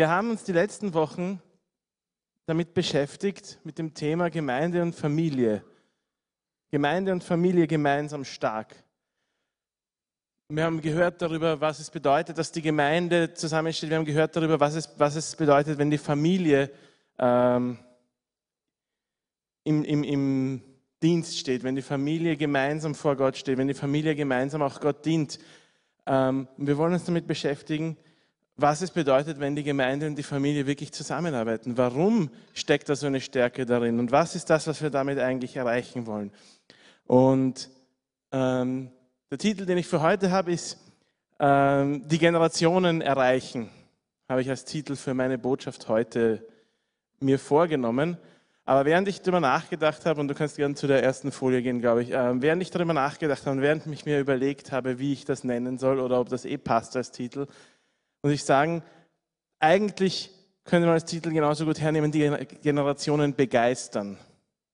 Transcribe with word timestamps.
wir 0.00 0.08
haben 0.08 0.30
uns 0.30 0.44
die 0.44 0.52
letzten 0.52 0.94
Wochen 0.94 1.42
damit 2.46 2.72
beschäftigt, 2.72 3.58
mit 3.64 3.76
dem 3.76 3.92
Thema 3.92 4.30
Gemeinde 4.30 4.80
und 4.80 4.94
Familie. 4.94 5.62
Gemeinde 6.70 7.12
und 7.12 7.22
Familie 7.22 7.66
gemeinsam 7.66 8.24
stark. 8.24 8.74
Wir 10.48 10.64
haben 10.64 10.80
gehört 10.80 11.20
darüber, 11.20 11.60
was 11.60 11.80
es 11.80 11.90
bedeutet, 11.90 12.38
dass 12.38 12.50
die 12.50 12.62
Gemeinde 12.62 13.34
zusammensteht. 13.34 13.90
Wir 13.90 13.98
haben 13.98 14.06
gehört 14.06 14.34
darüber, 14.34 14.58
was 14.58 14.74
es, 14.74 14.88
was 14.96 15.16
es 15.16 15.36
bedeutet, 15.36 15.76
wenn 15.76 15.90
die 15.90 15.98
Familie 15.98 16.70
ähm, 17.18 17.76
im, 19.64 19.84
im, 19.84 20.02
im 20.02 20.62
Dienst 21.02 21.38
steht, 21.38 21.62
wenn 21.62 21.76
die 21.76 21.82
Familie 21.82 22.38
gemeinsam 22.38 22.94
vor 22.94 23.16
Gott 23.16 23.36
steht, 23.36 23.58
wenn 23.58 23.68
die 23.68 23.74
Familie 23.74 24.14
gemeinsam 24.14 24.62
auch 24.62 24.80
Gott 24.80 25.04
dient. 25.04 25.38
Ähm, 26.06 26.48
wir 26.56 26.78
wollen 26.78 26.94
uns 26.94 27.04
damit 27.04 27.26
beschäftigen, 27.26 27.98
was 28.60 28.82
es 28.82 28.90
bedeutet, 28.90 29.40
wenn 29.40 29.56
die 29.56 29.62
Gemeinde 29.62 30.06
und 30.06 30.16
die 30.16 30.22
Familie 30.22 30.66
wirklich 30.66 30.92
zusammenarbeiten. 30.92 31.76
Warum 31.76 32.30
steckt 32.54 32.88
da 32.88 32.96
so 32.96 33.06
eine 33.06 33.20
Stärke 33.20 33.66
darin? 33.66 33.98
Und 33.98 34.12
was 34.12 34.34
ist 34.34 34.50
das, 34.50 34.66
was 34.66 34.82
wir 34.82 34.90
damit 34.90 35.18
eigentlich 35.18 35.56
erreichen 35.56 36.06
wollen? 36.06 36.30
Und 37.06 37.70
ähm, 38.32 38.90
der 39.30 39.38
Titel, 39.38 39.66
den 39.66 39.78
ich 39.78 39.86
für 39.86 40.02
heute 40.02 40.30
habe, 40.30 40.52
ist 40.52 40.78
ähm, 41.38 42.06
Die 42.08 42.18
Generationen 42.18 43.00
erreichen. 43.00 43.68
Habe 44.28 44.42
ich 44.42 44.50
als 44.50 44.64
Titel 44.64 44.96
für 44.96 45.14
meine 45.14 45.38
Botschaft 45.38 45.88
heute 45.88 46.46
mir 47.20 47.38
vorgenommen. 47.38 48.16
Aber 48.64 48.84
während 48.84 49.08
ich 49.08 49.20
darüber 49.20 49.40
nachgedacht 49.40 50.06
habe, 50.06 50.20
und 50.20 50.28
du 50.28 50.34
kannst 50.34 50.56
gerne 50.56 50.76
zu 50.76 50.86
der 50.86 51.02
ersten 51.02 51.32
Folie 51.32 51.62
gehen, 51.62 51.80
glaube 51.80 52.02
ich, 52.02 52.12
äh, 52.12 52.40
während 52.40 52.62
ich 52.62 52.70
darüber 52.70 52.92
nachgedacht 52.92 53.44
habe 53.46 53.56
und 53.56 53.62
während 53.62 53.86
ich 53.86 54.04
mir 54.04 54.20
überlegt 54.20 54.70
habe, 54.70 54.98
wie 54.98 55.12
ich 55.12 55.24
das 55.24 55.42
nennen 55.42 55.78
soll 55.78 55.98
oder 55.98 56.20
ob 56.20 56.28
das 56.28 56.44
eh 56.44 56.58
passt 56.58 56.96
als 56.96 57.10
Titel, 57.10 57.46
muss 58.22 58.32
ich 58.32 58.44
sagen, 58.44 58.82
eigentlich 59.58 60.30
können 60.64 60.84
wir 60.84 60.92
als 60.92 61.04
Titel 61.04 61.30
genauso 61.30 61.64
gut 61.64 61.80
hernehmen, 61.80 62.12
die 62.12 62.30
Generationen 62.62 63.34
begeistern. 63.34 64.18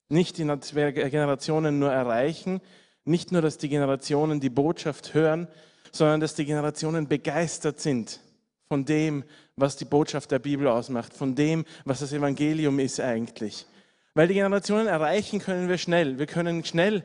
Nicht 0.09 0.37
die 0.37 0.43
Generationen 0.43 1.79
nur 1.79 1.91
erreichen, 1.91 2.61
nicht 3.03 3.31
nur, 3.31 3.41
dass 3.41 3.57
die 3.57 3.69
Generationen 3.69 4.39
die 4.39 4.49
Botschaft 4.49 5.13
hören, 5.13 5.47
sondern 5.91 6.19
dass 6.19 6.35
die 6.35 6.45
Generationen 6.45 7.07
begeistert 7.07 7.79
sind 7.79 8.19
von 8.67 8.85
dem, 8.85 9.23
was 9.55 9.77
die 9.77 9.85
Botschaft 9.85 10.31
der 10.31 10.39
Bibel 10.39 10.67
ausmacht, 10.67 11.13
von 11.13 11.35
dem, 11.35 11.65
was 11.85 12.01
das 12.01 12.13
Evangelium 12.13 12.79
ist 12.79 12.99
eigentlich. 12.99 13.65
Weil 14.13 14.27
die 14.27 14.33
Generationen 14.33 14.87
erreichen 14.87 15.39
können 15.39 15.69
wir 15.69 15.77
schnell. 15.77 16.19
Wir 16.19 16.25
können 16.25 16.63
schnell 16.65 17.03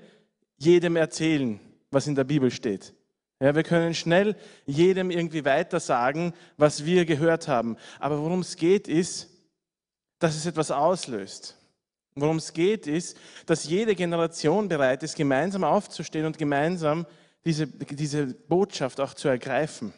jedem 0.58 0.96
erzählen, 0.96 1.60
was 1.90 2.06
in 2.06 2.14
der 2.14 2.24
Bibel 2.24 2.50
steht. 2.50 2.94
Ja, 3.42 3.56
wir 3.56 3.64
können 3.64 3.92
schnell 3.92 4.36
jedem 4.66 5.10
irgendwie 5.10 5.44
weiter 5.44 5.80
sagen, 5.80 6.32
was 6.58 6.84
wir 6.84 7.04
gehört 7.04 7.48
haben. 7.48 7.76
Aber 7.98 8.20
worum 8.20 8.38
es 8.38 8.54
geht, 8.54 8.86
ist, 8.86 9.30
dass 10.20 10.36
es 10.36 10.46
etwas 10.46 10.70
auslöst. 10.70 11.56
Worum 12.14 12.36
es 12.36 12.52
geht, 12.52 12.86
ist, 12.86 13.16
dass 13.46 13.64
jede 13.64 13.96
Generation 13.96 14.68
bereit 14.68 15.02
ist, 15.02 15.16
gemeinsam 15.16 15.64
aufzustehen 15.64 16.24
und 16.24 16.38
gemeinsam 16.38 17.04
diese, 17.44 17.66
diese 17.66 18.26
Botschaft 18.26 19.00
auch 19.00 19.12
zu 19.12 19.26
ergreifen. 19.26 19.92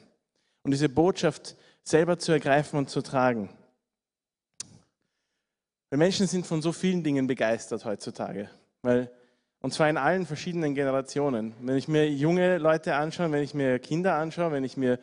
Und 0.63 0.71
diese 0.71 0.89
Botschaft 0.89 1.55
selber 1.83 2.19
zu 2.19 2.33
ergreifen 2.33 2.79
und 2.79 2.89
zu 2.89 3.03
tragen. 3.03 3.51
Wir 5.91 5.99
Menschen 5.99 6.27
sind 6.27 6.47
von 6.47 6.63
so 6.63 6.73
vielen 6.73 7.05
Dingen 7.05 7.27
begeistert 7.27 7.85
heutzutage. 7.85 8.49
Weil 8.81 9.11
und 9.65 9.73
zwar 9.73 9.89
in 9.89 9.97
allen 9.97 10.27
verschiedenen 10.27 10.75
Generationen. 10.75 11.55
Wenn 11.63 11.79
ich 11.79 11.89
mir 11.89 12.07
junge 12.07 12.59
Leute 12.59 12.97
anschaue, 12.97 13.33
wenn 13.33 13.43
ich 13.43 13.55
mir 13.55 13.79
Kinder 13.79 14.15
anschaue, 14.17 14.53
wenn 14.53 14.63
ich 14.63 14.77
mir 14.77 14.99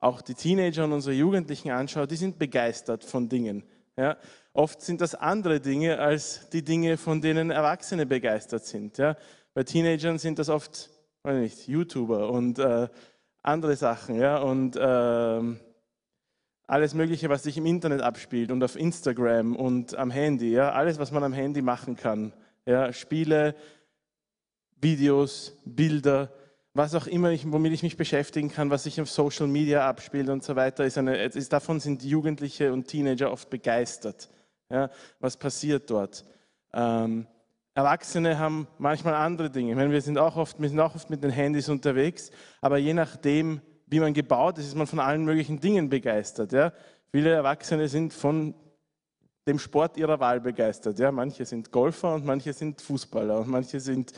auch 0.00 0.22
die 0.22 0.32
Teenager 0.32 0.84
und 0.84 0.94
unsere 0.94 1.14
Jugendlichen 1.14 1.70
anschaue, 1.70 2.06
die 2.06 2.16
sind 2.16 2.38
begeistert 2.38 3.04
von 3.04 3.28
Dingen. 3.28 3.64
Ja? 3.98 4.16
Oft 4.54 4.80
sind 4.80 5.02
das 5.02 5.14
andere 5.14 5.60
Dinge 5.60 5.98
als 5.98 6.48
die 6.48 6.64
Dinge, 6.64 6.96
von 6.96 7.20
denen 7.20 7.50
Erwachsene 7.50 8.06
begeistert 8.06 8.64
sind. 8.64 8.96
Ja? 8.96 9.14
Bei 9.52 9.62
Teenagern 9.62 10.16
sind 10.16 10.38
das 10.38 10.48
oft, 10.48 10.88
weiß 11.22 11.36
nicht, 11.36 11.68
YouTuber 11.68 12.30
und 12.30 12.58
äh, 12.58 12.88
andere 13.42 13.76
Sachen. 13.76 14.14
Ja? 14.14 14.38
Und 14.38 14.74
äh, 14.74 15.58
alles 16.66 16.94
Mögliche, 16.94 17.28
was 17.28 17.42
sich 17.42 17.58
im 17.58 17.66
Internet 17.66 18.00
abspielt 18.00 18.52
und 18.52 18.64
auf 18.64 18.74
Instagram 18.74 19.54
und 19.54 19.98
am 19.98 20.10
Handy. 20.10 20.52
Ja? 20.52 20.72
Alles, 20.72 20.98
was 20.98 21.12
man 21.12 21.24
am 21.24 21.34
Handy 21.34 21.60
machen 21.60 21.94
kann. 21.94 22.32
Ja? 22.64 22.90
Spiele, 22.94 23.54
Videos, 24.80 25.56
Bilder, 25.64 26.30
was 26.74 26.94
auch 26.94 27.06
immer, 27.06 27.30
ich, 27.30 27.50
womit 27.50 27.72
ich 27.72 27.82
mich 27.82 27.96
beschäftigen 27.96 28.50
kann, 28.50 28.70
was 28.70 28.84
sich 28.84 29.00
auf 29.00 29.10
Social 29.10 29.48
Media 29.48 29.88
abspielt 29.88 30.28
und 30.28 30.44
so 30.44 30.54
weiter, 30.54 30.84
ist 30.84 30.96
eine, 30.96 31.16
ist, 31.16 31.52
davon 31.52 31.80
sind 31.80 32.04
Jugendliche 32.04 32.72
und 32.72 32.86
Teenager 32.86 33.32
oft 33.32 33.50
begeistert. 33.50 34.28
Ja, 34.70 34.90
was 35.18 35.36
passiert 35.36 35.90
dort? 35.90 36.24
Ähm, 36.72 37.26
Erwachsene 37.74 38.38
haben 38.38 38.68
manchmal 38.78 39.14
andere 39.14 39.50
Dinge. 39.50 39.70
Ich 39.70 39.76
meine, 39.76 39.92
wir, 39.92 40.02
sind 40.02 40.18
auch 40.18 40.36
oft, 40.36 40.60
wir 40.60 40.68
sind 40.68 40.80
auch 40.80 40.94
oft 40.94 41.10
mit 41.10 41.22
den 41.22 41.30
Handys 41.30 41.68
unterwegs, 41.68 42.30
aber 42.60 42.78
je 42.78 42.92
nachdem, 42.92 43.60
wie 43.86 44.00
man 44.00 44.12
gebaut 44.14 44.58
ist, 44.58 44.66
ist 44.66 44.74
man 44.74 44.86
von 44.86 45.00
allen 45.00 45.24
möglichen 45.24 45.60
Dingen 45.60 45.88
begeistert. 45.88 46.52
Ja? 46.52 46.72
Viele 47.10 47.30
Erwachsene 47.30 47.88
sind 47.88 48.12
von 48.12 48.54
dem 49.46 49.58
Sport 49.58 49.96
ihrer 49.96 50.20
Wahl 50.20 50.40
begeistert. 50.40 50.98
Ja? 50.98 51.10
Manche 51.10 51.44
sind 51.44 51.72
Golfer 51.72 52.14
und 52.14 52.24
manche 52.24 52.52
sind 52.52 52.82
Fußballer 52.82 53.40
und 53.40 53.48
manche 53.48 53.80
sind 53.80 54.12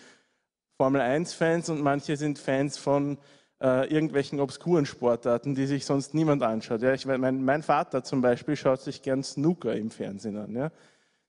Formel 0.81 1.03
1-Fans 1.03 1.69
und 1.69 1.83
manche 1.83 2.17
sind 2.17 2.39
Fans 2.39 2.79
von 2.79 3.19
äh, 3.61 3.93
irgendwelchen 3.93 4.41
obskuren 4.41 4.87
Sportarten, 4.87 5.55
die 5.55 5.67
sich 5.67 5.85
sonst 5.85 6.15
niemand 6.15 6.43
anschaut. 6.43 6.81
Ja, 6.81 6.95
ich, 6.95 7.05
mein, 7.05 7.45
mein, 7.45 7.63
Vater 7.63 8.03
zum 8.03 8.23
Beispiel 8.23 8.57
schaut 8.57 8.81
sich 8.81 9.03
gern 9.03 9.23
Snooker 9.23 9.77
im 9.77 9.91
Fernsehen 9.91 10.39
an. 10.39 10.57
Ja. 10.57 10.73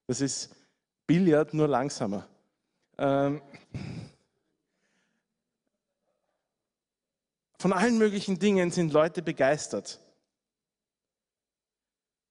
Das 0.07 0.21
ist 0.21 0.55
Billard, 1.05 1.53
nur 1.53 1.67
langsamer. 1.67 2.29
Ähm, 2.97 3.41
von 7.59 7.73
allen 7.73 7.97
möglichen 7.97 8.39
Dingen 8.39 8.71
sind 8.71 8.93
Leute 8.93 9.21
begeistert. 9.21 9.99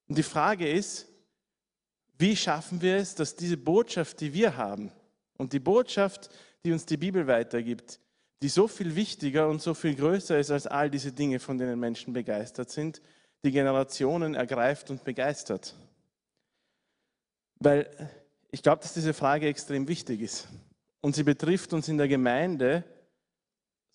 Und 0.09 0.17
die 0.17 0.23
Frage 0.23 0.73
ist, 0.73 1.07
wie 2.17 2.35
schaffen 2.35 2.81
wir 2.81 2.97
es, 2.97 3.15
dass 3.15 3.37
diese 3.37 3.59
Botschaft, 3.59 4.23
die 4.23 4.33
wir 4.33 4.57
haben, 4.57 4.91
und 5.37 5.53
die 5.53 5.61
Botschaft, 5.61 6.31
die 6.65 6.73
uns 6.73 6.87
die 6.87 6.97
Bibel 6.97 7.27
weitergibt, 7.27 8.01
die 8.43 8.49
so 8.49 8.69
viel 8.69 8.97
wichtiger 8.97 9.49
und 9.49 9.61
so 9.61 9.75
viel 9.75 9.95
größer 9.95 10.39
ist 10.39 10.51
als 10.51 10.67
all 10.67 10.91
diese 10.91 11.13
Dinge, 11.13 11.39
von 11.39 11.59
denen 11.59 11.79
Menschen 11.79 12.13
begeistert 12.13 12.71
sind, 12.71 13.01
die 13.45 13.51
Generationen 13.51 14.35
ergreift 14.35 14.91
und 14.91 15.05
begeistert. 15.05 15.75
Weil 17.59 17.91
ich 18.51 18.63
glaube, 18.63 18.83
dass 18.83 18.95
diese 18.95 19.15
Frage 19.15 19.47
extrem 19.47 19.89
wichtig 19.89 20.21
ist. 20.21 20.49
Und 21.01 21.15
sie 21.15 21.23
betrifft 21.23 21.73
uns 21.73 21.89
in 21.89 21.99
der 21.99 22.09
Gemeinde 22.09 22.85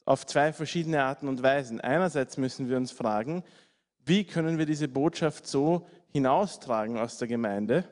auf 0.06 0.26
zwei 0.26 0.54
verschiedene 0.54 1.04
Arten 1.04 1.28
und 1.28 1.42
Weisen. 1.44 1.82
Einerseits 1.82 2.38
müssen 2.38 2.70
wir 2.70 2.78
uns 2.78 2.92
fragen, 2.92 3.44
wie 4.06 4.24
können 4.24 4.58
wir 4.58 4.66
diese 4.66 4.88
Botschaft 4.88 5.48
so 5.48 5.88
hinaustragen 6.12 6.98
aus 6.98 7.18
der 7.18 7.28
Gemeinde, 7.28 7.84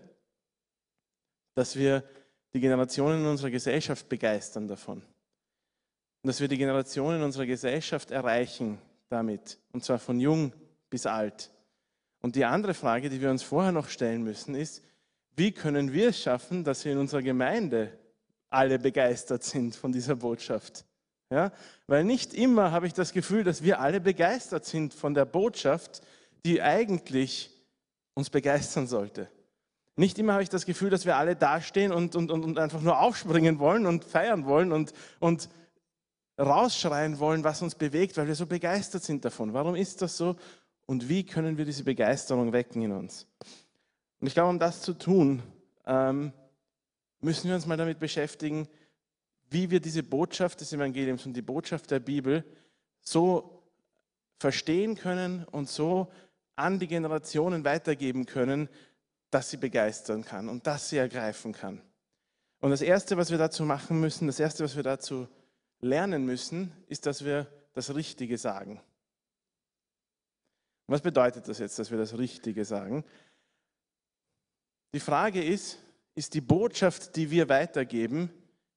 dass 1.55 1.75
wir 1.75 2.03
die 2.53 2.59
Generationen 2.59 3.21
in 3.21 3.27
unserer 3.27 3.49
Gesellschaft 3.49 4.07
begeistern 4.09 4.67
davon. 4.67 4.97
Und 4.97 6.27
dass 6.27 6.39
wir 6.39 6.47
die 6.47 6.57
Generationen 6.57 7.17
in 7.17 7.23
unserer 7.23 7.45
Gesellschaft 7.45 8.11
erreichen 8.11 8.77
damit. 9.09 9.59
Und 9.71 9.83
zwar 9.83 9.99
von 9.99 10.19
jung 10.19 10.53
bis 10.89 11.05
alt. 11.05 11.51
Und 12.21 12.35
die 12.35 12.45
andere 12.45 12.73
Frage, 12.73 13.09
die 13.09 13.19
wir 13.19 13.29
uns 13.29 13.43
vorher 13.43 13.71
noch 13.71 13.89
stellen 13.89 14.23
müssen, 14.23 14.55
ist, 14.55 14.81
wie 15.35 15.51
können 15.51 15.91
wir 15.91 16.09
es 16.09 16.21
schaffen, 16.21 16.63
dass 16.63 16.85
wir 16.85 16.93
in 16.93 16.99
unserer 16.99 17.21
Gemeinde 17.21 17.97
alle 18.49 18.79
begeistert 18.79 19.43
sind 19.43 19.75
von 19.75 19.91
dieser 19.91 20.15
Botschaft? 20.15 20.85
Ja? 21.29 21.51
Weil 21.87 22.03
nicht 22.03 22.33
immer 22.33 22.71
habe 22.71 22.87
ich 22.87 22.93
das 22.93 23.11
Gefühl, 23.11 23.43
dass 23.43 23.63
wir 23.63 23.79
alle 23.79 23.99
begeistert 23.99 24.65
sind 24.65 24.93
von 24.93 25.13
der 25.13 25.25
Botschaft, 25.25 26.01
die 26.45 26.61
eigentlich 26.61 27.49
uns 28.13 28.29
begeistern 28.29 28.87
sollte. 28.87 29.27
Nicht 29.95 30.17
immer 30.17 30.33
habe 30.33 30.43
ich 30.43 30.49
das 30.49 30.65
Gefühl, 30.65 30.89
dass 30.89 31.05
wir 31.05 31.17
alle 31.17 31.35
dastehen 31.35 31.91
und, 31.91 32.15
und, 32.15 32.31
und 32.31 32.57
einfach 32.57 32.81
nur 32.81 32.99
aufspringen 32.99 33.59
wollen 33.59 33.85
und 33.85 34.03
feiern 34.03 34.45
wollen 34.45 34.71
und, 34.71 34.93
und 35.19 35.49
rausschreien 36.39 37.19
wollen, 37.19 37.43
was 37.43 37.61
uns 37.61 37.75
bewegt, 37.75 38.17
weil 38.17 38.27
wir 38.27 38.35
so 38.35 38.47
begeistert 38.47 39.03
sind 39.03 39.23
davon. 39.23 39.53
Warum 39.53 39.75
ist 39.75 40.01
das 40.01 40.17
so? 40.17 40.35
Und 40.85 41.09
wie 41.09 41.23
können 41.23 41.57
wir 41.57 41.65
diese 41.65 41.83
Begeisterung 41.83 42.53
wecken 42.53 42.81
in 42.81 42.91
uns? 42.91 43.27
Und 44.19 44.27
ich 44.27 44.33
glaube, 44.33 44.49
um 44.49 44.59
das 44.59 44.81
zu 44.81 44.93
tun, 44.93 45.43
ähm, 45.85 46.33
müssen 47.21 47.47
wir 47.47 47.55
uns 47.55 47.67
mal 47.67 47.77
damit 47.77 47.99
beschäftigen, 47.99 48.67
wie 49.49 49.69
wir 49.69 49.79
diese 49.79 50.01
Botschaft 50.01 50.61
des 50.61 50.73
Evangeliums 50.73 51.25
und 51.25 51.33
die 51.33 51.41
Botschaft 51.41 51.91
der 51.91 51.99
Bibel 51.99 52.43
so 52.99 53.61
verstehen 54.39 54.95
können 54.95 55.45
und 55.51 55.69
so 55.69 56.11
an 56.55 56.79
die 56.79 56.87
Generationen 56.87 57.63
weitergeben 57.63 58.25
können, 58.25 58.67
dass 59.33 59.49
sie 59.49 59.57
begeistern 59.57 60.23
kann 60.23 60.47
und 60.47 60.67
dass 60.67 60.89
sie 60.89 60.97
ergreifen 60.97 61.53
kann. 61.53 61.81
Und 62.59 62.69
das 62.69 62.81
Erste, 62.81 63.17
was 63.17 63.31
wir 63.31 63.37
dazu 63.37 63.65
machen 63.65 63.99
müssen, 63.99 64.27
das 64.27 64.39
Erste, 64.39 64.63
was 64.63 64.75
wir 64.75 64.83
dazu 64.83 65.27
lernen 65.81 66.25
müssen, 66.25 66.71
ist, 66.87 67.05
dass 67.05 67.25
wir 67.25 67.47
das 67.73 67.93
Richtige 67.95 68.37
sagen. 68.37 68.81
Was 70.87 71.01
bedeutet 71.01 71.47
das 71.47 71.59
jetzt, 71.59 71.79
dass 71.79 71.91
wir 71.91 71.97
das 71.97 72.17
Richtige 72.17 72.63
sagen? 72.63 73.03
Die 74.93 74.99
Frage 74.99 75.43
ist, 75.43 75.79
ist 76.15 76.35
die 76.35 76.41
Botschaft, 76.41 77.15
die 77.15 77.31
wir 77.31 77.49
weitergeben, 77.49 78.31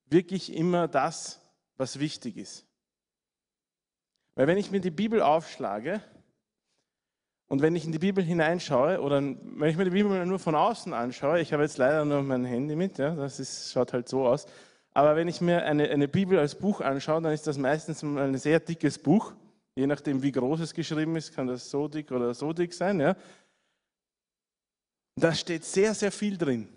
wirklich 0.07 0.53
immer 0.53 0.89
das, 0.89 1.41
was 1.77 1.99
wichtig 1.99 2.39
ist? 2.39 2.65
Weil 4.35 4.47
wenn 4.47 4.59
ich 4.59 4.71
mir 4.71 4.81
die 4.81 4.91
Bibel 4.91 5.21
aufschlage 5.21 6.01
und 7.49 7.63
wenn 7.63 7.77
ich 7.77 7.85
in 7.85 7.93
die 7.93 7.99
Bibel 7.99 8.25
hineinschaue 8.25 9.01
oder 9.01 9.23
wenn 9.23 9.69
ich 9.69 9.77
mir 9.77 9.85
die 9.85 9.91
Bibel 9.91 10.27
nur 10.27 10.39
von 10.39 10.55
außen 10.55 10.93
anschaue, 10.93 11.41
ich 11.41 11.53
habe 11.53 11.63
jetzt 11.63 11.79
leider 11.79 12.05
nur 12.05 12.23
mein 12.23 12.45
Handy 12.45 12.75
mit, 12.75 12.99
ja, 12.99 13.15
das 13.15 13.39
ist, 13.39 13.73
schaut 13.73 13.93
halt 13.93 14.09
so 14.09 14.27
aus, 14.27 14.47
aber 14.93 15.15
wenn 15.15 15.29
ich 15.29 15.41
mir 15.41 15.63
eine, 15.65 15.91
eine 15.91 16.09
Bibel 16.09 16.39
als 16.39 16.55
Buch 16.55 16.81
anschaue, 16.81 17.21
dann 17.21 17.33
ist 17.33 17.47
das 17.47 17.59
meistens 17.59 18.03
ein 18.03 18.37
sehr 18.39 18.61
dickes 18.61 18.99
Buch, 18.99 19.35
je 19.77 19.87
nachdem 19.87 20.23
wie 20.23 20.33
groß 20.33 20.61
es 20.61 20.75
geschrieben 20.75 21.15
ist, 21.17 21.35
kann 21.35 21.47
das 21.47 21.71
so 21.71 21.87
dick 21.87 22.11
oder 22.11 22.35
so 22.35 22.53
dick 22.53 22.73
sein. 22.73 22.99
Ja. 22.99 23.15
Da 25.21 25.35
steht 25.35 25.65
sehr, 25.65 25.95
sehr 25.95 26.11
viel 26.11 26.37
drin. 26.37 26.69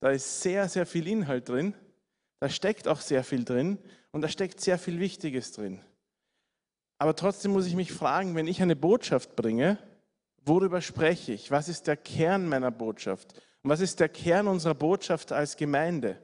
Da 0.00 0.10
ist 0.10 0.42
sehr, 0.42 0.68
sehr 0.68 0.86
viel 0.86 1.06
Inhalt 1.06 1.48
drin. 1.48 1.74
Da 2.40 2.48
steckt 2.48 2.88
auch 2.88 3.00
sehr 3.00 3.22
viel 3.22 3.44
drin 3.44 3.78
und 4.12 4.22
da 4.22 4.28
steckt 4.28 4.60
sehr 4.60 4.78
viel 4.78 4.98
Wichtiges 4.98 5.52
drin. 5.52 5.80
Aber 7.02 7.16
trotzdem 7.16 7.50
muss 7.50 7.66
ich 7.66 7.74
mich 7.74 7.90
fragen, 7.90 8.36
wenn 8.36 8.46
ich 8.46 8.62
eine 8.62 8.76
Botschaft 8.76 9.34
bringe, 9.34 9.76
worüber 10.44 10.80
spreche 10.80 11.32
ich? 11.32 11.50
Was 11.50 11.68
ist 11.68 11.88
der 11.88 11.96
Kern 11.96 12.48
meiner 12.48 12.70
Botschaft? 12.70 13.34
Und 13.64 13.70
was 13.70 13.80
ist 13.80 13.98
der 13.98 14.08
Kern 14.08 14.46
unserer 14.46 14.76
Botschaft 14.76 15.32
als 15.32 15.56
Gemeinde? 15.56 16.16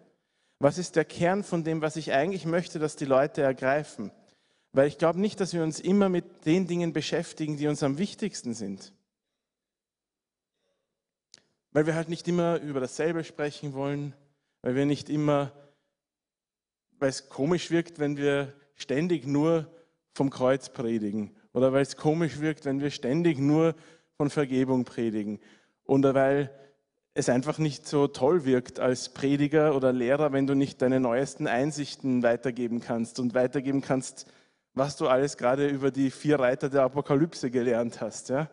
Was 0.61 0.79
ist 0.79 0.95
der 0.95 1.05
Kern 1.05 1.43
von 1.43 1.65
dem, 1.65 1.83
was 1.83 1.97
ich 1.97 2.13
eigentlich 2.13 2.47
möchte, 2.47 2.79
dass 2.79 2.95
die 2.95 3.07
Leute 3.07 3.43
ergreifen? 3.43 4.13
Weil 4.71 4.87
ich 4.87 4.99
glaube 4.99 5.19
nicht, 5.19 5.41
dass 5.41 5.53
wir 5.53 5.65
uns 5.65 5.81
immer 5.81 6.09
mit 6.09 6.47
den 6.47 6.69
Dingen 6.69 6.93
beschäftigen, 6.93 7.57
die 7.57 7.67
uns 7.67 7.83
am 7.83 7.99
wichtigsten 7.99 8.55
sind. 8.55 8.93
Weil 11.73 11.87
wir 11.87 11.97
halt 11.97 12.09
nicht 12.09 12.29
immer 12.29 12.61
über 12.61 12.79
dasselbe 12.79 13.25
sprechen 13.25 13.73
wollen, 13.73 14.15
weil 14.63 14.77
wir 14.77 14.87
nicht 14.87 15.11
immer, 15.11 15.51
weil 17.01 17.09
es 17.09 17.29
komisch 17.29 17.73
wirkt, 17.73 17.99
wenn 17.99 18.17
wir 18.17 18.53
ständig 18.77 19.27
nur 19.27 19.69
vom 20.19 20.31
Kreuz 20.31 20.69
predigen 20.69 21.31
oder 21.53 21.73
weil 21.73 21.83
es 21.83 21.97
komisch 21.97 22.41
wirkt, 22.41 22.65
wenn 22.65 22.81
wir 22.81 22.91
ständig 22.91 23.39
nur 23.39 23.77
von 24.17 24.31
Vergebung 24.31 24.85
predigen 24.85 25.39
oder 25.85 26.13
weil 26.13 26.51
es 27.15 27.29
einfach 27.29 27.59
nicht 27.59 27.87
so 27.87 28.09
toll 28.09 28.45
wirkt 28.45 28.81
als 28.81 29.09
Prediger 29.15 29.77
oder 29.77 29.93
Lehrer, 29.93 30.33
wenn 30.33 30.49
du 30.49 30.55
nicht 30.55 30.83
deine 30.83 30.99
neuesten 30.99 31.47
Einsichten 31.47 32.25
weitergeben 32.25 32.81
kannst 32.81 33.21
und 33.21 33.35
weitergeben 33.35 33.81
kannst, 33.81 34.27
was 34.75 34.97
du 34.97 35.07
alles 35.07 35.37
gerade 35.37 35.69
über 35.69 35.93
die 35.93 36.11
vier 36.11 36.41
Reiter 36.41 36.69
der 36.69 36.83
Apokalypse 36.83 37.51
gelernt 37.51 38.01
hast. 38.01 38.29
Ja? 38.29 38.51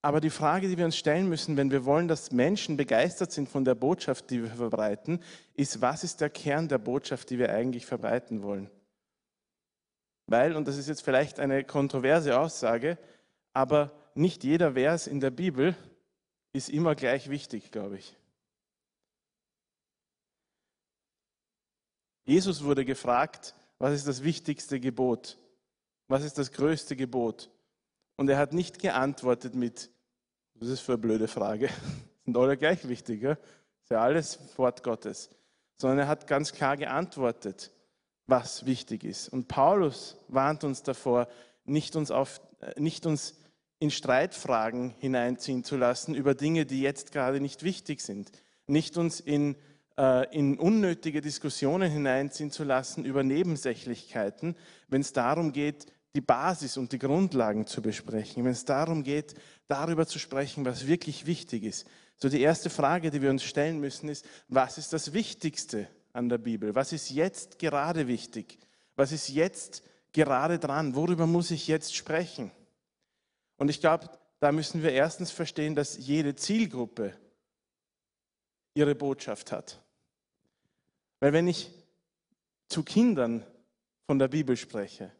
Aber 0.00 0.20
die 0.20 0.30
Frage, 0.30 0.68
die 0.68 0.78
wir 0.78 0.86
uns 0.86 0.96
stellen 0.96 1.28
müssen, 1.28 1.58
wenn 1.58 1.70
wir 1.70 1.84
wollen, 1.84 2.08
dass 2.08 2.32
Menschen 2.32 2.78
begeistert 2.78 3.30
sind 3.30 3.48
von 3.48 3.66
der 3.66 3.74
Botschaft, 3.74 4.30
die 4.30 4.42
wir 4.42 4.50
verbreiten, 4.50 5.20
ist, 5.54 5.82
was 5.82 6.02
ist 6.02 6.22
der 6.22 6.30
Kern 6.30 6.68
der 6.68 6.78
Botschaft, 6.78 7.28
die 7.28 7.38
wir 7.38 7.52
eigentlich 7.52 7.84
verbreiten 7.84 8.42
wollen? 8.42 8.70
Weil, 10.30 10.54
und 10.54 10.68
das 10.68 10.76
ist 10.76 10.86
jetzt 10.86 11.02
vielleicht 11.02 11.40
eine 11.40 11.64
kontroverse 11.64 12.38
Aussage, 12.38 12.98
aber 13.52 13.90
nicht 14.14 14.44
jeder 14.44 14.74
Vers 14.74 15.08
in 15.08 15.18
der 15.18 15.32
Bibel 15.32 15.74
ist 16.52 16.68
immer 16.68 16.94
gleich 16.94 17.28
wichtig, 17.30 17.72
glaube 17.72 17.98
ich. 17.98 18.16
Jesus 22.24 22.62
wurde 22.62 22.84
gefragt, 22.84 23.56
was 23.80 23.92
ist 23.92 24.06
das 24.06 24.22
wichtigste 24.22 24.78
Gebot? 24.78 25.36
Was 26.06 26.22
ist 26.22 26.38
das 26.38 26.52
größte 26.52 26.94
Gebot? 26.94 27.50
Und 28.16 28.30
er 28.30 28.38
hat 28.38 28.52
nicht 28.52 28.78
geantwortet 28.78 29.56
mit, 29.56 29.90
was 30.54 30.68
ist 30.68 30.80
für 30.80 30.92
eine 30.92 31.00
blöde 31.00 31.26
Frage, 31.26 31.70
sind 32.24 32.36
alle 32.36 32.56
gleich 32.56 32.86
wichtig, 32.86 33.22
ja? 33.22 33.32
ist 33.32 33.90
ja 33.90 34.00
alles 34.00 34.38
Wort 34.56 34.84
Gottes, 34.84 35.28
sondern 35.76 35.98
er 35.98 36.06
hat 36.06 36.28
ganz 36.28 36.52
klar 36.52 36.76
geantwortet 36.76 37.72
was 38.30 38.64
wichtig 38.64 39.04
ist. 39.04 39.28
Und 39.28 39.48
Paulus 39.48 40.16
warnt 40.28 40.64
uns 40.64 40.82
davor, 40.82 41.28
nicht 41.64 41.96
uns, 41.96 42.10
auf, 42.10 42.40
äh, 42.60 42.80
nicht 42.80 43.04
uns 43.06 43.34
in 43.78 43.90
Streitfragen 43.90 44.94
hineinziehen 44.98 45.64
zu 45.64 45.76
lassen 45.76 46.14
über 46.14 46.34
Dinge, 46.34 46.66
die 46.66 46.80
jetzt 46.80 47.12
gerade 47.12 47.40
nicht 47.40 47.62
wichtig 47.62 48.00
sind. 48.00 48.30
Nicht 48.66 48.96
uns 48.96 49.20
in, 49.20 49.56
äh, 49.98 50.34
in 50.36 50.58
unnötige 50.58 51.20
Diskussionen 51.20 51.90
hineinziehen 51.90 52.50
zu 52.50 52.64
lassen 52.64 53.04
über 53.04 53.22
Nebensächlichkeiten, 53.22 54.56
wenn 54.88 55.00
es 55.00 55.12
darum 55.12 55.52
geht, 55.52 55.86
die 56.14 56.20
Basis 56.20 56.76
und 56.76 56.92
die 56.92 56.98
Grundlagen 56.98 57.66
zu 57.66 57.82
besprechen, 57.82 58.44
wenn 58.44 58.52
es 58.52 58.64
darum 58.64 59.04
geht, 59.04 59.34
darüber 59.68 60.06
zu 60.06 60.18
sprechen, 60.18 60.64
was 60.64 60.86
wirklich 60.86 61.26
wichtig 61.26 61.62
ist. 61.62 61.86
So 62.16 62.28
die 62.28 62.40
erste 62.40 62.68
Frage, 62.68 63.10
die 63.10 63.22
wir 63.22 63.30
uns 63.30 63.44
stellen 63.44 63.80
müssen, 63.80 64.08
ist, 64.08 64.26
was 64.48 64.76
ist 64.76 64.92
das 64.92 65.12
Wichtigste 65.12 65.88
an 66.12 66.28
der 66.28 66.38
Bibel? 66.38 66.74
Was 66.74 66.92
ist 66.92 67.10
jetzt 67.10 67.58
gerade 67.58 68.06
wichtig? 68.08 68.58
Was 68.96 69.12
ist 69.12 69.28
jetzt 69.28 69.82
gerade 70.12 70.58
dran? 70.58 70.94
Worüber 70.94 71.26
muss 71.26 71.50
ich 71.50 71.68
jetzt 71.68 71.94
sprechen? 71.94 72.50
Und 73.56 73.68
ich 73.68 73.80
glaube, 73.80 74.10
da 74.40 74.52
müssen 74.52 74.82
wir 74.82 74.92
erstens 74.92 75.30
verstehen, 75.30 75.74
dass 75.74 75.98
jede 75.98 76.34
Zielgruppe 76.34 77.14
ihre 78.74 78.94
Botschaft 78.94 79.52
hat. 79.52 79.82
Weil 81.20 81.32
wenn 81.32 81.46
ich 81.46 81.70
zu 82.68 82.82
Kindern 82.82 83.44
von 84.06 84.18
der 84.18 84.28
Bibel 84.28 84.56
spreche, 84.56 85.12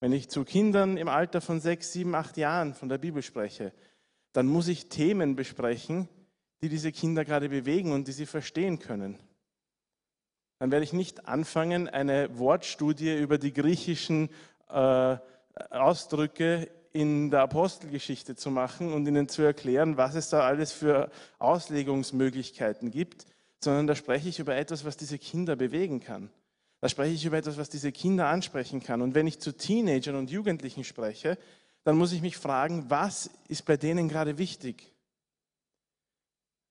wenn 0.00 0.12
ich 0.12 0.28
zu 0.28 0.44
Kindern 0.44 0.96
im 0.96 1.08
Alter 1.08 1.40
von 1.40 1.60
sechs, 1.60 1.92
sieben, 1.92 2.14
acht 2.14 2.36
Jahren 2.36 2.74
von 2.74 2.88
der 2.88 2.98
Bibel 2.98 3.22
spreche, 3.22 3.72
dann 4.32 4.46
muss 4.46 4.66
ich 4.68 4.88
Themen 4.88 5.36
besprechen, 5.36 6.08
die 6.62 6.68
diese 6.68 6.90
Kinder 6.90 7.24
gerade 7.24 7.48
bewegen 7.48 7.92
und 7.92 8.08
die 8.08 8.12
sie 8.12 8.26
verstehen 8.26 8.78
können 8.78 9.18
dann 10.60 10.70
werde 10.70 10.84
ich 10.84 10.92
nicht 10.92 11.26
anfangen, 11.26 11.88
eine 11.88 12.38
Wortstudie 12.38 13.16
über 13.16 13.38
die 13.38 13.52
griechischen 13.52 14.28
äh, 14.68 15.16
Ausdrücke 15.70 16.68
in 16.92 17.30
der 17.30 17.40
Apostelgeschichte 17.40 18.36
zu 18.36 18.50
machen 18.50 18.92
und 18.92 19.06
ihnen 19.06 19.28
zu 19.28 19.40
erklären, 19.40 19.96
was 19.96 20.14
es 20.14 20.28
da 20.28 20.42
alles 20.42 20.70
für 20.70 21.10
Auslegungsmöglichkeiten 21.38 22.90
gibt, 22.90 23.24
sondern 23.64 23.86
da 23.86 23.94
spreche 23.94 24.28
ich 24.28 24.38
über 24.38 24.54
etwas, 24.54 24.84
was 24.84 24.98
diese 24.98 25.18
Kinder 25.18 25.56
bewegen 25.56 26.00
kann. 26.00 26.28
Da 26.82 26.90
spreche 26.90 27.14
ich 27.14 27.24
über 27.24 27.38
etwas, 27.38 27.56
was 27.56 27.70
diese 27.70 27.90
Kinder 27.90 28.26
ansprechen 28.26 28.82
kann. 28.82 29.00
Und 29.00 29.14
wenn 29.14 29.26
ich 29.26 29.40
zu 29.40 29.56
Teenagern 29.56 30.16
und 30.16 30.30
Jugendlichen 30.30 30.84
spreche, 30.84 31.38
dann 31.84 31.96
muss 31.96 32.12
ich 32.12 32.20
mich 32.20 32.36
fragen, 32.36 32.84
was 32.88 33.30
ist 33.48 33.64
bei 33.64 33.78
denen 33.78 34.10
gerade 34.10 34.36
wichtig? 34.36 34.92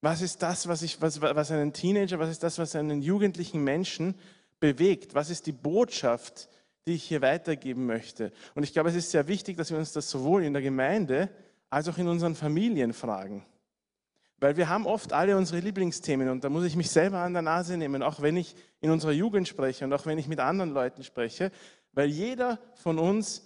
Was 0.01 0.21
ist 0.21 0.41
das, 0.41 0.67
was, 0.67 0.81
ich, 0.81 1.01
was, 1.01 1.21
was 1.21 1.51
einen 1.51 1.73
Teenager, 1.73 2.19
was 2.19 2.29
ist 2.29 2.43
das, 2.43 2.57
was 2.57 2.75
einen 2.75 3.01
jugendlichen 3.01 3.63
Menschen 3.63 4.15
bewegt? 4.59 5.13
Was 5.13 5.29
ist 5.29 5.45
die 5.45 5.51
Botschaft, 5.51 6.49
die 6.85 6.93
ich 6.93 7.03
hier 7.03 7.21
weitergeben 7.21 7.85
möchte? 7.85 8.31
Und 8.55 8.63
ich 8.63 8.71
glaube, 8.71 8.89
es 8.89 8.95
ist 8.95 9.11
sehr 9.11 9.27
wichtig, 9.27 9.57
dass 9.57 9.71
wir 9.71 9.77
uns 9.77 9.91
das 9.91 10.09
sowohl 10.09 10.43
in 10.43 10.53
der 10.53 10.61
Gemeinde 10.61 11.29
als 11.69 11.87
auch 11.89 11.97
in 11.97 12.07
unseren 12.07 12.35
Familien 12.35 12.93
fragen. 12.93 13.45
Weil 14.39 14.55
wir 14.55 14.69
haben 14.69 14.87
oft 14.87 15.11
alle 15.11 15.35
unsere 15.35 15.59
Lieblingsthemen 15.59 16.29
und 16.29 16.45
da 16.45 16.49
muss 16.49 16.63
ich 16.63 16.77
mich 16.77 16.89
selber 16.89 17.19
an 17.19 17.33
der 17.33 17.41
Nase 17.41 17.75
nehmen, 17.75 18.01
auch 18.01 18.21
wenn 18.21 18.37
ich 18.37 18.55
in 18.79 18.89
unserer 18.89 19.11
Jugend 19.11 19.49
spreche 19.49 19.83
und 19.83 19.91
auch 19.91 20.05
wenn 20.05 20.17
ich 20.17 20.29
mit 20.29 20.39
anderen 20.39 20.71
Leuten 20.71 21.03
spreche, 21.03 21.51
weil 21.91 22.09
jeder 22.09 22.57
von 22.75 22.97
uns 22.99 23.43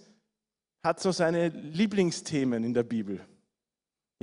hat 0.84 1.00
so 1.00 1.10
seine 1.10 1.48
Lieblingsthemen 1.48 2.62
in 2.62 2.74
der 2.74 2.84
Bibel. 2.84 3.26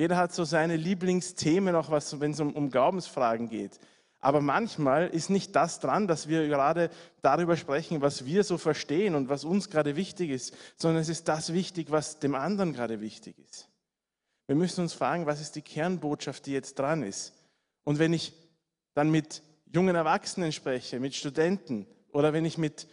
Jeder 0.01 0.17
hat 0.17 0.33
so 0.33 0.45
seine 0.45 0.77
Lieblingsthemen, 0.77 1.75
auch 1.75 1.91
wenn 1.91 2.31
es 2.31 2.39
um, 2.39 2.55
um 2.55 2.71
Glaubensfragen 2.71 3.49
geht. 3.49 3.79
Aber 4.19 4.41
manchmal 4.41 5.07
ist 5.07 5.29
nicht 5.29 5.55
das 5.55 5.79
dran, 5.79 6.07
dass 6.07 6.27
wir 6.27 6.47
gerade 6.47 6.89
darüber 7.21 7.55
sprechen, 7.55 8.01
was 8.01 8.25
wir 8.25 8.43
so 8.43 8.57
verstehen 8.57 9.13
und 9.13 9.29
was 9.29 9.43
uns 9.43 9.69
gerade 9.69 9.95
wichtig 9.95 10.31
ist, 10.31 10.55
sondern 10.75 11.03
es 11.03 11.09
ist 11.09 11.27
das 11.27 11.53
wichtig, 11.53 11.91
was 11.91 12.17
dem 12.17 12.33
anderen 12.33 12.73
gerade 12.73 12.99
wichtig 12.99 13.37
ist. 13.47 13.69
Wir 14.47 14.55
müssen 14.55 14.81
uns 14.81 14.93
fragen, 14.93 15.27
was 15.27 15.39
ist 15.39 15.55
die 15.55 15.61
Kernbotschaft, 15.61 16.47
die 16.47 16.53
jetzt 16.53 16.79
dran 16.79 17.03
ist? 17.03 17.35
Und 17.83 17.99
wenn 17.99 18.11
ich 18.11 18.33
dann 18.95 19.11
mit 19.11 19.43
jungen 19.67 19.95
Erwachsenen 19.95 20.51
spreche, 20.51 20.99
mit 20.99 21.13
Studenten 21.13 21.85
oder 22.11 22.33
wenn 22.33 22.45
ich 22.45 22.57
mit 22.57 22.87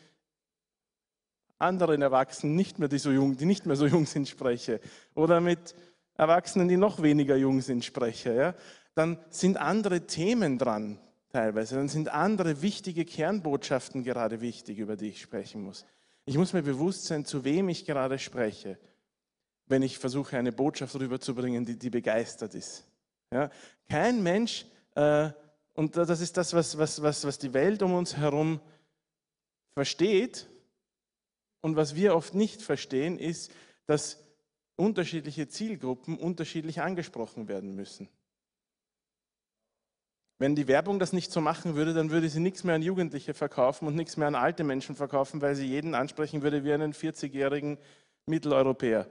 anderen 1.58 2.02
Erwachsenen, 2.02 2.54
nicht 2.54 2.78
mehr 2.78 2.88
die, 2.88 2.98
so 2.98 3.10
jung, 3.10 3.38
die 3.38 3.46
nicht 3.46 3.64
mehr 3.64 3.76
so 3.76 3.86
jung 3.86 4.04
sind, 4.04 4.28
spreche 4.28 4.78
oder 5.14 5.40
mit 5.40 5.74
Erwachsenen, 6.18 6.68
die 6.68 6.76
noch 6.76 7.00
weniger 7.00 7.36
jung 7.36 7.62
sind, 7.62 7.84
spreche, 7.84 8.34
ja, 8.34 8.54
dann 8.94 9.18
sind 9.30 9.56
andere 9.56 10.06
Themen 10.06 10.58
dran 10.58 10.98
teilweise, 11.30 11.76
dann 11.76 11.88
sind 11.88 12.08
andere 12.08 12.60
wichtige 12.62 13.04
Kernbotschaften 13.04 14.02
gerade 14.02 14.40
wichtig, 14.40 14.78
über 14.78 14.96
die 14.96 15.10
ich 15.10 15.20
sprechen 15.20 15.62
muss. 15.62 15.86
Ich 16.24 16.36
muss 16.36 16.52
mir 16.52 16.62
bewusst 16.62 17.04
sein, 17.04 17.24
zu 17.24 17.44
wem 17.44 17.68
ich 17.68 17.84
gerade 17.84 18.18
spreche, 18.18 18.78
wenn 19.66 19.82
ich 19.82 19.98
versuche, 19.98 20.36
eine 20.36 20.52
Botschaft 20.52 20.94
rüberzubringen, 20.96 21.64
die, 21.64 21.78
die 21.78 21.90
begeistert 21.90 22.54
ist. 22.54 22.84
Ja, 23.32 23.50
kein 23.88 24.22
Mensch, 24.22 24.66
äh, 24.94 25.30
und 25.74 25.96
das 25.96 26.20
ist 26.20 26.36
das, 26.36 26.52
was, 26.54 26.76
was, 26.76 27.00
was, 27.02 27.24
was 27.24 27.38
die 27.38 27.54
Welt 27.54 27.82
um 27.82 27.94
uns 27.94 28.16
herum 28.16 28.60
versteht 29.74 30.48
und 31.60 31.76
was 31.76 31.94
wir 31.94 32.16
oft 32.16 32.34
nicht 32.34 32.62
verstehen, 32.62 33.18
ist, 33.18 33.52
dass 33.86 34.27
unterschiedliche 34.78 35.48
Zielgruppen 35.48 36.16
unterschiedlich 36.16 36.80
angesprochen 36.80 37.48
werden 37.48 37.74
müssen. 37.74 38.08
Wenn 40.38 40.54
die 40.54 40.68
Werbung 40.68 41.00
das 41.00 41.12
nicht 41.12 41.32
so 41.32 41.40
machen 41.40 41.74
würde, 41.74 41.94
dann 41.94 42.10
würde 42.10 42.28
sie 42.28 42.38
nichts 42.38 42.62
mehr 42.62 42.76
an 42.76 42.82
Jugendliche 42.82 43.34
verkaufen 43.34 43.88
und 43.88 43.96
nichts 43.96 44.16
mehr 44.16 44.28
an 44.28 44.36
alte 44.36 44.62
Menschen 44.62 44.94
verkaufen, 44.94 45.42
weil 45.42 45.56
sie 45.56 45.66
jeden 45.66 45.96
ansprechen 45.96 46.42
würde 46.42 46.62
wie 46.62 46.72
einen 46.72 46.92
40-jährigen 46.92 47.76
Mitteleuropäer. 48.26 49.08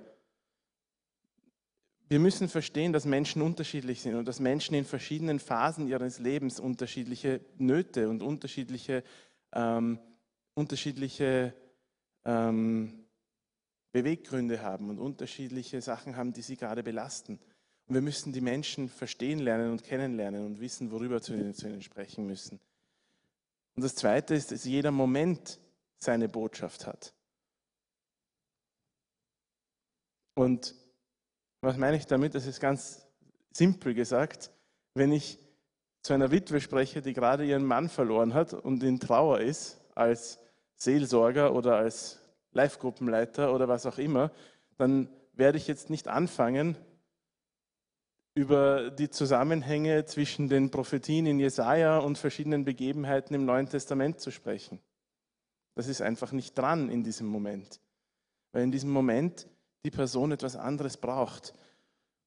Wir 2.08 2.20
müssen 2.20 2.48
verstehen, 2.48 2.94
dass 2.94 3.04
Menschen 3.04 3.42
unterschiedlich 3.42 4.02
sind 4.02 4.16
und 4.16 4.26
dass 4.26 4.40
Menschen 4.40 4.74
in 4.76 4.86
verschiedenen 4.86 5.40
Phasen 5.40 5.90
ihres 5.90 6.20
Lebens 6.20 6.62
unterschiedliche 6.62 7.42
Nöte 7.58 8.08
und 8.08 8.24
unterschiedliche, 8.24 9.04
ähm, 9.52 10.00
unterschiedliche 10.54 11.54
ähm, 12.24 13.07
Beweggründe 13.92 14.62
haben 14.62 14.90
und 14.90 15.00
unterschiedliche 15.00 15.82
Sachen 15.82 16.16
haben, 16.16 16.34
die 16.34 16.42
sie 16.42 16.58
gerade 16.58 16.84
belasten. 16.84 17.40
Und 17.88 17.96
wir 17.96 18.02
müssen 18.02 18.34
die 18.34 18.42
Menschen 18.42 18.90
verstehen 18.90 19.40
lernen 19.40 19.72
und 19.72 19.84
kennenlernen 19.84 20.46
und 20.46 20.60
wissen, 20.60 20.92
worüber 20.92 21.22
zu 21.22 21.34
ihnen, 21.34 21.54
zu 21.54 21.68
ihnen 21.68 21.82
sprechen 21.82 22.26
müssen. 22.26 22.60
Und 23.76 23.84
das 23.84 23.96
Zweite 23.96 24.36
ist, 24.36 24.52
dass 24.52 24.66
jeder 24.66 24.92
Moment 24.92 25.60
seine 25.98 26.28
Botschaft 26.28 26.86
hat. 26.86 27.14
Und 30.36 30.76
was 31.62 31.78
meine 31.78 31.98
ich 31.98 32.06
damit? 32.06 32.36
Das 32.36 32.46
ist 32.46 32.60
ganz 32.60 33.08
simpel 33.52 33.94
gesagt. 33.94 34.52
Wenn 34.94 35.12
ich 35.12 35.40
zu 36.04 36.14
einer 36.14 36.32
Witwe 36.32 36.62
spreche, 36.62 37.02
die 37.02 37.14
gerade 37.14 37.46
ihren 37.46 37.66
Mann 37.66 37.90
verloren 37.90 38.34
hat 38.34 38.54
und 38.54 38.84
in 38.84 39.00
Trauer 39.00 39.40
ist, 39.40 39.80
als 39.96 40.40
Seelsorger 40.76 41.54
oder 41.54 41.76
als 41.76 42.20
Live-Gruppenleiter 42.58 43.54
oder 43.54 43.68
was 43.68 43.86
auch 43.86 43.98
immer, 43.98 44.32
dann 44.78 45.08
werde 45.34 45.58
ich 45.58 45.68
jetzt 45.68 45.90
nicht 45.90 46.08
anfangen, 46.08 46.76
über 48.34 48.92
die 48.92 49.10
Zusammenhänge 49.10 50.06
zwischen 50.06 50.48
den 50.48 50.70
Prophetien 50.70 51.26
in 51.26 51.40
Jesaja 51.40 51.98
und 52.00 52.18
verschiedenen 52.18 52.66
Begebenheiten 52.66 53.34
im 53.34 53.46
Neuen 53.46 53.68
Testament 53.68 54.20
zu 54.20 54.30
sprechen. 54.30 54.80
Das 55.74 55.88
ist 55.88 56.02
einfach 56.02 56.32
nicht 56.32 56.58
dran 56.58 56.90
in 56.90 57.04
diesem 57.04 57.28
Moment, 57.28 57.80
weil 58.52 58.64
in 58.64 58.72
diesem 58.72 58.92
Moment 58.92 59.48
die 59.86 59.92
Person 59.92 60.32
etwas 60.32 60.56
anderes 60.56 60.98
braucht. 60.98 61.54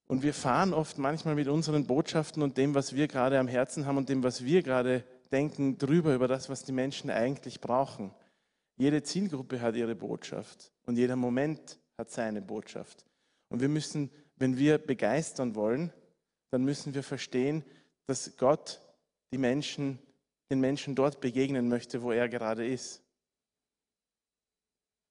Und 0.08 0.24
wir 0.24 0.34
fahren 0.34 0.74
oft 0.74 0.98
manchmal 0.98 1.36
mit 1.36 1.46
unseren 1.46 1.86
Botschaften 1.86 2.42
und 2.42 2.56
dem, 2.56 2.74
was 2.74 2.96
wir 2.96 3.06
gerade 3.06 3.38
am 3.38 3.46
Herzen 3.46 3.86
haben 3.86 3.96
und 3.96 4.08
dem, 4.08 4.24
was 4.24 4.44
wir 4.44 4.62
gerade 4.62 5.04
denken, 5.30 5.78
drüber 5.78 6.14
über 6.14 6.26
das, 6.26 6.48
was 6.48 6.64
die 6.64 6.72
Menschen 6.72 7.10
eigentlich 7.10 7.60
brauchen. 7.60 8.12
Jede 8.80 9.02
Zielgruppe 9.02 9.60
hat 9.60 9.76
ihre 9.76 9.94
Botschaft 9.94 10.72
und 10.86 10.96
jeder 10.96 11.14
Moment 11.14 11.78
hat 11.98 12.10
seine 12.10 12.40
Botschaft. 12.40 13.04
Und 13.50 13.60
wir 13.60 13.68
müssen, 13.68 14.10
wenn 14.36 14.56
wir 14.56 14.78
begeistern 14.78 15.54
wollen, 15.54 15.92
dann 16.50 16.64
müssen 16.64 16.94
wir 16.94 17.02
verstehen, 17.02 17.62
dass 18.06 18.38
Gott 18.38 18.80
die 19.34 19.36
Menschen, 19.36 19.98
den 20.50 20.60
Menschen 20.60 20.94
dort 20.94 21.20
begegnen 21.20 21.68
möchte, 21.68 22.00
wo 22.00 22.10
er 22.10 22.30
gerade 22.30 22.66
ist. 22.66 23.02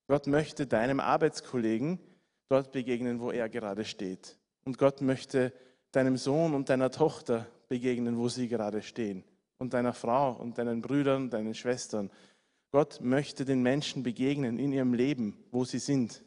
Gott 0.07 0.25
möchte 0.25 0.65
deinem 0.65 0.99
Arbeitskollegen 0.99 1.99
dort 2.47 2.71
begegnen, 2.71 3.19
wo 3.19 3.29
er 3.29 3.49
gerade 3.49 3.85
steht. 3.85 4.39
Und 4.65 4.79
Gott 4.79 5.01
möchte 5.01 5.53
deinem 5.91 6.17
Sohn 6.17 6.55
und 6.55 6.69
deiner 6.69 6.89
Tochter 6.89 7.45
begegnen, 7.67 8.17
wo 8.17 8.29
sie 8.29 8.47
gerade 8.47 8.81
stehen. 8.81 9.23
Und 9.59 9.75
deiner 9.75 9.93
Frau 9.93 10.31
und 10.31 10.57
deinen 10.57 10.81
Brüdern, 10.81 11.29
deinen 11.29 11.53
Schwestern. 11.53 12.09
Gott 12.71 13.01
möchte 13.01 13.45
den 13.45 13.63
Menschen 13.63 14.03
begegnen 14.03 14.59
in 14.59 14.71
ihrem 14.71 14.93
Leben, 14.93 15.43
wo 15.51 15.65
sie 15.65 15.79
sind. 15.79 16.23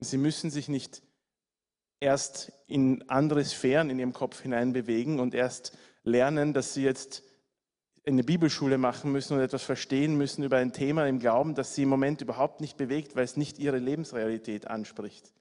Sie 0.00 0.18
müssen 0.18 0.50
sich 0.50 0.68
nicht 0.68 1.02
erst 2.00 2.52
in 2.66 3.08
andere 3.08 3.44
Sphären 3.44 3.88
in 3.88 3.98
ihrem 3.98 4.12
Kopf 4.12 4.40
hinein 4.40 4.72
bewegen 4.72 5.20
und 5.20 5.34
erst 5.34 5.78
lernen, 6.02 6.52
dass 6.52 6.74
sie 6.74 6.82
jetzt 6.82 7.22
eine 8.04 8.24
Bibelschule 8.24 8.78
machen 8.78 9.12
müssen 9.12 9.34
und 9.34 9.40
etwas 9.40 9.62
verstehen 9.62 10.16
müssen 10.16 10.42
über 10.42 10.56
ein 10.56 10.72
Thema 10.72 11.06
im 11.06 11.20
Glauben, 11.20 11.54
das 11.54 11.74
sie 11.74 11.84
im 11.84 11.88
Moment 11.88 12.20
überhaupt 12.20 12.60
nicht 12.60 12.76
bewegt, 12.76 13.14
weil 13.14 13.24
es 13.24 13.36
nicht 13.36 13.58
ihre 13.58 13.78
Lebensrealität 13.78 14.66
anspricht. 14.66 15.32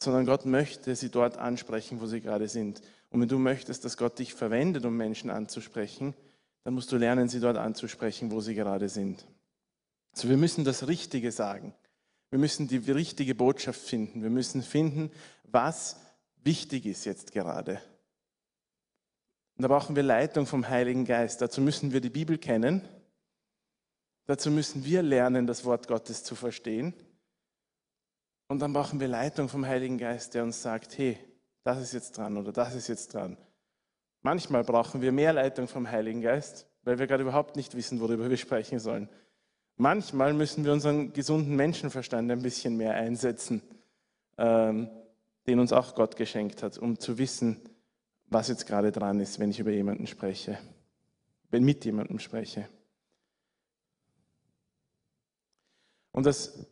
Sondern 0.00 0.26
Gott 0.26 0.46
möchte 0.46 0.94
sie 0.94 1.10
dort 1.10 1.38
ansprechen, 1.38 2.00
wo 2.00 2.06
sie 2.06 2.20
gerade 2.20 2.48
sind. 2.48 2.80
Und 3.10 3.20
wenn 3.20 3.28
du 3.28 3.38
möchtest, 3.38 3.84
dass 3.84 3.96
Gott 3.96 4.18
dich 4.20 4.34
verwendet, 4.34 4.84
um 4.84 4.96
Menschen 4.96 5.28
anzusprechen, 5.28 6.14
dann 6.64 6.74
musst 6.74 6.92
du 6.92 6.96
lernen, 6.96 7.28
sie 7.28 7.40
dort 7.40 7.56
anzusprechen, 7.56 8.30
wo 8.30 8.40
sie 8.40 8.54
gerade 8.54 8.88
sind. 8.88 9.26
Also 10.12 10.28
wir 10.28 10.36
müssen 10.36 10.64
das 10.64 10.86
Richtige 10.86 11.32
sagen. 11.32 11.74
Wir 12.30 12.38
müssen 12.38 12.68
die 12.68 12.78
richtige 12.90 13.34
Botschaft 13.34 13.80
finden. 13.80 14.22
Wir 14.22 14.30
müssen 14.30 14.62
finden, 14.62 15.10
was 15.44 15.96
wichtig 16.42 16.86
ist 16.86 17.04
jetzt 17.04 17.32
gerade. 17.32 17.80
Und 19.56 19.62
da 19.62 19.68
brauchen 19.68 19.96
wir 19.96 20.02
Leitung 20.02 20.46
vom 20.46 20.68
Heiligen 20.68 21.04
Geist. 21.04 21.40
Dazu 21.42 21.60
müssen 21.60 21.92
wir 21.92 22.00
die 22.00 22.10
Bibel 22.10 22.38
kennen. 22.38 22.82
Dazu 24.26 24.50
müssen 24.50 24.84
wir 24.84 25.02
lernen, 25.02 25.46
das 25.46 25.64
Wort 25.64 25.88
Gottes 25.88 26.24
zu 26.24 26.34
verstehen. 26.34 26.94
Und 28.48 28.60
dann 28.60 28.72
brauchen 28.72 29.00
wir 29.00 29.08
Leitung 29.08 29.48
vom 29.48 29.66
Heiligen 29.66 29.98
Geist, 29.98 30.34
der 30.34 30.42
uns 30.44 30.62
sagt, 30.62 30.96
hey, 30.98 31.18
das 31.64 31.80
ist 31.80 31.92
jetzt 31.92 32.16
dran 32.16 32.36
oder 32.36 32.52
das 32.52 32.74
ist 32.74 32.88
jetzt 32.88 33.14
dran. 33.14 33.36
Manchmal 34.22 34.64
brauchen 34.64 35.02
wir 35.02 35.12
mehr 35.12 35.32
Leitung 35.32 35.68
vom 35.68 35.90
Heiligen 35.90 36.22
Geist, 36.22 36.66
weil 36.84 36.98
wir 36.98 37.06
gerade 37.06 37.22
überhaupt 37.22 37.56
nicht 37.56 37.74
wissen, 37.74 38.00
worüber 38.00 38.30
wir 38.30 38.36
sprechen 38.36 38.78
sollen. 38.78 39.08
Manchmal 39.76 40.32
müssen 40.32 40.64
wir 40.64 40.72
unseren 40.72 41.12
gesunden 41.12 41.56
Menschenverstand 41.56 42.30
ein 42.30 42.42
bisschen 42.42 42.76
mehr 42.76 42.94
einsetzen, 42.94 43.62
ähm, 44.38 44.88
den 45.46 45.58
uns 45.58 45.72
auch 45.72 45.94
Gott 45.94 46.16
geschenkt 46.16 46.62
hat, 46.62 46.78
um 46.78 46.98
zu 46.98 47.18
wissen, 47.18 47.60
was 48.26 48.48
jetzt 48.48 48.66
gerade 48.66 48.92
dran 48.92 49.18
ist, 49.18 49.40
wenn 49.40 49.50
ich 49.50 49.58
über 49.58 49.70
jemanden 49.70 50.06
spreche, 50.06 50.58
wenn 51.50 51.64
mit 51.64 51.84
jemandem 51.84 52.18
spreche. 52.18 52.68
Und 56.12 56.26
das 56.26 56.66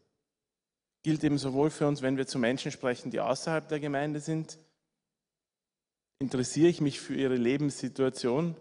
gilt 1.02 1.24
eben 1.24 1.38
sowohl 1.38 1.70
für 1.70 1.88
uns, 1.88 2.02
wenn 2.02 2.16
wir 2.16 2.26
zu 2.26 2.38
Menschen 2.38 2.70
sprechen, 2.70 3.10
die 3.10 3.20
außerhalb 3.20 3.66
der 3.68 3.80
Gemeinde 3.80 4.20
sind. 4.20 4.58
Interessiere 6.20 6.68
ich 6.68 6.82
mich 6.82 7.00
für 7.00 7.14
ihre 7.14 7.36
Lebenssituation 7.36 8.54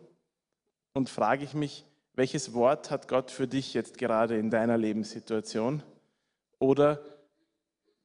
und 0.93 1.09
frage 1.09 1.43
ich 1.43 1.53
mich, 1.53 1.85
welches 2.13 2.53
Wort 2.53 2.89
hat 2.89 3.09
Gott 3.09 3.31
für 3.31 3.47
dich 3.49 3.73
jetzt 3.73 3.97
gerade 3.97 4.37
in 4.37 4.49
deiner 4.49 4.77
Lebenssituation? 4.77 5.83
Oder 6.57 7.03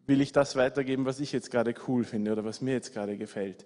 will 0.06 0.20
ich 0.20 0.32
das 0.32 0.56
weitergeben, 0.56 1.04
was 1.04 1.20
ich 1.20 1.30
jetzt 1.30 1.52
gerade 1.52 1.73
cool 1.87 2.02
finde 2.02 2.32
oder 2.32 2.44
was 2.44 2.61
mir 2.61 2.73
jetzt 2.73 2.92
gerade 2.92 3.16
gefällt? 3.16 3.64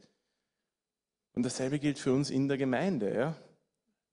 Und 1.35 1.45
dasselbe 1.45 1.79
gilt 1.79 1.99
für 1.99 2.13
uns 2.13 2.29
in 2.29 2.49
der 2.49 2.59
Gemeinde. 2.59 3.15
Ja? 3.15 3.35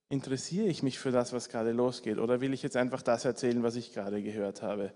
Interessiere 0.08 0.68
ich 0.68 0.82
mich 0.82 0.98
für 0.98 1.10
das, 1.10 1.34
was 1.34 1.50
gerade 1.50 1.72
losgeht? 1.72 2.16
Oder 2.16 2.40
will 2.40 2.54
ich 2.54 2.62
jetzt 2.62 2.76
einfach 2.76 3.02
das 3.02 3.26
erzählen, 3.26 3.62
was 3.62 3.76
ich 3.76 3.92
gerade 3.92 4.22
gehört 4.22 4.62
habe? 4.62 4.94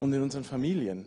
Und 0.00 0.12
in 0.12 0.20
unseren 0.20 0.44
Familien. 0.44 1.06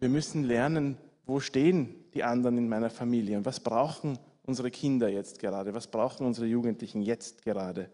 Wir 0.00 0.08
müssen 0.08 0.44
lernen, 0.44 0.96
wo 1.26 1.40
stehen 1.40 1.94
die 2.14 2.24
anderen 2.24 2.58
in 2.58 2.68
meiner 2.68 2.90
Familie 2.90 3.36
und 3.36 3.44
was 3.44 3.60
brauchen 3.60 4.18
unsere 4.42 4.70
Kinder 4.70 5.08
jetzt 5.08 5.38
gerade, 5.38 5.74
was 5.74 5.86
brauchen 5.86 6.26
unsere 6.26 6.46
Jugendlichen 6.46 7.02
jetzt 7.02 7.42
gerade. 7.42 7.90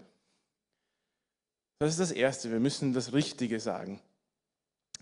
Das 1.78 1.90
ist 1.90 2.00
das 2.00 2.12
Erste, 2.12 2.50
wir 2.50 2.60
müssen 2.60 2.94
das 2.94 3.12
Richtige 3.12 3.60
sagen. 3.60 4.00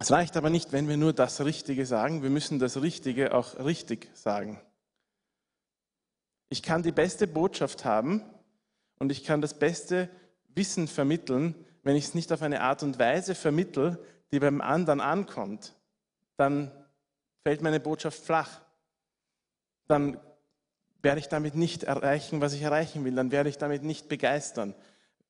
Es 0.00 0.10
reicht 0.10 0.36
aber 0.36 0.50
nicht, 0.50 0.72
wenn 0.72 0.88
wir 0.88 0.96
nur 0.96 1.12
das 1.12 1.44
Richtige 1.44 1.86
sagen, 1.86 2.22
wir 2.22 2.30
müssen 2.30 2.58
das 2.58 2.80
Richtige 2.82 3.32
auch 3.34 3.58
richtig 3.58 4.10
sagen. 4.14 4.60
Ich 6.48 6.62
kann 6.62 6.82
die 6.82 6.90
beste 6.90 7.28
Botschaft 7.28 7.84
haben 7.84 8.22
und 8.98 9.12
ich 9.12 9.24
kann 9.24 9.40
das 9.40 9.54
beste 9.54 10.08
Wissen 10.54 10.88
vermitteln, 10.88 11.54
wenn 11.82 11.96
ich 11.96 12.06
es 12.06 12.14
nicht 12.14 12.32
auf 12.32 12.42
eine 12.42 12.62
Art 12.62 12.82
und 12.82 12.98
Weise 12.98 13.34
vermittle, 13.34 14.02
die 14.32 14.40
beim 14.40 14.60
anderen 14.60 15.00
ankommt, 15.00 15.74
dann 16.36 16.72
fällt 17.44 17.62
meine 17.62 17.78
Botschaft 17.78 18.24
flach. 18.24 18.60
Dann 19.86 20.18
werde 21.02 21.20
ich 21.20 21.28
damit 21.28 21.54
nicht 21.54 21.84
erreichen, 21.84 22.40
was 22.40 22.54
ich 22.54 22.62
erreichen 22.62 23.04
will. 23.04 23.14
Dann 23.14 23.30
werde 23.30 23.50
ich 23.50 23.58
damit 23.58 23.84
nicht 23.84 24.08
begeistern. 24.08 24.74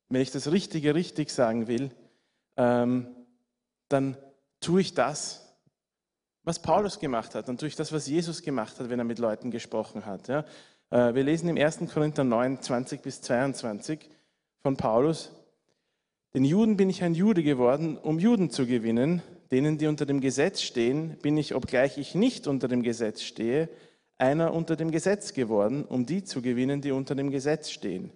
Wenn 0.09 0.21
ich 0.21 0.31
das 0.31 0.51
Richtige 0.51 0.95
richtig 0.95 1.29
sagen 1.29 1.67
will, 1.67 1.91
ähm, 2.57 3.13
dann 3.89 4.17
tue 4.61 4.81
ich 4.81 4.93
das, 4.93 5.55
was 6.43 6.59
Paulus 6.59 6.99
gemacht 6.99 7.35
hat, 7.35 7.49
und 7.49 7.59
tue 7.59 7.67
ich 7.67 7.75
das, 7.75 7.91
was 7.91 8.07
Jesus 8.07 8.41
gemacht 8.41 8.79
hat, 8.79 8.89
wenn 8.89 8.99
er 8.99 9.05
mit 9.05 9.19
Leuten 9.19 9.51
gesprochen 9.51 10.05
hat. 10.05 10.27
Ja? 10.27 10.45
Äh, 10.91 11.13
wir 11.15 11.23
lesen 11.23 11.49
im 11.49 11.57
1. 11.57 11.79
Korinther 11.93 12.23
9, 12.23 12.61
20 12.61 13.01
bis 13.01 13.21
22 13.21 14.09
von 14.61 14.77
Paulus, 14.77 15.31
den 16.33 16.45
Juden 16.45 16.77
bin 16.77 16.89
ich 16.89 17.03
ein 17.03 17.15
Jude 17.15 17.43
geworden, 17.43 17.97
um 17.97 18.19
Juden 18.19 18.49
zu 18.49 18.65
gewinnen, 18.65 19.21
denen, 19.51 19.77
die 19.77 19.87
unter 19.87 20.05
dem 20.05 20.21
Gesetz 20.21 20.61
stehen, 20.61 21.17
bin 21.21 21.37
ich, 21.37 21.55
obgleich 21.55 21.97
ich 21.97 22.15
nicht 22.15 22.47
unter 22.47 22.67
dem 22.67 22.83
Gesetz 22.83 23.21
stehe, 23.21 23.69
einer 24.17 24.53
unter 24.53 24.75
dem 24.75 24.91
Gesetz 24.91 25.33
geworden, 25.33 25.85
um 25.85 26.05
die 26.05 26.23
zu 26.23 26.41
gewinnen, 26.41 26.81
die 26.81 26.91
unter 26.91 27.15
dem 27.15 27.31
Gesetz 27.31 27.69
stehen. 27.69 28.11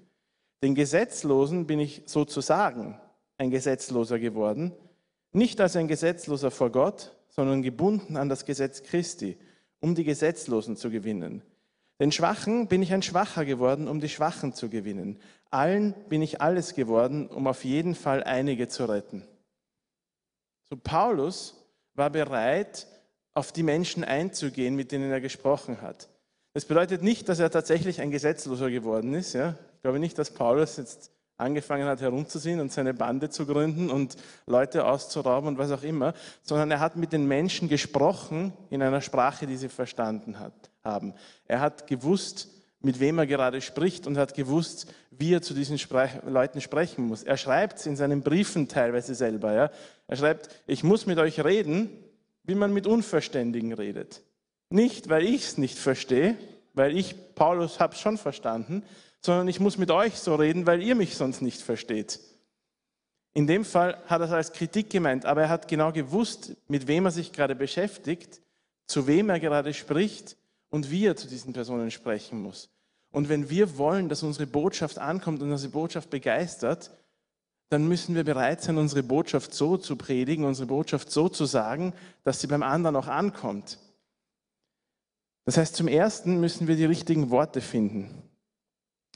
Den 0.64 0.76
Gesetzlosen 0.76 1.68
bin 1.68 1.80
ich 1.80 2.04
sozusagen 2.06 3.00
ein 3.38 3.50
Gesetzloser 3.50 4.20
geworden, 4.20 4.74
nicht 5.32 5.62
als 5.62 5.76
ein 5.76 5.88
Gesetzloser 5.88 6.52
vor 6.52 6.72
Gott, 6.72 7.16
sondern 7.30 7.62
gebunden 7.62 8.18
an 8.18 8.30
das 8.30 8.46
Gesetz 8.46 8.84
Christi, 8.84 9.38
um 9.80 9.96
die 9.96 10.04
Gesetzlosen 10.04 10.76
zu 10.76 10.90
gewinnen. 10.90 11.42
Den 12.00 12.12
Schwachen 12.12 12.68
bin 12.68 12.82
ich 12.82 12.94
ein 12.94 13.02
Schwacher 13.02 13.46
geworden, 13.46 13.88
um 13.88 14.00
die 14.00 14.10
Schwachen 14.10 14.54
zu 14.54 14.70
gewinnen. 14.70 15.20
Allen 15.52 15.94
bin 16.08 16.22
ich 16.22 16.42
alles 16.42 16.74
geworden, 16.74 17.28
um 17.28 17.46
auf 17.48 17.66
jeden 17.66 17.94
Fall 17.94 18.24
einige 18.24 18.68
zu 18.68 18.86
retten. 18.86 19.26
So 20.70 20.78
Paulus 20.78 21.56
war 21.96 22.10
bereit, 22.10 22.88
auf 23.34 23.52
die 23.52 23.64
Menschen 23.64 24.04
einzugehen, 24.04 24.76
mit 24.76 24.92
denen 24.92 25.12
er 25.12 25.22
gesprochen 25.22 25.82
hat. 25.82 26.10
Das 26.54 26.66
bedeutet 26.66 27.04
nicht, 27.04 27.30
dass 27.30 27.40
er 27.40 27.52
tatsächlich 27.52 28.02
ein 28.02 28.12
Gesetzloser 28.12 28.70
geworden 28.70 29.14
ist. 29.14 29.34
Ja? 29.34 29.56
Ich 29.76 29.82
glaube 29.82 30.00
nicht, 30.00 30.18
dass 30.18 30.32
Paulus 30.32 30.78
jetzt 30.78 31.12
angefangen 31.38 31.88
hat 31.88 32.02
herumzuziehen 32.02 32.60
und 32.60 32.72
seine 32.72 32.94
Bande 32.94 33.30
zu 33.30 33.46
gründen 33.46 33.90
und 33.90 34.18
Leute 34.46 34.86
auszurauben 34.86 35.48
und 35.48 35.58
was 35.58 35.72
auch 35.72 35.84
immer, 35.84 36.14
sondern 36.44 36.70
er 36.70 36.82
hat 36.82 36.98
mit 36.98 37.14
den 37.14 37.28
Menschen 37.28 37.70
gesprochen 37.70 38.52
in 38.70 38.82
einer 38.82 39.02
Sprache, 39.02 39.48
die 39.48 39.56
sie 39.56 39.70
verstanden 39.70 40.40
hat, 40.40 40.70
haben. 40.84 41.14
Er 41.46 41.62
hat 41.62 41.88
gewusst, 41.88 42.50
mit 42.82 43.00
wem 43.00 43.20
er 43.20 43.28
gerade 43.28 43.62
spricht 43.62 44.08
und 44.08 44.18
hat 44.18 44.34
gewusst, 44.34 44.88
wie 45.12 45.34
er 45.34 45.42
zu 45.42 45.54
diesen 45.54 45.78
Sprech 45.78 46.12
Leuten 46.26 46.62
sprechen 46.62 47.06
muss. 47.06 47.24
Er 47.24 47.38
schreibt 47.38 47.80
es 47.80 47.86
in 47.86 47.96
seinen 47.96 48.22
Briefen 48.22 48.68
teilweise 48.68 49.16
selber. 49.16 49.54
Ja? 49.54 49.72
Er 50.08 50.16
schreibt, 50.16 50.50
ich 50.66 50.84
muss 50.84 51.06
mit 51.06 51.18
euch 51.18 51.44
reden, 51.44 51.90
wie 52.44 52.56
man 52.56 52.74
mit 52.74 52.88
Unverständigen 52.88 53.74
redet. 53.74 54.22
Nicht, 54.70 55.10
weil 55.10 55.26
ich 55.26 55.44
es 55.44 55.58
nicht 55.58 55.78
verstehe, 55.78 56.38
weil 56.74 56.98
ich, 56.98 57.16
Paulus, 57.36 57.80
habe 57.80 57.96
es 57.96 58.00
schon 58.00 58.18
verstanden, 58.18 58.84
sondern 59.22 59.48
ich 59.50 59.60
muss 59.60 59.78
mit 59.78 59.92
euch 59.92 60.16
so 60.16 60.36
reden, 60.36 60.66
weil 60.66 60.82
ihr 60.82 60.96
mich 60.96 61.16
sonst 61.16 61.42
nicht 61.42 61.62
versteht. 61.62 62.20
In 63.34 63.46
dem 63.46 63.66
Fall 63.66 64.02
hat 64.08 64.22
er 64.22 64.28
es 64.28 64.32
als 64.32 64.54
Kritik 64.54 64.90
gemeint, 64.90 65.26
aber 65.26 65.44
er 65.44 65.50
hat 65.50 65.68
genau 65.68 65.92
gewusst, 65.92 66.56
mit 66.68 66.88
wem 66.88 67.06
er 67.06 67.12
sich 67.12 67.32
gerade 67.34 67.56
beschäftigt, 67.56 68.42
zu 68.88 69.06
wem 69.06 69.30
er 69.30 69.40
gerade 69.40 69.74
spricht 69.74 70.38
und 70.70 70.92
wie 70.92 71.06
er 71.06 71.16
zu 71.16 71.28
diesen 71.28 71.54
Personen 71.54 71.92
sprechen 71.92 72.42
muss. 72.42 72.70
Und 73.12 73.30
wenn 73.30 73.50
wir 73.50 73.78
wollen, 73.78 74.10
dass 74.10 74.24
unsere 74.24 74.48
Botschaft 74.48 75.00
ankommt 75.00 75.42
und 75.42 75.52
unsere 75.52 75.72
Botschaft 75.72 76.10
begeistert, 76.10 76.92
dann 77.70 77.88
müssen 77.88 78.16
wir 78.16 78.24
bereit 78.24 78.62
sein, 78.62 78.78
unsere 78.78 79.04
Botschaft 79.04 79.54
so 79.54 79.78
zu 79.78 79.96
predigen, 79.96 80.46
unsere 80.46 80.68
Botschaft 80.68 81.12
so 81.12 81.30
zu 81.30 81.46
sagen, 81.46 81.94
dass 82.24 82.42
sie 82.42 82.48
beim 82.48 82.64
anderen 82.64 82.96
auch 82.96 83.08
ankommt. 83.08 83.80
Das 85.46 85.58
heißt, 85.58 85.76
zum 85.76 85.88
Ersten 85.88 86.40
müssen 86.40 86.68
wir 86.68 86.76
die 86.76 86.86
richtigen 86.86 87.30
Worte 87.32 87.62
finden. 87.62 88.24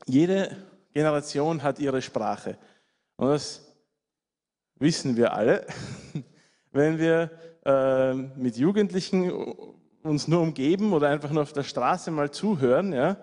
Jede 0.05 0.55
Generation 0.93 1.63
hat 1.63 1.79
ihre 1.79 2.01
Sprache. 2.01 2.57
Und 3.17 3.29
das 3.29 3.61
wissen 4.75 5.15
wir 5.15 5.33
alle. 5.33 5.65
Wenn 6.71 6.97
wir 6.97 7.31
äh, 7.65 8.13
mit 8.13 8.57
Jugendlichen 8.57 9.31
uns 10.03 10.27
nur 10.27 10.41
umgeben 10.41 10.93
oder 10.93 11.09
einfach 11.09 11.31
nur 11.31 11.43
auf 11.43 11.53
der 11.53 11.63
Straße 11.63 12.11
mal 12.11 12.31
zuhören, 12.31 12.93
ja, 12.93 13.17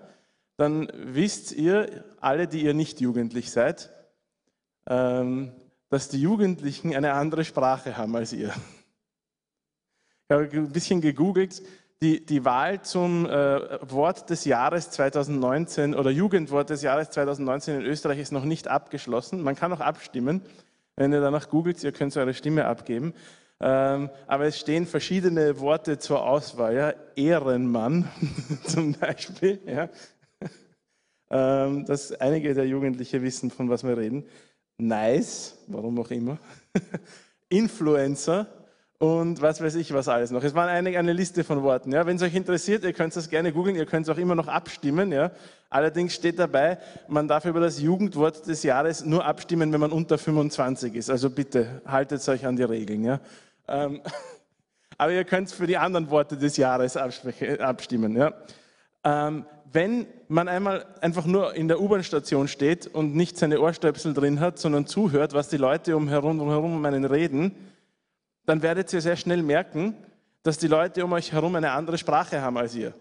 dann 0.56 0.90
wisst 0.94 1.52
ihr, 1.52 2.04
alle, 2.20 2.46
die 2.46 2.62
ihr 2.62 2.74
nicht 2.74 3.00
jugendlich 3.00 3.50
seid, 3.50 3.90
ähm, 4.86 5.52
dass 5.88 6.08
die 6.08 6.20
Jugendlichen 6.20 6.94
eine 6.94 7.14
andere 7.14 7.44
Sprache 7.44 7.96
haben 7.96 8.14
als 8.16 8.32
ihr. 8.32 8.52
Ich 10.28 10.34
habe 10.34 10.48
ein 10.52 10.72
bisschen 10.72 11.00
gegoogelt 11.00 11.62
die, 12.02 12.24
die 12.24 12.44
Wahl 12.44 12.80
zum 12.80 13.26
äh, 13.26 13.78
Wort 13.90 14.30
des 14.30 14.46
Jahres 14.46 14.90
2019 14.90 15.94
oder 15.94 16.10
Jugendwort 16.10 16.70
des 16.70 16.82
Jahres 16.82 17.10
2019 17.10 17.80
in 17.80 17.82
Österreich 17.82 18.18
ist 18.18 18.32
noch 18.32 18.44
nicht 18.44 18.68
abgeschlossen. 18.68 19.42
Man 19.42 19.54
kann 19.54 19.72
auch 19.72 19.80
abstimmen. 19.80 20.40
Wenn 20.96 21.12
ihr 21.12 21.20
danach 21.20 21.50
googelt, 21.50 21.82
ihr 21.84 21.92
könnt 21.92 22.16
eure 22.16 22.32
Stimme 22.32 22.64
abgeben. 22.64 23.12
Ähm, 23.60 24.08
aber 24.26 24.46
es 24.46 24.58
stehen 24.58 24.86
verschiedene 24.86 25.60
Worte 25.60 25.98
zur 25.98 26.24
Auswahl. 26.24 26.74
Ja? 26.74 26.94
Ehrenmann 27.14 28.08
zum 28.66 28.92
Beispiel. 28.92 29.60
Ja? 29.66 29.88
Ähm, 31.30 31.84
dass 31.84 32.12
einige 32.12 32.54
der 32.54 32.66
Jugendlichen 32.66 33.22
wissen, 33.22 33.50
von 33.50 33.68
was 33.68 33.84
wir 33.84 33.96
reden. 33.96 34.24
Nice, 34.78 35.58
warum 35.66 35.98
auch 36.00 36.10
immer. 36.10 36.38
Influencer, 37.48 38.46
und 39.00 39.40
was 39.40 39.62
weiß 39.62 39.76
ich 39.76 39.94
was 39.94 40.08
alles 40.08 40.30
noch. 40.30 40.44
Es 40.44 40.54
war 40.54 40.68
eine, 40.68 40.98
eine 40.98 41.14
Liste 41.14 41.42
von 41.42 41.62
Worten. 41.62 41.90
Ja. 41.90 42.04
Wenn 42.04 42.16
es 42.16 42.22
euch 42.22 42.34
interessiert, 42.34 42.84
ihr 42.84 42.92
könnt 42.92 43.16
das 43.16 43.30
gerne 43.30 43.50
googeln, 43.50 43.74
ihr 43.74 43.86
könnt 43.86 44.06
es 44.06 44.14
auch 44.14 44.18
immer 44.18 44.34
noch 44.34 44.46
abstimmen. 44.46 45.10
Ja. 45.10 45.30
Allerdings 45.70 46.14
steht 46.14 46.38
dabei, 46.38 46.76
man 47.08 47.26
darf 47.26 47.46
über 47.46 47.60
das 47.60 47.80
Jugendwort 47.80 48.46
des 48.46 48.62
Jahres 48.62 49.02
nur 49.02 49.24
abstimmen, 49.24 49.72
wenn 49.72 49.80
man 49.80 49.90
unter 49.90 50.18
25 50.18 50.94
ist. 50.96 51.08
Also 51.08 51.30
bitte 51.30 51.80
haltet 51.86 52.28
euch 52.28 52.44
an 52.44 52.56
die 52.56 52.62
Regeln. 52.62 53.02
Ja. 53.02 53.20
Ähm, 53.70 54.02
aber 54.98 55.12
ihr 55.12 55.24
könnt 55.24 55.50
für 55.50 55.66
die 55.66 55.78
anderen 55.78 56.10
Worte 56.10 56.36
des 56.36 56.56
Jahres 56.56 56.96
abstimmen. 56.96 58.16
Ja. 58.16 58.34
Ähm, 59.04 59.46
wenn 59.72 60.06
man 60.28 60.48
einmal 60.48 60.84
einfach 61.00 61.26
nur 61.26 61.54
in 61.54 61.68
der 61.68 61.80
U-Bahn-Station 61.80 62.48
steht 62.48 62.88
und 62.88 63.14
nicht 63.14 63.38
seine 63.38 63.60
Ohrstöpsel 63.60 64.14
drin 64.14 64.40
hat, 64.40 64.58
sondern 64.58 64.86
zuhört, 64.86 65.32
was 65.32 65.48
die 65.48 65.56
Leute 65.56 65.96
umherum, 65.96 66.40
umherum 66.40 66.74
um 66.74 66.84
einen 66.84 67.04
reden, 67.04 67.54
dann 68.46 68.62
werdet 68.62 68.92
ihr 68.92 69.00
sehr 69.00 69.16
schnell 69.16 69.42
merken, 69.42 69.94
dass 70.42 70.58
die 70.58 70.66
Leute 70.66 71.04
um 71.04 71.12
euch 71.12 71.32
herum 71.32 71.54
eine 71.54 71.70
andere 71.70 71.98
Sprache 71.98 72.40
haben 72.40 72.56
als 72.56 72.74
ihr. 72.74 72.94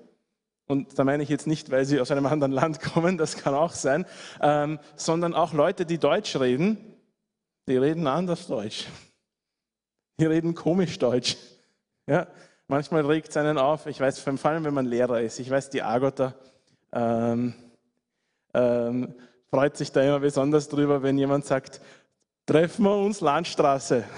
Und 0.67 0.99
da 0.99 1.03
meine 1.03 1.23
ich 1.23 1.29
jetzt 1.29 1.47
nicht, 1.47 1.71
weil 1.71 1.85
sie 1.85 1.99
aus 1.99 2.11
einem 2.11 2.27
anderen 2.27 2.51
Land 2.51 2.79
kommen, 2.93 3.17
das 3.17 3.37
kann 3.37 3.55
auch 3.55 3.73
sein, 3.73 4.05
ähm, 4.39 4.77
sondern 4.95 5.33
auch 5.33 5.53
Leute, 5.53 5.85
die 5.85 5.97
Deutsch 5.97 6.35
reden, 6.35 6.77
die 7.67 7.77
reden 7.77 8.05
anders 8.05 8.45
Deutsch. 8.45 8.85
Die 10.19 10.25
reden 10.25 10.53
komisch 10.53 10.99
Deutsch. 10.99 11.37
Ja, 12.05 12.27
manchmal 12.67 13.05
regt 13.05 13.29
es 13.29 13.37
einen 13.37 13.57
auf. 13.57 13.85
Ich 13.85 14.01
weiß, 14.01 14.19
vor 14.19 14.45
allem, 14.45 14.65
wenn 14.65 14.73
man 14.73 14.85
Lehrer 14.85 15.21
ist. 15.21 15.39
Ich 15.39 15.49
weiß, 15.49 15.69
die 15.69 15.81
Agota 15.81 16.35
ähm, 16.91 17.53
ähm, 18.53 19.15
freut 19.49 19.77
sich 19.77 19.93
da 19.93 20.01
immer 20.01 20.19
besonders 20.19 20.67
drüber, 20.67 21.01
wenn 21.03 21.17
jemand 21.17 21.45
sagt, 21.45 21.79
treffen 22.45 22.83
wir 22.83 22.97
uns 22.97 23.21
Landstraße. 23.21 24.03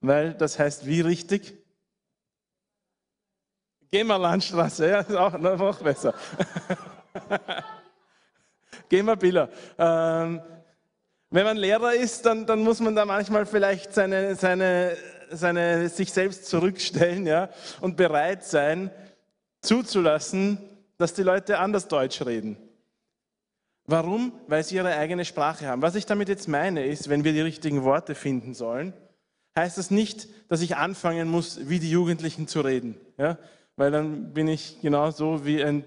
weil 0.00 0.34
das 0.34 0.58
heißt 0.58 0.84
wie 0.84 1.02
richtig? 1.02 1.54
Gehen 3.92 4.08
wir 4.08 4.18
Landstraße, 4.18 4.88
ja, 4.88 5.00
ist 5.00 5.14
auch 5.14 5.38
noch 5.38 5.80
besser. 5.80 6.12
Gehen 8.88 9.06
wir 9.06 9.14
Biller. 9.16 9.48
Ähm, 9.78 10.42
wenn 11.30 11.44
man 11.44 11.56
Lehrer 11.56 11.94
ist, 11.94 12.24
dann, 12.26 12.46
dann, 12.46 12.60
muss 12.62 12.80
man 12.80 12.94
da 12.94 13.04
manchmal 13.04 13.46
vielleicht 13.46 13.92
seine, 13.92 14.34
seine, 14.36 14.96
seine, 15.30 15.88
sich 15.88 16.12
selbst 16.12 16.46
zurückstellen 16.46 17.26
ja, 17.26 17.48
und 17.80 17.96
bereit 17.96 18.44
sein, 18.44 18.90
zuzulassen, 19.60 20.58
dass 20.98 21.14
die 21.14 21.22
Leute 21.22 21.58
anders 21.58 21.88
Deutsch 21.88 22.24
reden. 22.24 22.56
Warum? 23.86 24.32
Weil 24.48 24.64
sie 24.64 24.76
ihre 24.76 24.96
eigene 24.96 25.24
Sprache 25.24 25.66
haben. 25.66 25.82
Was 25.82 25.94
ich 25.94 26.06
damit 26.06 26.28
jetzt 26.28 26.48
meine, 26.48 26.84
ist, 26.84 27.08
wenn 27.08 27.24
wir 27.24 27.32
die 27.32 27.40
richtigen 27.40 27.84
Worte 27.84 28.14
finden 28.14 28.54
sollen, 28.54 28.92
heißt 29.56 29.78
das 29.78 29.90
nicht, 29.90 30.28
dass 30.48 30.60
ich 30.60 30.76
anfangen 30.76 31.28
muss, 31.28 31.68
wie 31.68 31.78
die 31.78 31.90
Jugendlichen 31.90 32.48
zu 32.48 32.60
reden. 32.60 32.96
Ja? 33.16 33.38
Weil 33.76 33.90
dann 33.90 34.32
bin 34.32 34.48
ich 34.48 34.80
genauso 34.80 35.44
wie 35.44 35.62
ein 35.62 35.84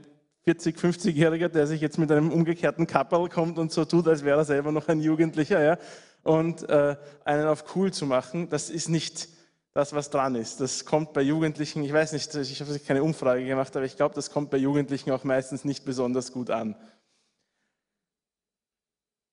40-, 0.47 0.77
50-Jähriger, 0.77 1.49
der 1.49 1.67
sich 1.67 1.81
jetzt 1.81 1.97
mit 1.97 2.11
einem 2.11 2.31
umgekehrten 2.31 2.87
Kapperl 2.87 3.29
kommt 3.29 3.57
und 3.57 3.71
so 3.71 3.85
tut, 3.85 4.07
als 4.07 4.23
wäre 4.23 4.39
er 4.39 4.45
selber 4.45 4.71
noch 4.71 4.87
ein 4.87 5.01
Jugendlicher. 5.01 5.61
Ja? 5.61 5.77
Und 6.23 6.67
äh, 6.69 6.95
einen 7.25 7.47
auf 7.47 7.75
cool 7.75 7.91
zu 7.91 8.05
machen, 8.05 8.49
das 8.49 8.69
ist 8.69 8.89
nicht 8.89 9.29
das, 9.73 9.93
was 9.93 10.09
dran 10.09 10.35
ist. 10.35 10.59
Das 10.59 10.85
kommt 10.85 11.13
bei 11.13 11.21
Jugendlichen, 11.21 11.83
ich 11.83 11.93
weiß 11.93 12.13
nicht, 12.13 12.33
ich 12.35 12.61
habe 12.61 12.79
keine 12.79 13.03
Umfrage 13.03 13.45
gemacht, 13.45 13.75
aber 13.75 13.85
ich 13.85 13.95
glaube, 13.95 14.15
das 14.15 14.31
kommt 14.31 14.49
bei 14.49 14.57
Jugendlichen 14.57 15.11
auch 15.11 15.23
meistens 15.23 15.63
nicht 15.63 15.85
besonders 15.85 16.31
gut 16.31 16.49
an. 16.49 16.75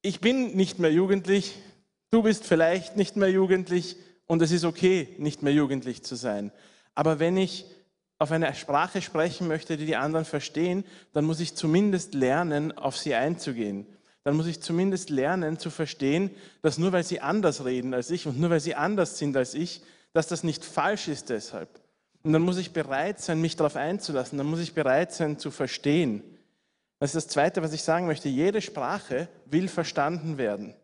Ich 0.03 0.21
bin 0.21 0.55
nicht 0.55 0.79
mehr 0.79 0.93
jugendlich, 0.93 1.57
du 2.11 2.23
bist 2.23 2.45
vielleicht 2.45 2.97
nicht 2.97 3.17
mehr 3.17 3.31
jugendlich, 3.31 3.97
und 4.27 4.43
es 4.43 4.51
ist 4.51 4.65
okay, 4.65 5.15
nicht 5.19 5.43
mehr 5.43 5.53
jugendlich 5.53 6.03
zu 6.03 6.17
sein. 6.17 6.53
Aber 6.95 7.19
wenn 7.19 7.37
ich 7.37 7.67
auf 8.19 8.33
eine 8.33 8.55
Sprache 8.55 9.03
sprechen 9.03 9.47
möchte, 9.47 9.77
die 9.77 9.87
die 9.87 9.97
anderen 9.97 10.25
verstehen, 10.25 10.85
dann 11.13 11.25
muss 11.25 11.41
ich 11.41 11.55
zumindest 11.55 12.15
lernen, 12.15 12.77
auf 12.77 12.97
sie 12.97 13.15
einzugehen. 13.15 13.87
Dann 14.25 14.37
muss 14.37 14.47
ich 14.47 14.61
zumindest 14.61 15.11
lernen 15.11 15.59
zu 15.59 15.71
verstehen, 15.71 16.31
dass 16.63 16.79
nur 16.79 16.93
weil 16.93 17.05
sie 17.05 17.21
anders 17.21 17.65
reden 17.65 17.95
als 17.95 18.11
ich 18.11 18.27
und 18.27 18.41
nur 18.41 18.51
weil 18.51 18.61
sie 18.61 18.75
anders 18.75 19.19
sind 19.19 19.37
als 19.37 19.55
ich, 19.55 19.83
dass 20.13 20.27
das 20.27 20.43
nicht 20.43 20.65
falsch 20.65 21.09
ist 21.09 21.29
deshalb. 21.31 21.69
Und 22.23 22.33
dann 22.33 22.43
muss 22.43 22.57
ich 22.57 22.73
bereit 22.73 23.21
sein, 23.21 23.41
mich 23.41 23.55
darauf 23.55 23.77
einzulassen. 23.77 24.37
Dann 24.37 24.49
muss 24.49 24.59
ich 24.59 24.75
bereit 24.75 25.13
sein 25.13 25.39
zu 25.39 25.53
verstehen. 25.53 26.25
Das 26.99 27.11
ist 27.11 27.15
das 27.15 27.29
Zweite, 27.29 27.63
was 27.63 27.73
ich 27.73 27.83
sagen 27.83 28.07
möchte. 28.07 28.29
Jede 28.29 28.61
Sprache 28.61 29.29
will 29.45 29.69
verstanden 29.69 30.39
werden. 30.39 30.75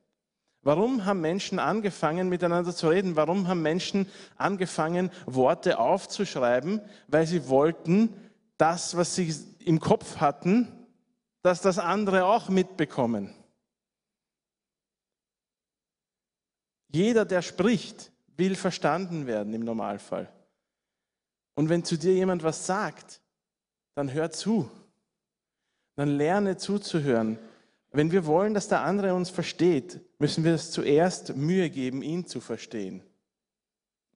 Warum 0.62 1.04
haben 1.04 1.20
Menschen 1.20 1.58
angefangen, 1.58 2.28
miteinander 2.28 2.74
zu 2.74 2.88
reden? 2.88 3.16
Warum 3.16 3.48
haben 3.48 3.62
Menschen 3.62 4.06
angefangen, 4.36 5.10
Worte 5.26 5.78
aufzuschreiben? 5.78 6.80
Weil 7.08 7.26
sie 7.26 7.48
wollten, 7.48 8.14
das, 8.58 8.96
was 8.96 9.16
sie 9.16 9.34
im 9.58 9.80
Kopf 9.80 10.18
hatten, 10.18 10.68
dass 11.42 11.60
das 11.60 11.80
andere 11.80 12.26
auch 12.26 12.48
mitbekommen. 12.48 13.34
Jeder, 16.88 17.24
der 17.24 17.42
spricht, 17.42 18.12
will 18.36 18.54
verstanden 18.54 19.26
werden 19.26 19.52
im 19.54 19.64
Normalfall. 19.64 20.32
Und 21.54 21.68
wenn 21.68 21.84
zu 21.84 21.98
dir 21.98 22.14
jemand 22.14 22.44
was 22.44 22.66
sagt, 22.66 23.20
dann 23.94 24.12
hör 24.12 24.30
zu. 24.30 24.70
Dann 25.96 26.08
lerne 26.08 26.56
zuzuhören. 26.56 27.38
Wenn 27.92 28.10
wir 28.10 28.24
wollen, 28.24 28.54
dass 28.54 28.68
der 28.68 28.82
andere 28.82 29.14
uns 29.14 29.28
versteht, 29.28 30.00
müssen 30.18 30.44
wir 30.44 30.54
es 30.54 30.70
zuerst 30.70 31.36
Mühe 31.36 31.68
geben, 31.68 32.02
ihn 32.02 32.26
zu 32.26 32.40
verstehen. 32.40 33.02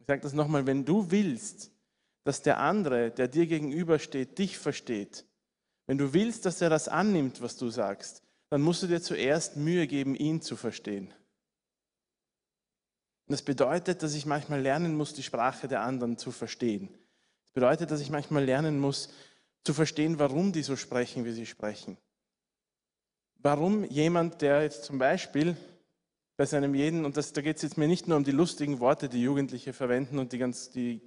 Ich 0.00 0.06
sage 0.06 0.22
das 0.22 0.32
nochmal, 0.32 0.66
wenn 0.66 0.84
du 0.84 1.10
willst, 1.10 1.70
dass 2.24 2.42
der 2.42 2.58
andere, 2.58 3.10
der 3.10 3.28
dir 3.28 3.46
gegenübersteht, 3.46 4.38
dich 4.38 4.56
versteht, 4.58 5.26
wenn 5.86 5.98
du 5.98 6.12
willst, 6.12 6.46
dass 6.46 6.60
er 6.60 6.70
das 6.70 6.88
annimmt, 6.88 7.42
was 7.42 7.56
du 7.56 7.68
sagst, 7.68 8.22
dann 8.48 8.62
musst 8.62 8.82
du 8.82 8.86
dir 8.86 9.02
zuerst 9.02 9.56
Mühe 9.56 9.86
geben, 9.86 10.14
ihn 10.14 10.40
zu 10.40 10.56
verstehen. 10.56 11.12
Und 13.26 13.32
das 13.32 13.42
bedeutet, 13.42 14.02
dass 14.02 14.14
ich 14.14 14.24
manchmal 14.24 14.60
lernen 14.60 14.96
muss, 14.96 15.12
die 15.12 15.22
Sprache 15.22 15.68
der 15.68 15.82
anderen 15.82 16.16
zu 16.16 16.30
verstehen. 16.30 16.88
Das 17.44 17.52
bedeutet, 17.52 17.90
dass 17.90 18.00
ich 18.00 18.10
manchmal 18.10 18.44
lernen 18.44 18.78
muss, 18.78 19.10
zu 19.64 19.74
verstehen, 19.74 20.18
warum 20.18 20.52
die 20.52 20.62
so 20.62 20.76
sprechen, 20.76 21.24
wie 21.24 21.32
sie 21.32 21.46
sprechen. 21.46 21.98
Warum 23.46 23.84
jemand, 23.84 24.42
der 24.42 24.62
jetzt 24.62 24.82
zum 24.82 24.98
Beispiel 24.98 25.56
bei 26.36 26.46
seinem 26.46 26.74
jeden, 26.74 27.04
und 27.04 27.16
das, 27.16 27.32
da 27.32 27.42
geht 27.42 27.58
es 27.58 27.62
jetzt 27.62 27.78
mir 27.78 27.86
nicht 27.86 28.08
nur 28.08 28.16
um 28.16 28.24
die 28.24 28.32
lustigen 28.32 28.80
Worte, 28.80 29.08
die 29.08 29.22
Jugendliche 29.22 29.72
verwenden 29.72 30.18
und 30.18 30.32
die, 30.32 30.38
ganz, 30.38 30.70
die 30.70 31.00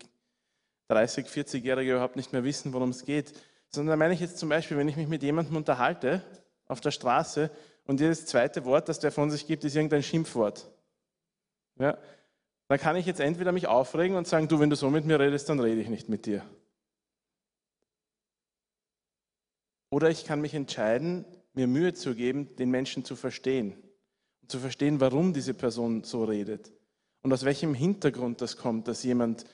30, 0.88 1.28
40-Jährige 1.28 1.92
überhaupt 1.92 2.16
nicht 2.16 2.32
mehr 2.32 2.46
wissen, 2.46 2.72
worum 2.72 2.92
es 2.92 3.04
geht, 3.04 3.34
sondern 3.68 3.92
da 3.92 3.98
meine 3.98 4.14
ich 4.14 4.22
jetzt 4.22 4.38
zum 4.38 4.48
Beispiel, 4.48 4.78
wenn 4.78 4.88
ich 4.88 4.96
mich 4.96 5.10
mit 5.10 5.22
jemandem 5.22 5.58
unterhalte 5.58 6.24
auf 6.66 6.80
der 6.80 6.92
Straße 6.92 7.52
und 7.84 8.00
jedes 8.00 8.26
zweite 8.26 8.64
Wort, 8.64 8.88
das 8.88 9.00
der 9.00 9.12
von 9.12 9.30
sich 9.30 9.46
gibt, 9.46 9.66
ist 9.66 9.76
irgendein 9.76 10.02
Schimpfwort. 10.02 10.72
Ja, 11.78 11.98
dann 12.70 12.80
kann 12.80 12.96
ich 12.96 13.06
jetzt 13.06 13.20
entweder 13.20 13.52
mich 13.52 13.68
aufregen 13.68 14.16
und 14.16 14.30
sagen, 14.30 14.48
du, 14.48 14.62
wenn 14.62 14.70
du 14.70 14.78
so 14.78 14.90
mit 14.90 15.04
mir 15.04 15.20
redest, 15.20 15.50
dann 15.50 15.60
rede 15.60 15.82
ich 15.82 15.90
nicht 15.90 16.08
mit 16.08 16.26
dir. 16.26 16.46
Oder 19.90 20.10
ich 20.10 20.24
kann 20.24 20.40
mich 20.40 20.54
entscheiden, 20.54 21.26
mir 21.54 21.68
Mühe 21.68 21.94
zu 21.94 22.16
geben, 22.16 22.56
den 22.56 22.70
Menschen 22.70 23.04
zu 23.06 23.16
verstehen. 23.16 23.74
Und 24.42 24.52
zu 24.52 24.60
verstehen, 24.60 25.00
warum 25.00 25.34
diese 25.34 25.54
Person 25.54 26.04
so 26.04 26.24
redet. 26.24 26.72
Und 27.22 27.34
aus 27.34 27.44
welchem 27.44 27.74
Hintergrund 27.74 28.42
das 28.42 28.58
kommt, 28.58 28.88
dass 28.88 29.04
jemand, 29.04 29.46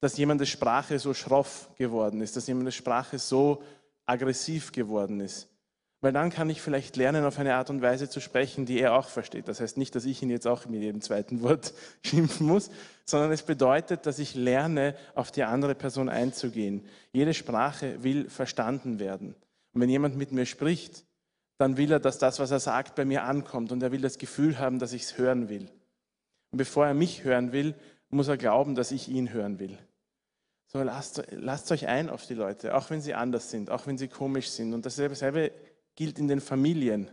dass 0.00 0.16
jemandes 0.16 0.48
Sprache 0.48 0.98
so 0.98 1.14
schroff 1.14 1.70
geworden 1.76 2.20
ist, 2.20 2.36
dass 2.36 2.46
jemandes 2.46 2.74
Sprache 2.74 3.18
so 3.18 3.62
aggressiv 4.06 4.72
geworden 4.72 5.20
ist. 5.20 5.48
Weil 6.02 6.12
dann 6.12 6.30
kann 6.30 6.50
ich 6.50 6.60
vielleicht 6.60 6.96
lernen, 6.96 7.24
auf 7.24 7.38
eine 7.38 7.54
Art 7.54 7.70
und 7.70 7.80
Weise 7.80 8.08
zu 8.08 8.20
sprechen, 8.20 8.66
die 8.66 8.80
er 8.80 8.94
auch 8.94 9.08
versteht. 9.08 9.46
Das 9.46 9.60
heißt 9.60 9.76
nicht, 9.76 9.94
dass 9.94 10.04
ich 10.04 10.20
ihn 10.20 10.30
jetzt 10.30 10.48
auch 10.48 10.66
mit 10.66 10.82
jedem 10.82 11.00
zweiten 11.00 11.42
Wort 11.42 11.74
schimpfen 12.04 12.46
muss, 12.46 12.70
sondern 13.04 13.30
es 13.30 13.42
bedeutet, 13.42 14.04
dass 14.04 14.18
ich 14.18 14.34
lerne, 14.34 14.96
auf 15.14 15.30
die 15.30 15.44
andere 15.44 15.76
Person 15.76 16.08
einzugehen. 16.08 16.84
Jede 17.12 17.34
Sprache 17.34 18.02
will 18.02 18.28
verstanden 18.28 18.98
werden. 18.98 19.36
Und 19.72 19.80
wenn 19.80 19.90
jemand 19.90 20.16
mit 20.16 20.32
mir 20.32 20.44
spricht, 20.44 21.04
dann 21.62 21.76
will 21.76 21.92
er, 21.92 22.00
dass 22.00 22.18
das, 22.18 22.40
was 22.40 22.50
er 22.50 22.58
sagt, 22.58 22.96
bei 22.96 23.04
mir 23.04 23.22
ankommt. 23.22 23.70
Und 23.70 23.84
er 23.84 23.92
will 23.92 24.00
das 24.00 24.18
Gefühl 24.18 24.58
haben, 24.58 24.80
dass 24.80 24.92
ich 24.92 25.02
es 25.02 25.16
hören 25.16 25.48
will. 25.48 25.70
Und 26.50 26.58
bevor 26.58 26.88
er 26.88 26.92
mich 26.92 27.22
hören 27.22 27.52
will, 27.52 27.76
muss 28.08 28.26
er 28.26 28.36
glauben, 28.36 28.74
dass 28.74 28.90
ich 28.90 29.08
ihn 29.08 29.32
hören 29.32 29.60
will. 29.60 29.78
So, 30.66 30.82
lasst, 30.82 31.22
lasst 31.30 31.70
euch 31.70 31.86
ein 31.86 32.10
auf 32.10 32.26
die 32.26 32.34
Leute, 32.34 32.74
auch 32.74 32.90
wenn 32.90 33.00
sie 33.00 33.14
anders 33.14 33.52
sind, 33.52 33.70
auch 33.70 33.86
wenn 33.86 33.96
sie 33.96 34.08
komisch 34.08 34.50
sind. 34.50 34.74
Und 34.74 34.84
dasselbe 34.84 35.52
gilt 35.94 36.18
in 36.18 36.26
den 36.26 36.40
Familien. 36.40 37.08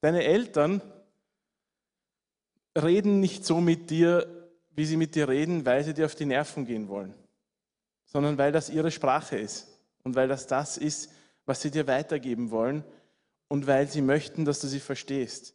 Deine 0.00 0.24
Eltern 0.24 0.80
reden 2.74 3.20
nicht 3.20 3.44
so 3.44 3.60
mit 3.60 3.90
dir, 3.90 4.48
wie 4.70 4.86
sie 4.86 4.96
mit 4.96 5.16
dir 5.16 5.28
reden, 5.28 5.66
weil 5.66 5.84
sie 5.84 5.92
dir 5.92 6.06
auf 6.06 6.14
die 6.14 6.24
Nerven 6.24 6.64
gehen 6.64 6.88
wollen, 6.88 7.12
sondern 8.06 8.38
weil 8.38 8.52
das 8.52 8.70
ihre 8.70 8.90
Sprache 8.90 9.36
ist 9.36 9.68
und 10.02 10.14
weil 10.14 10.28
das 10.28 10.46
das 10.46 10.78
ist, 10.78 11.10
was 11.46 11.62
sie 11.62 11.70
dir 11.70 11.86
weitergeben 11.86 12.50
wollen 12.50 12.84
und 13.48 13.66
weil 13.66 13.86
sie 13.88 14.02
möchten, 14.02 14.44
dass 14.44 14.60
du 14.60 14.66
sie 14.66 14.80
verstehst. 14.80 15.54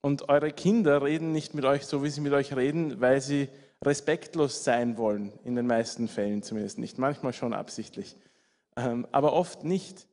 Und 0.00 0.28
eure 0.28 0.52
Kinder 0.52 1.02
reden 1.02 1.32
nicht 1.32 1.54
mit 1.54 1.64
euch 1.64 1.86
so, 1.86 2.04
wie 2.04 2.10
sie 2.10 2.20
mit 2.20 2.32
euch 2.32 2.54
reden, 2.54 3.00
weil 3.00 3.20
sie 3.20 3.48
respektlos 3.84 4.64
sein 4.64 4.96
wollen, 4.96 5.32
in 5.44 5.54
den 5.54 5.66
meisten 5.66 6.08
Fällen 6.08 6.42
zumindest 6.42 6.78
nicht, 6.78 6.98
manchmal 6.98 7.32
schon 7.32 7.52
absichtlich, 7.52 8.16
ähm, 8.76 9.06
aber 9.12 9.32
oft 9.32 9.64
nicht, 9.64 10.06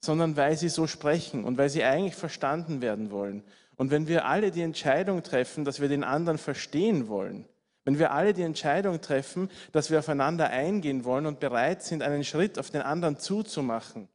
sondern 0.00 0.36
weil 0.36 0.56
sie 0.56 0.68
so 0.68 0.88
sprechen 0.88 1.44
und 1.44 1.58
weil 1.58 1.68
sie 1.68 1.84
eigentlich 1.84 2.16
verstanden 2.16 2.82
werden 2.82 3.12
wollen. 3.12 3.44
Und 3.76 3.90
wenn 3.92 4.08
wir 4.08 4.26
alle 4.26 4.50
die 4.50 4.62
Entscheidung 4.62 5.22
treffen, 5.22 5.64
dass 5.64 5.80
wir 5.80 5.88
den 5.88 6.02
anderen 6.02 6.38
verstehen 6.38 7.08
wollen, 7.08 7.46
wenn 7.84 7.98
wir 7.98 8.12
alle 8.12 8.32
die 8.32 8.42
Entscheidung 8.42 9.00
treffen, 9.00 9.48
dass 9.72 9.90
wir 9.90 10.00
aufeinander 10.00 10.50
eingehen 10.50 11.04
wollen 11.04 11.26
und 11.26 11.40
bereit 11.40 11.82
sind, 11.82 12.02
einen 12.02 12.24
Schritt 12.24 12.58
auf 12.58 12.70
den 12.70 12.82
anderen 12.82 13.18
zuzumachen 13.18 14.08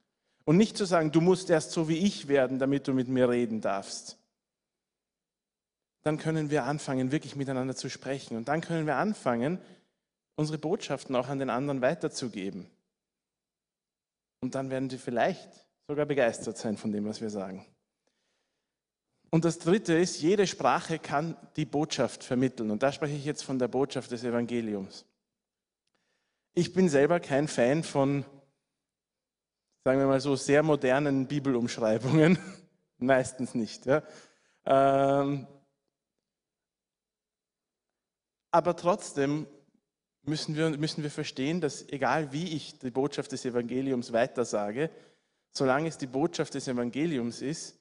und 0.47 0.55
nicht 0.55 0.77
zu 0.77 0.85
sagen, 0.85 1.11
du 1.11 1.19
musst 1.19 1.49
erst 1.49 1.71
so 1.71 1.89
wie 1.89 1.97
ich 1.97 2.29
werden, 2.29 2.57
damit 2.57 2.87
du 2.87 2.93
mit 2.93 3.09
mir 3.09 3.27
reden 3.27 3.59
darfst, 3.59 4.17
dann 6.03 6.17
können 6.17 6.49
wir 6.49 6.63
anfangen, 6.63 7.11
wirklich 7.11 7.35
miteinander 7.35 7.75
zu 7.75 7.89
sprechen. 7.89 8.37
Und 8.37 8.47
dann 8.47 8.61
können 8.61 8.87
wir 8.87 8.95
anfangen, 8.95 9.59
unsere 10.37 10.57
Botschaften 10.57 11.17
auch 11.17 11.27
an 11.27 11.39
den 11.39 11.49
anderen 11.49 11.81
weiterzugeben. 11.81 12.65
Und 14.39 14.55
dann 14.55 14.69
werden 14.69 14.89
sie 14.89 14.97
vielleicht 14.97 15.49
sogar 15.85 16.05
begeistert 16.05 16.57
sein 16.57 16.77
von 16.77 16.93
dem, 16.93 17.03
was 17.03 17.19
wir 17.19 17.29
sagen. 17.29 17.65
Und 19.29 19.43
das 19.43 19.59
Dritte 19.59 19.95
ist, 19.95 20.21
jede 20.21 20.47
Sprache 20.47 20.97
kann 20.97 21.35
die 21.57 21.65
Botschaft 21.65 22.23
vermitteln. 22.23 22.71
Und 22.71 22.83
da 22.83 22.93
spreche 22.93 23.15
ich 23.15 23.25
jetzt 23.25 23.43
von 23.43 23.59
der 23.59 23.67
Botschaft 23.67 24.11
des 24.11 24.23
Evangeliums. 24.23 25.03
Ich 26.53 26.71
bin 26.71 26.87
selber 26.87 27.19
kein 27.19 27.49
Fan 27.49 27.83
von, 27.83 28.23
sagen 29.87 30.01
wir 30.01 30.07
mal 30.07 30.19
so, 30.19 30.35
sehr 30.35 30.63
modernen 30.63 31.27
Bibelumschreibungen. 31.27 32.37
Meistens 32.97 33.55
nicht. 33.55 33.85
Ja. 33.85 34.03
Ähm, 34.65 35.47
aber 38.51 38.75
trotzdem 38.75 39.47
müssen 40.23 40.57
wir, 40.57 40.71
müssen 40.71 41.03
wir 41.03 41.09
verstehen, 41.09 41.61
dass 41.61 41.87
egal 41.87 42.33
wie 42.33 42.53
ich 42.53 42.79
die 42.79 42.91
Botschaft 42.91 43.31
des 43.31 43.45
Evangeliums 43.45 44.11
weitersage, 44.11 44.89
solange 45.53 45.87
es 45.87 45.97
die 45.97 46.07
Botschaft 46.07 46.55
des 46.55 46.67
Evangeliums 46.67 47.41
ist, 47.41 47.79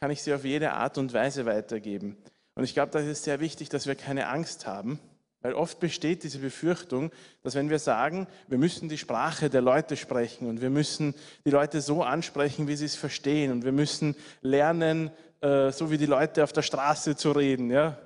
kann 0.00 0.10
ich 0.10 0.20
sie 0.20 0.34
auf 0.34 0.44
jede 0.44 0.72
Art 0.72 0.98
und 0.98 1.14
Weise 1.14 1.46
weitergeben. 1.46 2.18
Und 2.56 2.64
ich 2.64 2.74
glaube, 2.74 2.92
das 2.92 3.06
ist 3.06 3.24
sehr 3.24 3.40
wichtig, 3.40 3.70
dass 3.70 3.86
wir 3.86 3.94
keine 3.94 4.28
Angst 4.28 4.66
haben, 4.66 5.00
weil 5.40 5.54
oft 5.54 5.78
besteht 5.78 6.24
diese 6.24 6.38
Befürchtung, 6.38 7.12
dass 7.42 7.54
wenn 7.54 7.70
wir 7.70 7.78
sagen, 7.78 8.26
wir 8.48 8.58
müssen 8.58 8.88
die 8.88 8.98
Sprache 8.98 9.50
der 9.50 9.60
Leute 9.60 9.96
sprechen 9.96 10.48
und 10.48 10.60
wir 10.60 10.70
müssen 10.70 11.14
die 11.44 11.50
Leute 11.50 11.80
so 11.80 12.02
ansprechen, 12.02 12.66
wie 12.66 12.76
sie 12.76 12.86
es 12.86 12.96
verstehen 12.96 13.52
und 13.52 13.64
wir 13.64 13.72
müssen 13.72 14.16
lernen, 14.40 15.10
äh, 15.40 15.70
so 15.70 15.90
wie 15.90 15.98
die 15.98 16.06
Leute 16.06 16.42
auf 16.42 16.52
der 16.52 16.62
Straße 16.62 17.16
zu 17.16 17.30
reden, 17.30 17.70
ja, 17.70 17.96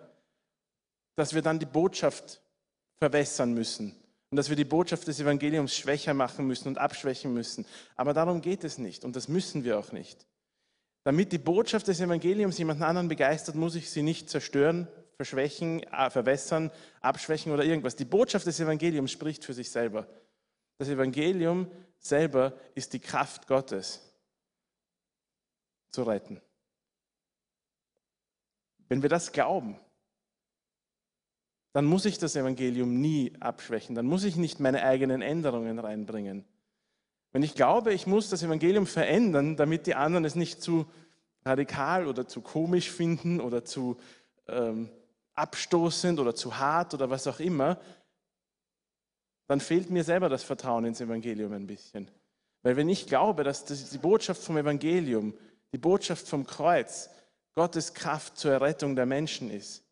dass 1.16 1.34
wir 1.34 1.42
dann 1.42 1.58
die 1.58 1.66
Botschaft 1.66 2.40
verwässern 2.98 3.54
müssen 3.54 3.96
und 4.30 4.36
dass 4.36 4.48
wir 4.48 4.56
die 4.56 4.64
Botschaft 4.64 5.06
des 5.08 5.20
Evangeliums 5.20 5.74
schwächer 5.74 6.14
machen 6.14 6.46
müssen 6.46 6.68
und 6.68 6.78
abschwächen 6.78 7.32
müssen. 7.32 7.66
Aber 7.96 8.12
darum 8.12 8.42
geht 8.42 8.64
es 8.64 8.78
nicht 8.78 9.04
und 9.04 9.16
das 9.16 9.28
müssen 9.28 9.64
wir 9.64 9.78
auch 9.78 9.92
nicht. 9.92 10.26
Damit 11.04 11.32
die 11.32 11.38
Botschaft 11.38 11.88
des 11.88 12.00
Evangeliums 12.00 12.58
jemanden 12.58 12.84
anderen 12.84 13.08
begeistert, 13.08 13.56
muss 13.56 13.74
ich 13.74 13.90
sie 13.90 14.02
nicht 14.02 14.30
zerstören, 14.30 14.86
verschwächen, 15.22 15.84
äh, 15.84 16.10
verwässern, 16.10 16.72
abschwächen 17.00 17.52
oder 17.52 17.64
irgendwas. 17.64 17.94
Die 17.94 18.04
Botschaft 18.04 18.44
des 18.44 18.58
Evangeliums 18.58 19.12
spricht 19.12 19.44
für 19.44 19.54
sich 19.54 19.70
selber. 19.70 20.08
Das 20.78 20.88
Evangelium 20.88 21.70
selber 21.98 22.54
ist 22.74 22.92
die 22.92 22.98
Kraft 22.98 23.46
Gottes 23.46 24.12
zu 25.90 26.02
retten. 26.02 26.40
Wenn 28.88 29.02
wir 29.02 29.08
das 29.08 29.30
glauben, 29.30 29.78
dann 31.72 31.84
muss 31.84 32.04
ich 32.04 32.18
das 32.18 32.34
Evangelium 32.34 33.00
nie 33.00 33.32
abschwächen, 33.38 33.94
dann 33.94 34.06
muss 34.06 34.24
ich 34.24 34.34
nicht 34.34 34.58
meine 34.58 34.82
eigenen 34.82 35.22
Änderungen 35.22 35.78
reinbringen. 35.78 36.44
Wenn 37.30 37.44
ich 37.44 37.54
glaube, 37.54 37.94
ich 37.94 38.08
muss 38.08 38.28
das 38.28 38.42
Evangelium 38.42 38.86
verändern, 38.86 39.56
damit 39.56 39.86
die 39.86 39.94
anderen 39.94 40.24
es 40.24 40.34
nicht 40.34 40.60
zu 40.60 40.86
radikal 41.44 42.08
oder 42.08 42.26
zu 42.26 42.40
komisch 42.40 42.90
finden 42.90 43.40
oder 43.40 43.64
zu 43.64 43.98
ähm, 44.48 44.90
abstoßend 45.34 46.18
oder 46.20 46.34
zu 46.34 46.58
hart 46.58 46.94
oder 46.94 47.10
was 47.10 47.26
auch 47.26 47.40
immer, 47.40 47.78
dann 49.48 49.60
fehlt 49.60 49.90
mir 49.90 50.04
selber 50.04 50.28
das 50.28 50.42
Vertrauen 50.42 50.84
ins 50.84 51.00
Evangelium 51.00 51.52
ein 51.52 51.66
bisschen. 51.66 52.10
Weil 52.62 52.76
wenn 52.76 52.88
ich 52.88 53.06
glaube, 53.06 53.44
dass 53.44 53.64
die 53.64 53.98
Botschaft 53.98 54.42
vom 54.42 54.56
Evangelium, 54.56 55.34
die 55.72 55.78
Botschaft 55.78 56.28
vom 56.28 56.46
Kreuz, 56.46 57.10
Gottes 57.54 57.92
Kraft 57.92 58.38
zur 58.38 58.52
Errettung 58.52 58.96
der 58.96 59.06
Menschen 59.06 59.50
ist, 59.50 59.84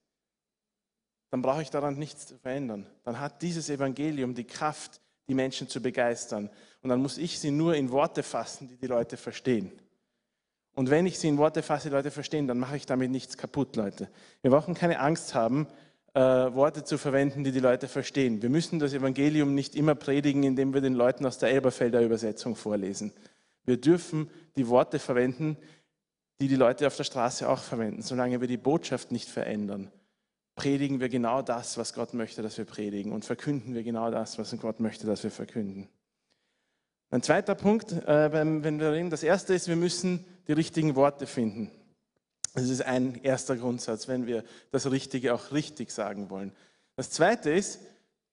dann 1.31 1.43
brauche 1.43 1.63
ich 1.63 1.71
daran 1.71 1.99
nichts 1.99 2.27
zu 2.27 2.39
verändern. 2.39 2.87
Dann 3.05 3.21
hat 3.21 3.43
dieses 3.43 3.69
Evangelium 3.71 4.35
die 4.35 4.47
Kraft, 4.47 5.01
die 5.29 5.35
Menschen 5.35 5.69
zu 5.69 5.81
begeistern. 5.81 6.51
Und 6.83 6.91
dann 6.91 7.01
muss 7.01 7.19
ich 7.19 7.39
sie 7.39 7.51
nur 7.51 7.75
in 7.75 7.91
Worte 7.91 8.23
fassen, 8.23 8.69
die 8.69 8.77
die 8.77 8.87
Leute 8.87 9.17
verstehen. 9.17 9.71
Und 10.81 10.89
wenn 10.89 11.05
ich 11.05 11.19
sie 11.19 11.29
in 11.29 11.37
Worte 11.37 11.63
fasse, 11.63 11.91
die 11.91 11.95
Leute 11.95 12.11
verstehen, 12.11 12.49
dann 12.49 12.59
mache 12.59 12.75
ich 12.75 12.87
damit 12.87 13.11
nichts 13.11 13.37
kaputt, 13.37 13.77
Leute. 13.77 14.09
Wir 14.41 14.51
brauchen 14.51 14.73
keine 14.73 14.99
Angst 14.99 15.35
haben, 15.35 15.67
äh, 16.15 16.21
Worte 16.21 16.85
zu 16.85 16.97
verwenden, 16.97 17.45
die 17.45 17.53
die 17.53 17.61
Leute 17.61 17.87
verstehen. 17.87 18.41
Wir 18.41 18.49
müssen 18.49 18.79
das 18.79 18.95
Evangelium 18.95 19.55
nicht 19.55 19.77
immer 19.77 19.95
predigen, 19.95 20.43
indem 20.43 20.73
wir 20.73 20.81
den 20.81 20.95
Leuten 20.95 21.27
aus 21.27 21.37
der 21.37 21.51
Elberfelder 21.51 22.01
Übersetzung 22.01 22.57
vorlesen. 22.57 23.13
Wir 23.67 23.77
dürfen 23.77 24.31
die 24.57 24.69
Worte 24.69 24.99
verwenden, 24.99 25.59
die 26.41 26.49
die 26.49 26.57
Leute 26.57 26.87
auf 26.87 26.97
der 26.97 27.05
Straße 27.05 27.47
auch 27.47 27.59
verwenden. 27.59 28.01
Solange 28.01 28.41
wir 28.41 28.49
die 28.49 28.57
Botschaft 28.57 29.13
nicht 29.13 29.29
verändern, 29.29 29.93
predigen 30.55 30.99
wir 30.99 31.11
genau 31.11 31.43
das, 31.43 31.77
was 31.77 31.93
Gott 31.93 32.15
möchte, 32.15 32.41
dass 32.41 32.57
wir 32.57 32.65
predigen 32.65 33.13
und 33.13 33.27
verkünden 33.27 33.75
wir 33.75 33.83
genau 33.83 34.11
das, 34.11 34.39
was 34.39 34.57
Gott 34.59 34.81
möchte, 34.81 35.07
dass 35.07 35.25
wir 35.25 35.31
verkünden. 35.31 35.91
Ein 37.13 37.23
zweiter 37.23 37.57
Punkt, 37.57 37.91
äh, 37.93 38.33
wenn 38.33 38.79
wir 38.79 38.93
reden, 38.93 39.11
das 39.11 39.25
erste 39.25 39.53
ist, 39.53 39.67
wir 39.67 39.77
müssen 39.77 40.25
die 40.47 40.53
richtigen 40.53 40.95
Worte 40.95 41.27
finden. 41.27 41.71
Das 42.55 42.69
ist 42.69 42.83
ein 42.83 43.23
erster 43.23 43.57
Grundsatz, 43.57 44.07
wenn 44.07 44.27
wir 44.27 44.45
das 44.71 44.91
Richtige 44.91 45.35
auch 45.35 45.53
richtig 45.53 45.91
sagen 45.91 46.31
wollen. 46.31 46.53
Das 46.97 47.11
zweite 47.11 47.51
ist, 47.51 47.81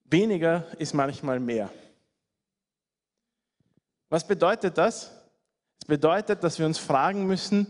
weniger 0.04 0.64
ist 0.78 0.94
manchmal 0.94 1.40
mehr. 1.40 1.70
Was 4.10 4.26
bedeutet 4.26 4.78
das? 4.78 5.12
Es 5.80 5.86
bedeutet, 5.86 6.42
dass 6.42 6.58
wir 6.58 6.66
uns 6.66 6.78
fragen 6.78 7.26
müssen, 7.26 7.66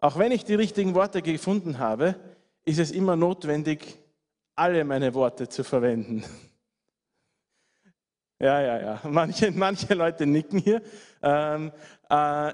auch 0.00 0.18
wenn 0.18 0.32
ich 0.32 0.44
die 0.44 0.54
richtigen 0.54 0.94
Worte 0.94 1.22
gefunden 1.22 1.78
habe, 1.78 2.16
ist 2.64 2.78
es 2.78 2.90
immer 2.90 3.16
notwendig, 3.16 3.98
alle 4.54 4.84
meine 4.84 5.14
Worte 5.14 5.48
zu 5.48 5.64
verwenden. 5.64 6.22
Ja, 8.44 8.60
ja, 8.60 8.78
ja. 8.78 9.00
Manche, 9.04 9.50
manche 9.52 9.94
Leute 9.94 10.26
nicken 10.26 10.58
hier. 10.58 10.82
Ähm, 11.22 11.72
äh, 12.10 12.52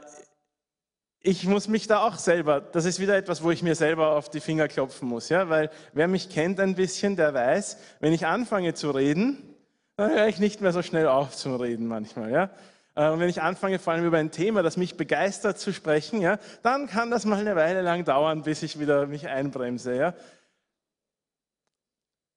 ich 1.19 1.45
muss 1.49 1.67
mich 1.67 1.89
da 1.89 2.07
auch 2.07 2.17
selber, 2.17 2.61
das 2.61 2.85
ist 2.85 3.01
wieder 3.01 3.17
etwas, 3.17 3.43
wo 3.43 3.51
ich 3.51 3.65
mir 3.65 3.75
selber 3.75 4.13
auf 4.13 4.31
die 4.31 4.39
Finger 4.39 4.69
klopfen 4.69 5.09
muss, 5.09 5.31
ja, 5.31 5.49
weil 5.49 5.69
wer 5.93 6.07
mich 6.07 6.29
kennt 6.31 6.61
ein 6.61 6.77
bisschen, 6.77 7.17
der 7.17 7.35
weiß, 7.35 7.77
wenn 7.99 8.13
ich 8.13 8.25
anfange 8.25 8.73
zu 8.75 8.93
reden, 8.93 9.57
dann 9.97 10.13
höre 10.13 10.29
ich 10.29 10.39
nicht 10.39 10.61
mehr 10.61 10.71
so 10.71 10.81
schnell 10.81 11.09
auf 11.09 11.35
zu 11.35 11.57
reden 11.57 11.89
manchmal, 11.89 12.31
ja. 12.31 12.51
Und 12.95 13.19
wenn 13.19 13.29
ich 13.29 13.43
anfange, 13.43 13.81
vor 13.81 13.93
allem 13.93 14.07
über 14.07 14.19
ein 14.19 14.31
Thema, 14.31 14.63
das 14.63 14.77
mich 14.77 14.97
begeistert 14.97 15.59
zu 15.59 15.73
sprechen, 15.73 16.21
ja, 16.21 16.39
dann 16.63 16.87
kann 16.87 17.11
das 17.11 17.25
mal 17.25 17.41
eine 17.41 17.57
Weile 17.57 17.83
lang 17.83 18.05
dauern, 18.05 18.43
bis 18.43 18.63
ich 18.63 18.79
wieder 18.79 19.07
mich 19.07 19.29
einbremse. 19.29 19.97
Ja. 19.97 20.15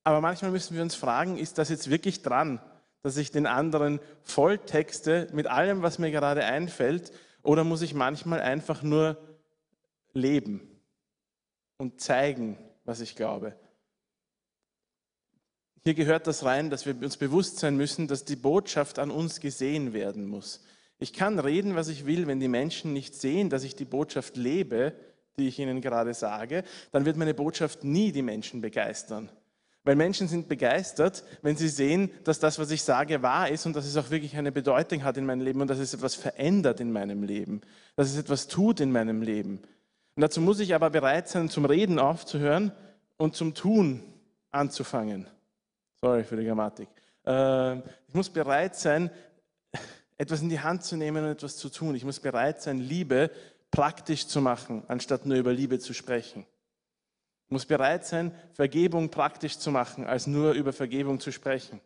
Aber 0.03 0.21
manchmal 0.21 0.51
müssen 0.51 0.75
wir 0.75 0.81
uns 0.81 0.95
fragen, 0.95 1.37
ist 1.37 1.57
das 1.57 1.69
jetzt 1.69 1.89
wirklich 1.89 2.21
dran, 2.23 2.59
dass 3.03 3.17
ich 3.17 3.31
den 3.31 3.45
anderen 3.45 3.99
volltexte 4.23 5.27
mit 5.33 5.47
allem, 5.47 5.81
was 5.81 5.99
mir 5.99 6.11
gerade 6.11 6.43
einfällt, 6.43 7.11
oder 7.43 7.63
muss 7.63 7.81
ich 7.81 7.93
manchmal 7.93 8.39
einfach 8.39 8.81
nur 8.81 9.17
leben 10.13 10.61
und 11.77 11.99
zeigen, 11.99 12.57
was 12.85 13.01
ich 13.01 13.15
glaube? 13.15 13.55
Hier 15.83 15.93
gehört 15.93 16.27
das 16.27 16.45
rein, 16.45 16.69
dass 16.69 16.85
wir 16.85 16.95
uns 16.95 17.17
bewusst 17.17 17.59
sein 17.59 17.75
müssen, 17.75 18.07
dass 18.07 18.23
die 18.23 18.37
Botschaft 18.37 18.99
an 18.99 19.11
uns 19.11 19.41
gesehen 19.41 19.91
werden 19.91 20.25
muss. 20.25 20.63
Ich 20.97 21.11
kann 21.11 21.37
reden, 21.39 21.75
was 21.75 21.89
ich 21.89 22.05
will, 22.05 22.27
wenn 22.27 22.39
die 22.39 22.47
Menschen 22.47 22.93
nicht 22.93 23.13
sehen, 23.15 23.49
dass 23.49 23.65
ich 23.65 23.75
die 23.75 23.83
Botschaft 23.83 24.37
lebe, 24.37 24.93
die 25.35 25.49
ich 25.49 25.59
ihnen 25.59 25.81
gerade 25.81 26.13
sage, 26.13 26.63
dann 26.93 27.03
wird 27.03 27.17
meine 27.17 27.33
Botschaft 27.33 27.83
nie 27.83 28.13
die 28.13 28.21
Menschen 28.21 28.61
begeistern. 28.61 29.29
Weil 29.83 29.95
Menschen 29.95 30.29
sind 30.29 30.47
begeistert, 30.47 31.23
wenn 31.41 31.57
sie 31.57 31.67
sehen, 31.67 32.09
dass 32.23 32.39
das, 32.39 32.57
was 32.57 32.71
ich 32.71 32.83
sage, 32.83 33.21
wahr 33.21 33.49
ist 33.49 33.65
und 33.65 33.75
dass 33.75 33.85
es 33.85 33.97
auch 33.97 34.11
wirklich 34.11 34.37
eine 34.37 34.51
Bedeutung 34.51 35.03
hat 35.03 35.17
in 35.17 35.25
meinem 35.25 35.41
Leben 35.41 35.59
und 35.61 35.67
dass 35.67 35.79
es 35.79 35.93
etwas 35.93 36.15
verändert 36.15 36.79
in 36.79 36.91
meinem 36.91 37.23
Leben, 37.23 37.61
dass 37.95 38.09
es 38.09 38.17
etwas 38.17 38.47
tut 38.47 38.79
in 38.79 38.91
meinem 38.91 39.21
Leben. 39.21 39.59
Und 40.15 40.21
dazu 40.21 40.39
muss 40.39 40.59
ich 40.59 40.73
aber 40.73 40.89
bereit 40.89 41.27
sein, 41.27 41.49
zum 41.49 41.65
Reden 41.65 41.99
aufzuhören 41.99 42.71
und 43.17 43.35
zum 43.35 43.53
Tun 43.53 44.03
anzufangen. 44.51 45.27
Sorry 46.01 46.23
für 46.23 46.37
die 46.37 46.45
Grammatik. 46.45 46.87
Ähm, 47.25 47.83
ich 48.07 48.13
muss 48.13 48.29
bereit 48.29 48.75
sein, 48.75 49.09
etwas 50.17 50.41
in 50.41 50.49
die 50.49 50.59
Hand 50.59 50.83
zu 50.83 50.95
nehmen 50.95 51.25
und 51.25 51.31
etwas 51.31 51.57
zu 51.57 51.69
tun. 51.69 51.95
Ich 51.95 52.05
muss 52.05 52.19
bereit 52.19 52.61
sein, 52.61 52.77
Liebe 52.77 53.31
praktisch 53.71 54.27
zu 54.27 54.39
machen, 54.39 54.83
anstatt 54.87 55.25
nur 55.25 55.37
über 55.37 55.51
Liebe 55.51 55.79
zu 55.79 55.93
sprechen. 55.93 56.45
Ich 57.53 57.55
muss 57.55 57.65
bereit 57.67 58.03
sein, 58.03 58.31
Vergebung 58.53 59.11
praktisch 59.11 59.59
zu 59.59 59.69
machen, 59.69 60.07
als 60.07 60.25
nur 60.25 60.53
über 60.53 60.73
Vergebung 60.73 61.19
zu 61.19 61.31
sprechen. 61.31 61.81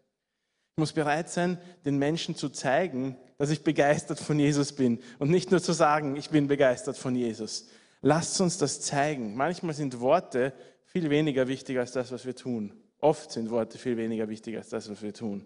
Ich 0.71 0.77
muss 0.77 0.93
bereit 0.93 1.30
sein, 1.30 1.58
den 1.84 1.97
Menschen 1.97 2.38
zu 2.38 2.47
zeigen, 2.47 3.17
dass 3.38 3.49
ich 3.49 3.65
begeistert 3.65 4.17
von 4.17 4.39
Jesus 4.39 4.71
bin 4.71 5.01
und 5.19 5.30
nicht 5.30 5.51
nur 5.51 5.62
zu 5.62 5.73
sagen, 5.73 6.15
ich 6.15 6.30
bin 6.30 6.47
begeistert 6.47 6.95
von 6.95 7.17
Jesus. 7.17 7.67
Lasst 8.01 8.39
uns 8.39 8.58
das 8.58 8.80
zeigen. 8.80 9.36
Manchmal 9.36 9.73
sind 9.73 9.99
Worte 9.99 10.53
viel 10.86 11.10
weniger 11.10 11.49
wichtig 11.49 11.77
als 11.77 11.91
das, 11.91 12.13
was 12.13 12.25
wir 12.25 12.38
tun. 12.38 12.71
Oft 13.01 13.34
sind 13.34 13.49
Worte 13.49 13.77
viel 13.77 13.97
weniger 13.97 14.30
wichtig 14.30 14.56
als 14.56 14.69
das, 14.69 14.89
was 14.89 15.01
wir 15.01 15.13
tun. 15.13 15.45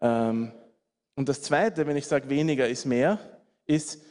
Ähm, 0.00 0.50
und 1.14 1.28
das 1.28 1.40
Zweite, 1.40 1.86
wenn 1.86 1.96
ich 1.96 2.08
sage, 2.08 2.28
weniger 2.30 2.66
ist 2.66 2.84
mehr, 2.84 3.20
ist, 3.64 4.02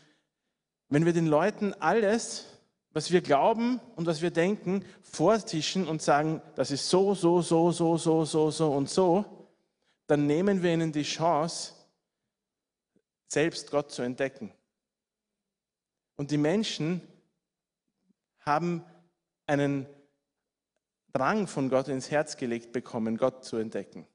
wenn 0.88 1.06
wir 1.06 1.12
den 1.12 1.28
Leuten 1.28 1.74
alles, 1.74 2.53
was 2.94 3.12
wir 3.12 3.22
glauben 3.22 3.80
und 3.96 4.06
was 4.06 4.22
wir 4.22 4.32
denken, 4.32 4.86
vortischen 5.02 5.88
und 5.88 6.02
sagen, 6.02 6.42
das 6.56 6.70
ist 6.70 6.90
so, 6.90 7.16
so, 7.16 7.42
so, 7.42 7.72
so, 7.72 7.98
so, 7.98 8.24
so, 8.24 8.52
so 8.52 8.72
und 8.72 8.90
so, 8.90 9.48
dann 10.06 10.28
nehmen 10.28 10.62
wir 10.62 10.74
ihnen 10.74 10.92
die 10.92 11.04
Chance, 11.04 11.74
selbst 13.28 13.72
Gott 13.72 13.92
zu 13.92 14.04
entdecken. 14.04 14.54
Und 16.16 16.30
die 16.30 16.38
Menschen 16.38 17.02
haben 18.42 18.86
einen 19.48 19.88
Drang 21.14 21.48
von 21.48 21.70
Gott 21.70 21.88
ins 21.88 22.12
Herz 22.12 22.38
gelegt 22.38 22.72
bekommen, 22.74 23.18
Gott 23.18 23.44
zu 23.44 23.58
entdecken. 23.58 24.06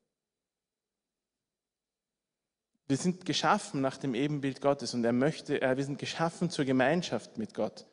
Wir 2.86 2.96
sind 2.96 3.26
geschaffen 3.26 3.80
nach 3.80 3.96
dem 3.98 4.14
Ebenbild 4.14 4.60
Gottes 4.60 4.94
und 4.94 5.04
er 5.04 5.12
möchte, 5.12 5.60
äh, 5.60 5.76
wir 5.76 5.84
sind 5.84 5.98
geschaffen 5.98 6.48
zur 6.48 6.64
Gemeinschaft 6.64 7.38
mit 7.38 7.54
Gott. 7.54 7.87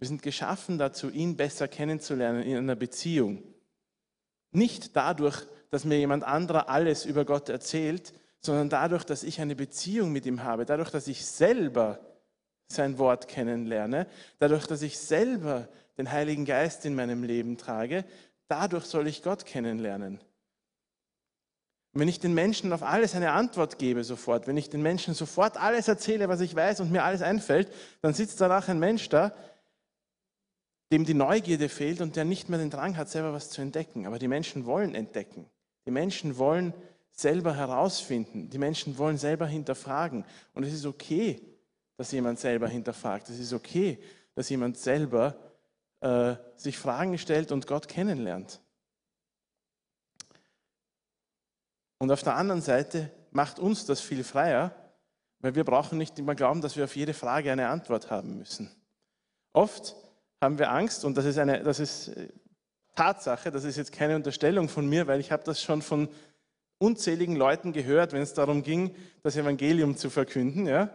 Wir 0.00 0.08
sind 0.08 0.22
geschaffen 0.22 0.78
dazu, 0.78 1.10
ihn 1.10 1.36
besser 1.36 1.68
kennenzulernen 1.68 2.42
in 2.42 2.56
einer 2.56 2.74
Beziehung. 2.74 3.44
Nicht 4.50 4.96
dadurch, 4.96 5.46
dass 5.70 5.84
mir 5.84 5.98
jemand 5.98 6.24
anderer 6.24 6.68
alles 6.68 7.04
über 7.04 7.24
Gott 7.24 7.48
erzählt, 7.48 8.12
sondern 8.40 8.68
dadurch, 8.68 9.04
dass 9.04 9.22
ich 9.22 9.40
eine 9.40 9.54
Beziehung 9.54 10.10
mit 10.10 10.26
ihm 10.26 10.42
habe, 10.42 10.64
dadurch, 10.64 10.90
dass 10.90 11.06
ich 11.06 11.24
selber 11.24 12.00
sein 12.66 12.98
Wort 12.98 13.28
kennenlerne, 13.28 14.08
dadurch, 14.40 14.66
dass 14.66 14.82
ich 14.82 14.98
selber 14.98 15.68
den 15.96 16.10
Heiligen 16.10 16.44
Geist 16.44 16.84
in 16.84 16.96
meinem 16.96 17.22
Leben 17.22 17.56
trage, 17.56 18.04
Dadurch 18.50 18.86
soll 18.86 19.06
ich 19.06 19.22
Gott 19.22 19.46
kennenlernen. 19.46 20.20
wenn 21.92 22.08
ich 22.08 22.18
den 22.18 22.34
Menschen 22.34 22.72
auf 22.72 22.82
alles 22.82 23.14
eine 23.14 23.30
Antwort 23.30 23.78
gebe 23.78 24.02
sofort, 24.02 24.48
wenn 24.48 24.56
ich 24.56 24.70
den 24.70 24.82
Menschen 24.82 25.14
sofort 25.14 25.56
alles 25.56 25.86
erzähle, 25.86 26.28
was 26.28 26.40
ich 26.40 26.54
weiß 26.54 26.80
und 26.80 26.90
mir 26.90 27.04
alles 27.04 27.22
einfällt, 27.22 27.72
dann 28.02 28.12
sitzt 28.12 28.40
danach 28.40 28.68
ein 28.68 28.80
Mensch 28.80 29.08
da, 29.08 29.32
dem 30.90 31.04
die 31.04 31.14
Neugierde 31.14 31.68
fehlt 31.68 32.00
und 32.00 32.16
der 32.16 32.24
nicht 32.24 32.48
mehr 32.48 32.58
den 32.58 32.70
Drang 32.70 32.96
hat, 32.96 33.08
selber 33.08 33.32
was 33.32 33.50
zu 33.50 33.62
entdecken. 33.62 34.06
Aber 34.06 34.18
die 34.18 34.28
Menschen 34.28 34.66
wollen 34.66 34.94
entdecken. 34.94 35.48
Die 35.86 35.90
Menschen 35.90 36.36
wollen 36.36 36.74
selber 37.12 37.54
herausfinden. 37.54 38.50
Die 38.50 38.58
Menschen 38.58 38.98
wollen 38.98 39.16
selber 39.16 39.46
hinterfragen. 39.46 40.24
Und 40.54 40.64
es 40.64 40.72
ist 40.72 40.86
okay, 40.86 41.40
dass 41.96 42.12
jemand 42.12 42.40
selber 42.40 42.68
hinterfragt. 42.68 43.28
Es 43.28 43.38
ist 43.38 43.52
okay, 43.52 43.98
dass 44.34 44.48
jemand 44.48 44.78
selber 44.78 45.36
äh, 46.00 46.34
sich 46.56 46.78
Fragen 46.78 47.18
stellt 47.18 47.52
und 47.52 47.66
Gott 47.66 47.88
kennenlernt. 47.88 48.60
Und 51.98 52.10
auf 52.10 52.22
der 52.22 52.36
anderen 52.36 52.62
Seite 52.62 53.10
macht 53.30 53.58
uns 53.58 53.84
das 53.84 54.00
viel 54.00 54.24
freier, 54.24 54.74
weil 55.40 55.54
wir 55.54 55.64
brauchen 55.64 55.98
nicht 55.98 56.18
immer 56.18 56.34
glauben, 56.34 56.62
dass 56.62 56.76
wir 56.76 56.84
auf 56.84 56.96
jede 56.96 57.14
Frage 57.14 57.52
eine 57.52 57.68
Antwort 57.68 58.10
haben 58.10 58.38
müssen. 58.38 58.70
Oft 59.52 59.94
haben 60.40 60.58
wir 60.58 60.70
Angst 60.70 61.04
und 61.04 61.16
das 61.16 61.24
ist, 61.24 61.38
eine, 61.38 61.62
das 61.62 61.80
ist 61.80 62.08
äh, 62.08 62.28
Tatsache, 62.96 63.50
das 63.50 63.64
ist 63.64 63.76
jetzt 63.76 63.92
keine 63.92 64.16
Unterstellung 64.16 64.68
von 64.68 64.88
mir, 64.88 65.06
weil 65.06 65.20
ich 65.20 65.32
habe 65.32 65.44
das 65.44 65.62
schon 65.62 65.82
von 65.82 66.08
unzähligen 66.78 67.36
Leuten 67.36 67.72
gehört, 67.72 68.12
wenn 68.12 68.22
es 68.22 68.34
darum 68.34 68.62
ging, 68.62 68.94
das 69.22 69.36
Evangelium 69.36 69.96
zu 69.96 70.10
verkünden. 70.10 70.66
Ja? 70.66 70.90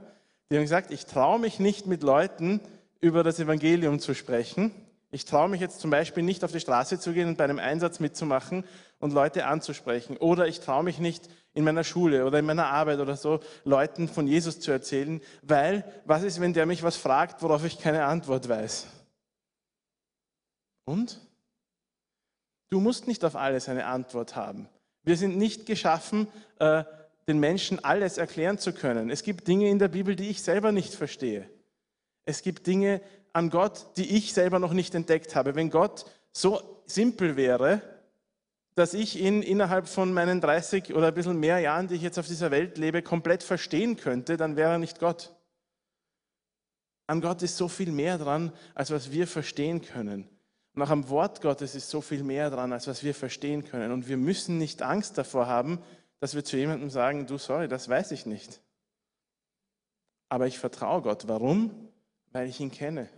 Die 0.50 0.56
haben 0.56 0.64
gesagt, 0.64 0.92
ich 0.92 1.06
traue 1.06 1.40
mich 1.40 1.60
nicht 1.60 1.86
mit 1.86 2.04
Leuten 2.04 2.60
über 3.02 3.24
das 3.24 3.40
Evangelium 3.40 4.00
zu 4.00 4.14
sprechen, 4.14 4.72
ich 5.16 5.24
traue 5.24 5.48
mich 5.48 5.62
jetzt 5.62 5.80
zum 5.80 5.92
Beispiel 5.92 6.24
nicht 6.24 6.44
auf 6.44 6.52
die 6.52 6.60
Straße 6.60 7.00
zu 7.00 7.14
gehen 7.14 7.30
und 7.30 7.38
bei 7.38 7.46
einem 7.46 7.58
Einsatz 7.58 8.02
mitzumachen 8.02 8.66
und 9.00 9.14
Leute 9.14 9.46
anzusprechen. 9.46 10.18
Oder 10.18 10.46
ich 10.48 10.60
traue 10.60 10.84
mich 10.84 11.00
nicht 11.00 11.30
in 11.54 11.64
meiner 11.64 11.86
Schule 11.86 12.26
oder 12.26 12.40
in 12.40 12.46
meiner 12.46 12.68
Arbeit 12.68 13.00
oder 13.00 13.16
so 13.16 13.40
Leuten 13.64 14.10
von 14.10 14.28
Jesus 14.28 14.60
zu 14.60 14.72
erzählen, 14.72 15.22
weil 15.42 15.86
was 16.04 16.24
ist, 16.24 16.42
wenn 16.42 16.52
der 16.52 16.66
mich 16.66 16.84
was 16.84 16.98
fragt, 16.98 17.42
worauf 17.44 17.64
ich 17.64 17.80
keine 17.80 18.04
Antwort 18.04 18.50
weiß? 18.50 18.88
Und? 20.86 21.20
Du 22.70 22.80
musst 22.80 23.08
nicht 23.08 23.24
auf 23.26 23.36
alles 23.36 23.70
eine 23.70 23.86
Antwort 23.86 24.36
haben. 24.36 24.70
Wir 25.04 25.18
sind 25.18 25.38
nicht 25.38 25.66
geschaffen, 25.66 26.28
äh, 26.60 26.84
den 27.28 27.40
Menschen 27.40 27.84
alles 27.84 28.18
erklären 28.18 28.58
zu 28.58 28.74
können. 28.74 29.10
Es 29.10 29.24
gibt 29.24 29.48
Dinge 29.48 29.70
in 29.70 29.80
der 29.80 29.88
Bibel, 29.88 30.16
die 30.16 30.30
ich 30.30 30.42
selber 30.42 30.72
nicht 30.72 30.94
verstehe. 30.94 31.50
Es 32.26 32.42
gibt 32.42 32.68
Dinge 32.68 33.02
an 33.34 33.50
Gott, 33.50 33.88
die 33.98 34.16
ich 34.16 34.34
selber 34.34 34.60
noch 34.60 34.74
nicht 34.74 34.96
entdeckt 34.96 35.36
habe. 35.36 35.56
Wenn 35.56 35.70
Gott 35.70 36.06
so 36.32 36.82
simpel 36.86 37.36
wäre, 37.36 37.82
dass 38.76 38.94
ich 38.94 39.20
ihn 39.20 39.42
innerhalb 39.42 39.88
von 39.88 40.14
meinen 40.14 40.42
30 40.42 40.94
oder 40.94 41.08
ein 41.08 41.14
bisschen 41.14 41.40
mehr 41.40 41.60
Jahren, 41.60 41.88
die 41.88 41.96
ich 41.96 42.02
jetzt 42.02 42.20
auf 42.20 42.28
dieser 42.28 42.52
Welt 42.52 42.78
lebe, 42.78 43.02
komplett 43.02 43.42
verstehen 43.42 43.96
könnte, 43.96 44.38
dann 44.38 44.56
wäre 44.56 44.74
er 44.74 44.80
nicht 44.80 45.00
Gott. 45.00 45.34
An 47.08 47.22
Gott 47.22 47.42
ist 47.42 47.58
so 47.58 47.68
viel 47.68 47.92
mehr 47.92 48.18
dran, 48.18 48.52
als 48.74 48.92
was 48.92 49.12
wir 49.12 49.28
verstehen 49.28 49.82
können. 49.82 50.28
Auch 50.78 50.90
am 50.90 51.10
Wort 51.10 51.42
Gottes 51.42 51.74
ist 51.74 51.90
so 51.90 52.02
viel 52.02 52.24
mehr 52.24 52.50
dran, 52.50 52.74
als 52.74 52.88
was 52.88 53.04
wir 53.04 53.16
verstehen 53.16 53.64
können. 53.64 53.92
Und 53.92 54.08
wir 54.08 54.18
müssen 54.18 54.58
nicht 54.58 54.82
Angst 54.82 55.18
davor 55.18 55.48
haben, 55.48 55.80
dass 56.20 56.36
wir 56.36 56.44
zu 56.44 56.58
jemandem 56.58 56.90
sagen, 56.90 57.28
du, 57.28 57.38
sorry, 57.38 57.68
das 57.68 57.88
weiß 57.88 58.12
ich 58.12 58.26
nicht. 58.26 58.62
Aber 60.28 60.48
ich 60.48 60.60
vertraue 60.60 61.02
Gott. 61.02 61.28
Warum? 61.28 61.90
Weil 62.32 62.50
ich 62.50 62.60
ihn 62.60 62.72
kenne. 62.72 63.10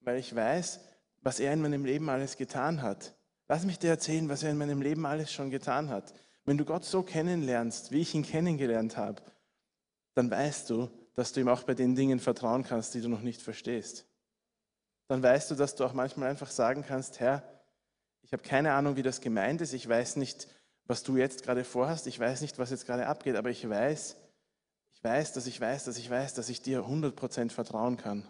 Weil 0.00 0.18
ich 0.18 0.34
weiß, 0.34 0.80
was 1.22 1.40
er 1.40 1.52
in 1.52 1.62
meinem 1.62 1.84
Leben 1.84 2.10
alles 2.10 2.36
getan 2.36 2.82
hat. 2.82 3.14
Lass 3.48 3.64
mich 3.64 3.78
dir 3.78 3.88
erzählen, 3.88 4.28
was 4.28 4.42
er 4.42 4.50
in 4.50 4.58
meinem 4.58 4.82
Leben 4.82 5.06
alles 5.06 5.32
schon 5.32 5.50
getan 5.50 5.88
hat. 5.88 6.12
Wenn 6.44 6.58
du 6.58 6.64
Gott 6.64 6.84
so 6.84 7.02
kennenlernst, 7.02 7.92
wie 7.92 8.00
ich 8.00 8.14
ihn 8.14 8.24
kennengelernt 8.24 8.96
habe, 8.96 9.22
dann 10.14 10.30
weißt 10.30 10.70
du, 10.70 10.90
dass 11.14 11.32
du 11.32 11.40
ihm 11.40 11.48
auch 11.48 11.62
bei 11.62 11.74
den 11.74 11.94
Dingen 11.94 12.20
vertrauen 12.20 12.62
kannst, 12.62 12.94
die 12.94 13.00
du 13.00 13.08
noch 13.08 13.22
nicht 13.22 13.42
verstehst. 13.42 14.07
Dann 15.08 15.22
weißt 15.22 15.50
du, 15.50 15.54
dass 15.54 15.74
du 15.74 15.84
auch 15.84 15.94
manchmal 15.94 16.28
einfach 16.28 16.50
sagen 16.50 16.84
kannst, 16.86 17.18
Herr, 17.18 17.42
ich 18.22 18.32
habe 18.32 18.42
keine 18.42 18.74
Ahnung, 18.74 18.96
wie 18.96 19.02
das 19.02 19.20
gemeint 19.20 19.60
ist, 19.62 19.72
ich 19.72 19.88
weiß 19.88 20.16
nicht, 20.16 20.48
was 20.84 21.02
du 21.02 21.16
jetzt 21.16 21.42
gerade 21.42 21.64
vorhast, 21.64 22.06
ich 22.06 22.18
weiß 22.20 22.42
nicht, 22.42 22.58
was 22.58 22.70
jetzt 22.70 22.86
gerade 22.86 23.06
abgeht, 23.06 23.36
aber 23.36 23.50
ich 23.50 23.66
weiß, 23.68 24.16
ich 24.94 25.04
weiß, 25.04 25.32
dass 25.32 25.46
ich 25.46 25.60
weiß, 25.60 25.84
dass 25.84 25.96
ich 25.96 26.10
weiß, 26.10 26.34
dass 26.34 26.48
ich 26.48 26.60
dir 26.60 26.82
100% 26.82 27.50
vertrauen 27.50 27.96
kann. 27.96 28.26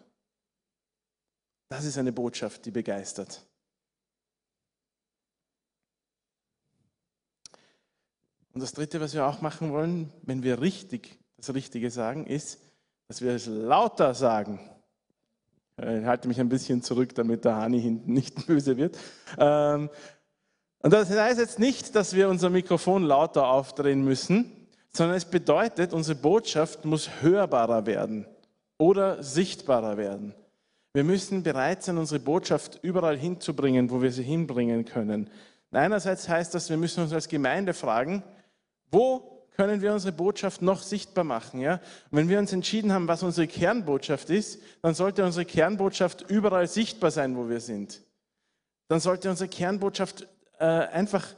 Das 1.69 1.85
ist 1.85 1.99
eine 1.99 2.13
Botschaft, 2.13 2.65
die 2.65 2.71
begeistert. 2.71 3.45
Und 8.53 8.61
das 8.61 8.73
Dritte, 8.73 9.01
was 9.01 9.15
wir 9.15 9.27
auch 9.27 9.41
machen 9.41 9.73
wollen, 9.73 10.13
wenn 10.23 10.43
wir 10.43 10.61
richtig 10.61 11.19
das 11.37 11.55
Richtige 11.55 11.91
sagen, 11.91 12.27
ist, 12.27 12.61
dass 13.09 13.21
wir 13.21 13.33
es 13.33 13.47
lauter 13.47 14.15
sagen. 14.15 14.59
Ich 15.79 16.05
halte 16.05 16.27
mich 16.27 16.41
ein 16.41 16.49
bisschen 16.49 16.83
zurück, 16.83 17.15
damit 17.15 17.45
der 17.45 17.57
Hani 17.57 17.81
hinten 17.81 18.13
nicht 18.15 18.47
böse 18.47 18.77
wird. 18.77 18.99
Ähm, 19.39 19.91
und 20.81 20.93
das 20.93 21.11
heißt 21.11 21.39
jetzt 21.39 21.59
nicht, 21.59 21.95
dass 21.95 22.15
wir 22.15 22.29
unser 22.29 22.51
Mikrofon 22.51 23.05
lauter 23.05 23.49
aufdrehen 23.49 24.05
müssen, 24.05 24.69
sondern 24.91 25.17
es 25.17 25.25
bedeutet, 25.25 25.93
unsere 25.93 26.19
Botschaft 26.19 26.85
muss 26.85 27.09
hörbarer 27.21 27.87
werden 27.87 28.27
oder 28.79 29.23
sichtbarer 29.23 29.97
werden. 29.97 30.35
Wir 30.95 31.05
müssen 31.05 31.43
bereit 31.43 31.83
sein, 31.83 31.99
unsere 31.99 32.21
Botschaft 32.21 32.79
überall 32.83 33.17
hinzubringen, 33.17 33.91
wo 33.91 34.03
wir 34.03 34.11
sie 34.11 34.23
hinbringen 34.23 34.85
können. 34.85 35.31
Einerseits 35.71 36.29
heißt 36.29 36.55
das, 36.55 36.71
wir 36.71 36.77
müssen 36.77 37.03
uns 37.03 37.13
als 37.13 37.29
Gemeinde 37.29 37.75
fragen, 37.75 38.23
wo 38.91 39.38
können 39.59 39.83
wir 39.83 39.93
unsere 39.93 40.13
Botschaft 40.13 40.63
noch 40.63 40.83
sichtbar 40.83 41.25
machen? 41.25 41.61
Ja? 41.61 41.81
Und 42.11 42.19
wenn 42.19 42.29
wir 42.29 42.39
uns 42.39 42.53
entschieden 42.53 42.93
haben, 42.93 43.09
was 43.09 43.25
unsere 43.25 43.49
Kernbotschaft 43.49 44.31
ist, 44.31 44.63
dann 44.83 44.95
sollte 44.95 45.25
unsere 45.25 45.45
Kernbotschaft 45.45 46.25
überall 46.31 46.69
sichtbar 46.69 47.11
sein, 47.11 47.37
wo 47.37 47.49
wir 47.49 47.61
sind. 47.61 48.01
Dann 48.87 49.01
sollte 49.01 49.29
unsere 49.29 49.49
Kernbotschaft 49.49 50.29
äh, 50.61 50.65
einfach 50.65 51.35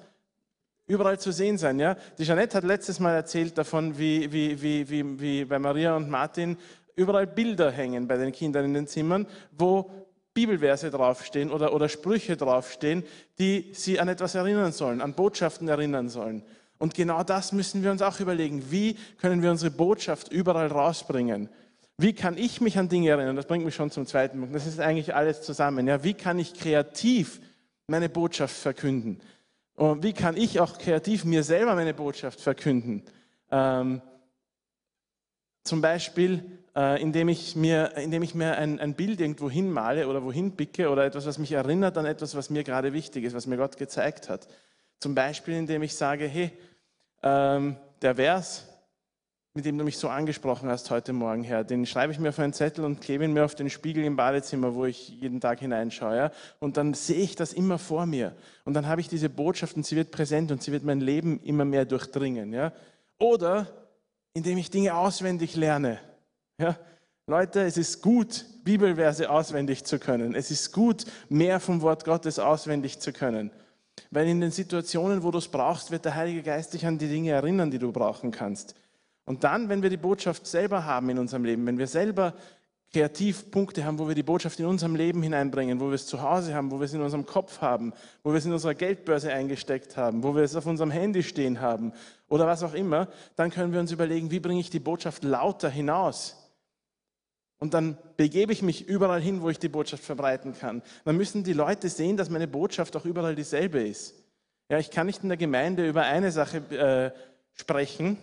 überall 0.86 1.18
zu 1.18 1.32
sehen 1.32 1.56
sein. 1.56 1.80
Ja? 1.80 1.96
Die 2.18 2.24
Jeanette 2.24 2.58
hat 2.58 2.64
letztes 2.64 3.00
Mal 3.00 3.14
erzählt 3.14 3.56
davon, 3.56 3.96
wie, 3.96 4.30
wie, 4.30 4.60
wie, 4.60 4.90
wie, 4.90 5.20
wie 5.20 5.44
bei 5.46 5.58
Maria 5.58 5.96
und 5.96 6.10
Martin 6.10 6.58
überall 6.96 7.26
Bilder 7.26 7.70
hängen 7.70 8.06
bei 8.06 8.18
den 8.18 8.32
Kindern 8.32 8.66
in 8.66 8.74
den 8.74 8.86
Zimmern, 8.86 9.26
wo 9.52 9.90
Bibelverse 10.34 10.90
draufstehen 10.90 11.50
oder, 11.50 11.72
oder 11.72 11.88
Sprüche 11.88 12.36
draufstehen, 12.36 13.02
die 13.38 13.70
sie 13.72 13.98
an 13.98 14.08
etwas 14.08 14.34
erinnern 14.34 14.72
sollen, 14.72 15.00
an 15.00 15.14
Botschaften 15.14 15.68
erinnern 15.68 16.10
sollen. 16.10 16.44
Und 16.80 16.94
genau 16.94 17.22
das 17.22 17.52
müssen 17.52 17.82
wir 17.82 17.90
uns 17.90 18.00
auch 18.00 18.20
überlegen. 18.20 18.70
Wie 18.70 18.96
können 19.18 19.42
wir 19.42 19.50
unsere 19.50 19.70
Botschaft 19.70 20.32
überall 20.32 20.68
rausbringen? 20.68 21.50
Wie 21.98 22.14
kann 22.14 22.38
ich 22.38 22.62
mich 22.62 22.78
an 22.78 22.88
Dinge 22.88 23.10
erinnern? 23.10 23.36
Das 23.36 23.44
bringt 23.46 23.66
mich 23.66 23.74
schon 23.74 23.90
zum 23.90 24.06
zweiten 24.06 24.40
Punkt. 24.40 24.54
Das 24.54 24.66
ist 24.66 24.80
eigentlich 24.80 25.14
alles 25.14 25.42
zusammen. 25.42 25.86
Ja, 25.86 26.02
wie 26.02 26.14
kann 26.14 26.38
ich 26.38 26.54
kreativ 26.54 27.38
meine 27.86 28.08
Botschaft 28.08 28.56
verkünden? 28.56 29.20
Und 29.74 30.02
wie 30.02 30.14
kann 30.14 30.38
ich 30.38 30.58
auch 30.58 30.78
kreativ 30.78 31.26
mir 31.26 31.42
selber 31.42 31.74
meine 31.74 31.92
Botschaft 31.92 32.40
verkünden? 32.40 33.02
Ähm, 33.50 34.00
zum 35.62 35.82
Beispiel, 35.82 36.42
äh, 36.74 37.02
indem 37.02 37.28
ich 37.28 37.56
mir, 37.56 37.94
indem 37.98 38.22
ich 38.22 38.34
mir 38.34 38.56
ein, 38.56 38.80
ein 38.80 38.94
Bild 38.94 39.20
irgendwo 39.20 39.50
hinmale 39.50 40.08
oder 40.08 40.24
wohin 40.24 40.56
picke 40.56 40.88
oder 40.88 41.04
etwas, 41.04 41.26
was 41.26 41.36
mich 41.36 41.52
erinnert 41.52 41.98
an 41.98 42.06
etwas, 42.06 42.34
was 42.34 42.48
mir 42.48 42.64
gerade 42.64 42.94
wichtig 42.94 43.24
ist, 43.24 43.34
was 43.34 43.46
mir 43.46 43.58
Gott 43.58 43.76
gezeigt 43.76 44.30
hat. 44.30 44.48
Zum 44.98 45.14
Beispiel, 45.14 45.54
indem 45.54 45.82
ich 45.82 45.94
sage, 45.94 46.26
hey, 46.26 46.52
ähm, 47.22 47.76
der 48.02 48.16
Vers, 48.16 48.66
mit 49.54 49.64
dem 49.64 49.76
du 49.76 49.84
mich 49.84 49.98
so 49.98 50.08
angesprochen 50.08 50.68
hast 50.68 50.90
heute 50.90 51.12
Morgen, 51.12 51.42
Herr, 51.42 51.64
den 51.64 51.84
schreibe 51.84 52.12
ich 52.12 52.18
mir 52.18 52.28
auf 52.28 52.38
einen 52.38 52.52
Zettel 52.52 52.84
und 52.84 53.00
klebe 53.00 53.24
ihn 53.24 53.32
mir 53.32 53.44
auf 53.44 53.54
den 53.54 53.68
Spiegel 53.68 54.04
im 54.04 54.16
Badezimmer, 54.16 54.74
wo 54.74 54.84
ich 54.84 55.08
jeden 55.08 55.40
Tag 55.40 55.58
hineinschaue. 55.58 56.30
Und 56.60 56.76
dann 56.76 56.94
sehe 56.94 57.20
ich 57.20 57.34
das 57.34 57.52
immer 57.52 57.78
vor 57.78 58.06
mir. 58.06 58.34
Und 58.64 58.74
dann 58.74 58.86
habe 58.86 59.00
ich 59.00 59.08
diese 59.08 59.28
Botschaft 59.28 59.76
und 59.76 59.84
sie 59.84 59.96
wird 59.96 60.12
präsent 60.12 60.52
und 60.52 60.62
sie 60.62 60.70
wird 60.70 60.84
mein 60.84 61.00
Leben 61.00 61.40
immer 61.42 61.64
mehr 61.64 61.84
durchdringen. 61.84 62.52
Ja? 62.52 62.72
Oder 63.18 63.66
indem 64.34 64.58
ich 64.58 64.70
Dinge 64.70 64.94
auswendig 64.94 65.56
lerne. 65.56 65.98
Ja? 66.58 66.76
Leute, 67.26 67.62
es 67.62 67.76
ist 67.76 68.02
gut, 68.02 68.44
Bibelverse 68.64 69.30
auswendig 69.30 69.84
zu 69.84 69.98
können. 69.98 70.34
Es 70.34 70.50
ist 70.50 70.72
gut, 70.72 71.04
mehr 71.28 71.60
vom 71.60 71.80
Wort 71.82 72.04
Gottes 72.04 72.38
auswendig 72.38 73.00
zu 73.00 73.12
können. 73.12 73.50
Weil 74.10 74.28
in 74.28 74.40
den 74.40 74.50
Situationen, 74.50 75.22
wo 75.22 75.30
du 75.30 75.38
es 75.38 75.48
brauchst, 75.48 75.90
wird 75.90 76.04
der 76.04 76.14
Heilige 76.14 76.42
Geist 76.42 76.74
dich 76.74 76.86
an 76.86 76.98
die 76.98 77.08
Dinge 77.08 77.30
erinnern, 77.30 77.70
die 77.70 77.78
du 77.78 77.92
brauchen 77.92 78.30
kannst. 78.30 78.74
Und 79.24 79.44
dann, 79.44 79.68
wenn 79.68 79.82
wir 79.82 79.90
die 79.90 79.96
Botschaft 79.96 80.46
selber 80.46 80.84
haben 80.84 81.08
in 81.10 81.18
unserem 81.18 81.44
Leben, 81.44 81.66
wenn 81.66 81.78
wir 81.78 81.86
selber 81.86 82.34
kreativ 82.92 83.50
Punkte 83.50 83.84
haben, 83.84 83.98
wo 83.98 84.08
wir 84.08 84.16
die 84.16 84.24
Botschaft 84.24 84.58
in 84.58 84.66
unserem 84.66 84.96
Leben 84.96 85.22
hineinbringen, 85.22 85.78
wo 85.78 85.86
wir 85.86 85.94
es 85.94 86.06
zu 86.06 86.20
Hause 86.22 86.54
haben, 86.54 86.70
wo 86.72 86.80
wir 86.80 86.86
es 86.86 86.94
in 86.94 87.00
unserem 87.00 87.24
Kopf 87.24 87.60
haben, 87.60 87.92
wo 88.24 88.30
wir 88.30 88.38
es 88.38 88.46
in 88.46 88.52
unserer 88.52 88.74
Geldbörse 88.74 89.32
eingesteckt 89.32 89.96
haben, 89.96 90.24
wo 90.24 90.34
wir 90.34 90.42
es 90.42 90.56
auf 90.56 90.66
unserem 90.66 90.90
Handy 90.90 91.22
stehen 91.22 91.60
haben 91.60 91.92
oder 92.28 92.46
was 92.46 92.64
auch 92.64 92.74
immer, 92.74 93.08
dann 93.36 93.50
können 93.50 93.72
wir 93.72 93.80
uns 93.80 93.92
überlegen, 93.92 94.30
wie 94.32 94.40
bringe 94.40 94.60
ich 94.60 94.70
die 94.70 94.80
Botschaft 94.80 95.22
lauter 95.22 95.70
hinaus? 95.70 96.39
Und 97.60 97.74
dann 97.74 97.98
begebe 98.16 98.52
ich 98.52 98.62
mich 98.62 98.88
überall 98.88 99.20
hin, 99.20 99.42
wo 99.42 99.50
ich 99.50 99.58
die 99.58 99.68
Botschaft 99.68 100.02
verbreiten 100.02 100.54
kann. 100.58 100.82
Dann 101.04 101.16
müssen 101.16 101.44
die 101.44 101.52
Leute 101.52 101.90
sehen, 101.90 102.16
dass 102.16 102.30
meine 102.30 102.48
Botschaft 102.48 102.96
auch 102.96 103.04
überall 103.04 103.36
dieselbe 103.36 103.80
ist. 103.80 104.14
Ja, 104.70 104.78
ich 104.78 104.90
kann 104.90 105.06
nicht 105.06 105.22
in 105.22 105.28
der 105.28 105.36
Gemeinde 105.36 105.86
über 105.86 106.02
eine 106.02 106.32
Sache 106.32 106.58
äh, 106.74 107.10
sprechen. 107.52 108.16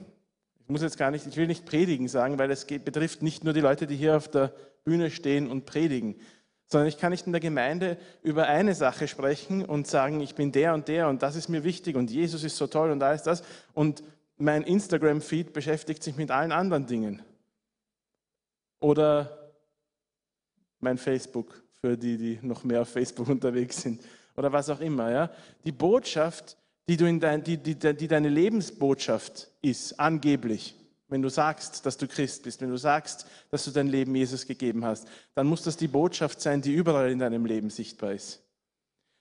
Ich 0.63 0.69
muss 0.69 0.81
jetzt 0.81 0.97
gar 0.97 1.11
nicht, 1.11 1.27
ich 1.27 1.37
will 1.37 1.45
nicht 1.45 1.65
predigen 1.65 2.07
sagen, 2.07 2.39
weil 2.39 2.49
es 2.49 2.65
geht, 2.65 2.83
betrifft 2.83 3.21
nicht 3.21 3.43
nur 3.43 3.53
die 3.53 3.61
Leute, 3.61 3.85
die 3.85 3.95
hier 3.95 4.17
auf 4.17 4.27
der 4.27 4.51
Bühne 4.83 5.11
stehen 5.11 5.51
und 5.51 5.65
predigen, 5.65 6.15
sondern 6.65 6.87
ich 6.87 6.97
kann 6.97 7.11
nicht 7.11 7.27
in 7.27 7.31
der 7.31 7.41
Gemeinde 7.41 7.97
über 8.23 8.47
eine 8.47 8.73
Sache 8.73 9.07
sprechen 9.07 9.63
und 9.63 9.85
sagen, 9.85 10.19
ich 10.19 10.33
bin 10.33 10.51
der 10.51 10.73
und 10.73 10.87
der 10.87 11.09
und 11.09 11.21
das 11.21 11.35
ist 11.35 11.47
mir 11.47 11.63
wichtig 11.63 11.95
und 11.95 12.09
Jesus 12.09 12.43
ist 12.43 12.57
so 12.57 12.67
toll 12.67 12.91
und 12.91 13.03
alles 13.03 13.23
das 13.23 13.43
und 13.73 14.03
mein 14.37 14.63
Instagram-Feed 14.63 15.53
beschäftigt 15.53 16.03
sich 16.03 16.15
mit 16.15 16.31
allen 16.31 16.51
anderen 16.51 16.85
Dingen. 16.85 17.21
Oder 18.79 19.53
mein 20.79 20.97
Facebook 20.97 21.63
für 21.81 21.97
die, 21.97 22.17
die 22.17 22.39
noch 22.41 22.63
mehr 22.63 22.81
auf 22.81 22.89
Facebook 22.89 23.27
unterwegs 23.29 23.81
sind. 23.81 24.01
Oder 24.35 24.51
was 24.51 24.69
auch 24.69 24.79
immer. 24.79 25.11
Ja? 25.11 25.31
Die 25.65 25.71
Botschaft, 25.71 26.57
die, 26.87 26.97
du 26.97 27.05
in 27.05 27.19
dein, 27.19 27.43
die, 27.43 27.57
die, 27.57 27.75
die 27.75 28.07
deine 28.07 28.29
Lebensbotschaft 28.29 29.49
ist, 29.61 29.99
angeblich, 29.99 30.75
wenn 31.09 31.21
du 31.21 31.29
sagst, 31.29 31.85
dass 31.85 31.97
du 31.97 32.07
Christ 32.07 32.43
bist, 32.43 32.61
wenn 32.61 32.69
du 32.69 32.77
sagst, 32.77 33.25
dass 33.49 33.63
du 33.63 33.71
dein 33.71 33.87
Leben 33.87 34.13
Jesus 34.15 34.45
gegeben 34.45 34.83
hast, 34.83 35.07
dann 35.35 35.47
muss 35.47 35.63
das 35.63 35.77
die 35.77 35.87
Botschaft 35.87 36.41
sein, 36.41 36.61
die 36.61 36.73
überall 36.73 37.11
in 37.11 37.19
deinem 37.19 37.45
Leben 37.45 37.69
sichtbar 37.69 38.11
ist. 38.11 38.41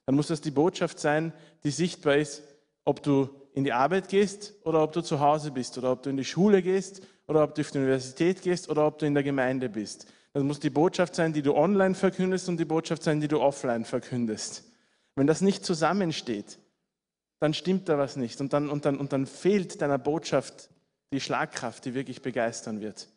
Dann 0.05 0.17
muss 0.17 0.29
das 0.29 0.41
die 0.41 0.51
Botschaft 0.51 0.99
sein, 0.99 1.33
die 1.65 1.71
sichtbar 1.71 2.17
ist, 2.17 2.43
ob 2.85 3.03
du 3.03 3.29
in 3.55 3.65
die 3.65 3.73
Arbeit 3.73 4.09
gehst 4.09 4.55
oder 4.65 4.83
ob 4.83 4.93
du 4.93 5.01
zu 5.01 5.21
Hause 5.21 5.51
bist 5.51 5.79
oder 5.79 5.93
ob 5.93 6.03
du 6.03 6.11
in 6.11 6.17
die 6.17 6.25
Schule 6.25 6.63
gehst 6.63 7.03
oder 7.27 7.43
ob 7.43 7.55
du 7.55 7.63
auf 7.63 7.71
die 7.71 7.79
Universität 7.79 8.43
gehst 8.43 8.69
oder 8.69 8.87
ob 8.87 8.99
du 8.99 9.07
in 9.07 9.15
der 9.15 9.23
Gemeinde 9.23 9.69
bist. 9.69 10.07
Das 10.33 10.43
muss 10.43 10.61
die 10.61 10.71
Botschaft 10.71 11.15
sein, 11.15 11.33
die 11.33 11.43
du 11.43 11.55
online 11.55 11.95
verkündest 11.95 12.49
und 12.49 12.59
die 12.59 12.65
Botschaft 12.65 13.03
sein, 13.03 13.21
die 13.21 13.29
du 13.29 13.41
offline 13.41 13.85
verkündest. 13.85 14.65
Wenn 15.15 15.27
das 15.27 15.41
nicht 15.41 15.65
zusammensteht, 15.65 16.59
dann 17.41 17.55
stimmt 17.55 17.89
da 17.89 17.99
was 17.99 18.17
nicht 18.17 18.41
und 18.41 18.53
dann, 18.53 18.69
und 18.69 18.85
dann, 18.85 18.99
und 18.99 19.13
dann 19.13 19.27
fehlt 19.27 19.81
deiner 19.81 19.99
Botschaft 19.99 20.71
die 21.13 21.21
Schlagkraft, 21.21 21.85
die 21.85 21.95
wirklich 21.95 22.23
begeistern 22.23 22.81
wird. 22.81 23.09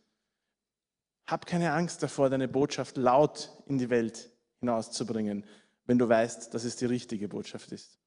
Hab 1.28 1.46
keine 1.46 1.74
Angst 1.74 2.02
davor, 2.02 2.30
deine 2.30 2.48
Botschaft 2.48 2.98
laut 2.98 3.52
in 3.68 3.78
die 3.78 3.90
Welt 3.90 4.30
hinauszubringen, 4.60 5.46
wenn 5.86 5.98
du 5.98 6.08
weißt, 6.08 6.54
dass 6.54 6.64
es 6.64 6.76
die 6.76 6.86
richtige 6.86 7.28
Botschaft 7.28 7.72
ist. 7.72 7.98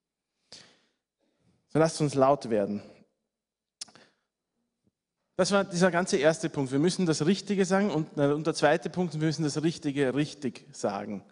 So 1.69 1.79
lasst 1.79 2.01
uns 2.01 2.15
laut 2.15 2.51
werden. 2.51 2.83
Das 5.37 5.51
war 5.51 5.65
dieser 5.65 5.91
ganze 5.91 6.19
erste 6.19 6.51
Punkt. 6.51 6.73
Wir 6.73 6.79
müssen 6.79 7.07
das 7.07 7.25
Richtige 7.25 7.65
sagen 7.65 7.91
und, 7.91 8.19
und 8.19 8.47
der 8.47 8.55
zweite 8.55 8.91
Punkt, 8.91 9.15
wir 9.15 9.27
müssen 9.27 9.45
das 9.45 9.63
Richtige 9.63 10.15
richtig 10.15 10.67
sagen. 10.73 11.25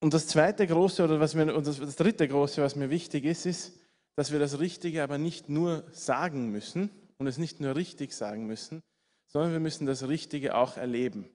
Und 0.00 0.14
das 0.14 0.28
zweite 0.28 0.66
große 0.66 1.02
oder 1.02 1.18
was 1.18 1.34
mir, 1.34 1.46
das, 1.46 1.80
das 1.80 1.96
dritte 1.96 2.28
große, 2.28 2.62
was 2.62 2.76
mir 2.76 2.88
wichtig 2.88 3.24
ist, 3.24 3.46
ist, 3.46 3.80
dass 4.14 4.30
wir 4.30 4.38
das 4.38 4.60
Richtige 4.60 5.02
aber 5.02 5.18
nicht 5.18 5.48
nur 5.48 5.84
sagen 5.90 6.52
müssen 6.52 6.90
und 7.18 7.26
es 7.26 7.38
nicht 7.38 7.58
nur 7.58 7.74
richtig 7.74 8.12
sagen 8.12 8.46
müssen, 8.46 8.82
sondern 9.26 9.52
wir 9.52 9.60
müssen 9.60 9.86
das 9.86 10.06
Richtige 10.06 10.54
auch 10.54 10.76
erleben. 10.76 11.28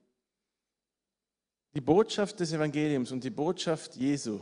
Die 1.75 1.81
Botschaft 1.81 2.39
des 2.39 2.53
Evangeliums 2.53 3.11
und 3.11 3.25
die 3.25 3.31
Botschaft 3.31 3.97
Jesu 3.97 4.41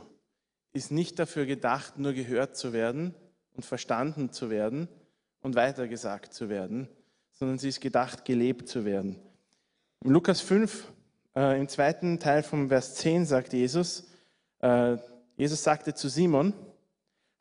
ist 0.74 0.91
nicht 0.91 1.18
dafür 1.18 1.47
gedacht, 1.47 1.97
nur 1.97 2.14
gehört 2.14 2.55
zu 2.55 2.74
werden 2.74 3.16
und 3.54 3.66
verstanden 3.66 4.32
zu 4.32 4.49
werden 4.49 4.88
und 5.41 5.56
weitergesagt 5.56 6.34
zu 6.34 6.49
werden, 6.49 6.88
sondern 7.32 7.58
sie 7.58 7.70
ist 7.70 7.82
gedacht, 7.82 8.26
gelebt 8.26 8.68
zu 8.68 8.86
werden. 8.86 9.20
Im 10.04 10.12
Lukas 10.12 10.41
5, 10.41 10.91
äh, 11.36 11.60
im 11.60 11.68
zweiten 11.68 12.20
Teil 12.20 12.43
vom 12.43 12.70
Vers 12.70 12.95
10 12.95 13.26
sagt 13.26 13.54
Jesus, 13.54 14.08
äh, 14.60 14.97
Jesus 15.36 15.64
sagte 15.64 15.93
zu 15.93 16.10
Simon, 16.10 16.54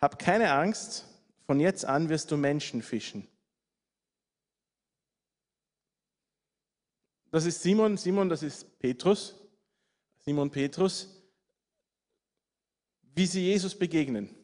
hab 0.00 0.18
keine 0.18 0.52
Angst, 0.52 1.06
von 1.46 1.60
jetzt 1.60 1.84
an 1.84 2.08
wirst 2.08 2.30
du 2.30 2.36
Menschen 2.36 2.82
fischen. 2.82 3.26
Das 7.30 7.44
ist 7.44 7.62
Simon, 7.62 7.96
Simon, 7.96 8.28
das 8.28 8.42
ist 8.42 8.78
Petrus, 8.78 9.36
Simon 10.18 10.50
Petrus, 10.50 11.22
wie 13.14 13.26
sie 13.26 13.42
Jesus 13.42 13.74
begegnen. 13.74 14.34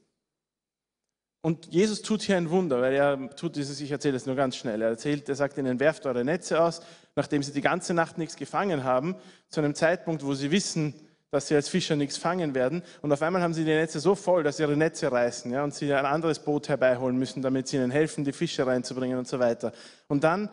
Und 1.46 1.72
Jesus 1.72 2.02
tut 2.02 2.22
hier 2.22 2.36
ein 2.38 2.50
Wunder, 2.50 2.80
weil 2.80 2.92
er 2.92 3.30
tut 3.36 3.54
dieses, 3.54 3.80
ich 3.80 3.92
erzähle 3.92 4.16
es 4.16 4.26
nur 4.26 4.34
ganz 4.34 4.56
schnell. 4.56 4.82
Er 4.82 4.88
erzählt, 4.88 5.28
er 5.28 5.36
sagt 5.36 5.56
ihnen, 5.56 5.78
werft 5.78 6.04
eure 6.04 6.24
Netze 6.24 6.60
aus, 6.60 6.80
nachdem 7.14 7.40
sie 7.44 7.52
die 7.52 7.60
ganze 7.60 7.94
Nacht 7.94 8.18
nichts 8.18 8.34
gefangen 8.34 8.82
haben, 8.82 9.14
zu 9.48 9.60
einem 9.60 9.76
Zeitpunkt, 9.76 10.26
wo 10.26 10.34
sie 10.34 10.50
wissen, 10.50 10.92
dass 11.30 11.46
sie 11.46 11.54
als 11.54 11.68
Fischer 11.68 11.94
nichts 11.94 12.16
fangen 12.16 12.56
werden. 12.56 12.82
Und 13.00 13.12
auf 13.12 13.22
einmal 13.22 13.42
haben 13.42 13.54
sie 13.54 13.64
die 13.64 13.70
Netze 13.70 14.00
so 14.00 14.16
voll, 14.16 14.42
dass 14.42 14.56
sie 14.56 14.64
ihre 14.64 14.76
Netze 14.76 15.12
reißen 15.12 15.52
ja, 15.52 15.62
und 15.62 15.72
sie 15.72 15.94
ein 15.94 16.04
anderes 16.04 16.40
Boot 16.40 16.68
herbeiholen 16.68 17.16
müssen, 17.16 17.42
damit 17.42 17.68
sie 17.68 17.76
ihnen 17.76 17.92
helfen, 17.92 18.24
die 18.24 18.32
Fische 18.32 18.66
reinzubringen 18.66 19.16
und 19.16 19.28
so 19.28 19.38
weiter. 19.38 19.70
Und 20.08 20.24
dann 20.24 20.50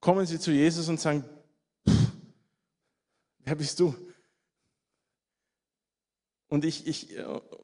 kommen 0.00 0.24
sie 0.24 0.38
zu 0.38 0.50
Jesus 0.50 0.88
und 0.88 0.98
sagen, 0.98 1.24
wer 3.44 3.54
bist 3.54 3.78
du? 3.80 3.94
Und, 6.52 6.66
ich, 6.66 6.86
ich, 6.86 7.16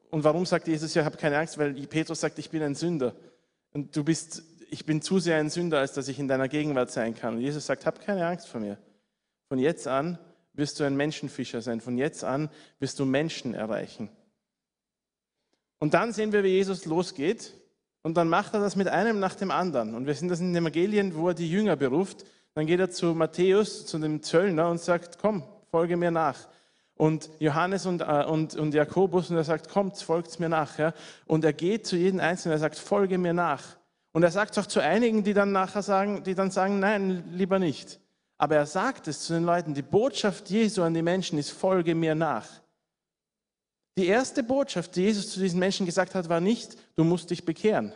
und 0.09 0.25
warum 0.25 0.47
sagt 0.47 0.67
Jesus, 0.67 0.95
ja, 0.95 1.05
hab 1.05 1.19
keine 1.19 1.37
Angst? 1.37 1.59
Weil 1.59 1.75
Petrus 1.75 2.21
sagt, 2.21 2.39
ich 2.39 2.49
bin 2.49 2.63
ein 2.63 2.75
Sünder. 2.75 3.15
Und 3.75 3.95
du 3.95 4.03
bist, 4.03 4.43
ich 4.71 4.87
bin 4.87 5.03
zu 5.03 5.19
sehr 5.19 5.37
ein 5.37 5.51
Sünder, 5.51 5.81
als 5.81 5.93
dass 5.93 6.09
ich 6.09 6.19
in 6.19 6.27
deiner 6.27 6.49
Gegenwart 6.49 6.91
sein 6.91 7.15
kann. 7.15 7.35
Und 7.35 7.43
Jesus 7.43 7.67
sagt, 7.67 7.85
hab 7.85 8.01
keine 8.01 8.27
Angst 8.27 8.49
vor 8.49 8.63
mir. 8.63 8.79
Von 9.51 9.59
jetzt 9.59 9.87
an 9.87 10.19
wirst 10.55 10.81
du 10.81 10.85
ein 10.85 10.97
Menschenfischer 10.97 11.61
sein. 11.61 11.83
Von 11.83 11.99
jetzt 11.99 12.25
an 12.25 12.49
wirst 12.79 12.99
du 12.99 13.05
Menschen 13.05 13.53
erreichen. 13.53 14.09
Und 15.81 15.93
dann 15.93 16.15
sehen 16.15 16.33
wir, 16.33 16.43
wie 16.43 16.49
Jesus 16.49 16.87
losgeht. 16.87 17.53
Und 18.01 18.17
dann 18.17 18.31
macht 18.31 18.55
er 18.55 18.61
das 18.61 18.75
mit 18.75 18.89
einem 18.89 19.21
nach 19.21 19.35
dem 19.35 19.51
anderen. 19.51 19.97
Und 19.97 20.07
wir 20.07 20.15
sind 20.15 20.29
das 20.31 20.41
in 20.41 20.55
den 20.55 20.63
Evangelien, 20.63 21.15
wo 21.15 21.29
er 21.29 21.35
die 21.35 21.51
Jünger 21.51 21.77
beruft. 21.77 22.25
Dann 22.55 22.65
geht 22.67 22.81
er 22.81 22.89
zu 22.89 23.15
Matthäus, 23.15 23.85
zu 23.85 23.99
dem 23.99 24.23
Zöllner 24.23 24.71
und 24.71 24.81
sagt, 24.81 25.19
komm, 25.19 25.43
folge 25.71 25.99
mir 25.99 26.11
nach 26.11 26.49
und 26.99 27.31
Johannes 27.39 27.87
und, 27.87 28.03
äh, 28.03 28.25
und, 28.29 28.57
und 28.57 28.75
Jakobus 28.75 29.31
und 29.31 29.37
er 29.37 29.45
sagt, 29.45 29.71
kommt, 29.71 29.97
folgt 29.97 30.39
mir 30.41 30.49
nach. 30.49 30.79
Ja? 30.79 30.93
Und 31.27 31.45
er 31.45 31.53
geht 31.53 31.87
zu 31.87 31.97
jedem 31.97 32.21
Einzelnen, 32.21 32.57
er 32.57 32.59
sagt, 32.59 32.77
folge 32.77 33.17
mir 33.17 33.33
nach. 33.33 33.63
Und 34.13 34.25
er 34.25 34.33
sagt 34.33 34.53
es 34.53 34.59
auch 34.59 34.67
zu 34.67 34.81
einigen, 34.81 35.23
die 35.23 35.33
dann 35.33 35.53
nachher 35.53 35.83
sagen, 35.83 36.25
die 36.25 36.35
dann 36.35 36.51
sagen, 36.51 36.81
nein, 36.81 37.25
lieber 37.33 37.61
nicht. 37.61 38.01
Aber 38.37 38.57
er 38.57 38.67
sagt 38.67 39.07
es 39.07 39.21
zu 39.21 39.33
den 39.33 39.45
Leuten, 39.45 39.75
die 39.75 39.83
Botschaft 39.83 40.51
Jesu 40.51 40.83
an 40.83 40.93
die 40.93 41.03
Menschen 41.03 41.39
ist, 41.39 41.51
folge 41.51 41.95
mir 41.95 42.17
nach. 42.17 42.47
Die 43.97 44.07
erste 44.07 44.43
Botschaft, 44.43 44.97
die 44.97 45.03
Jesus 45.03 45.31
zu 45.31 45.41
diesen 45.41 45.61
Menschen 45.61 45.87
gesagt 45.87 46.15
hat, 46.17 46.29
war 46.29 46.41
nicht, 46.41 46.77
du 46.97 47.05
musst 47.05 47.31
dich 47.31 47.45
bekehren. 47.45 47.93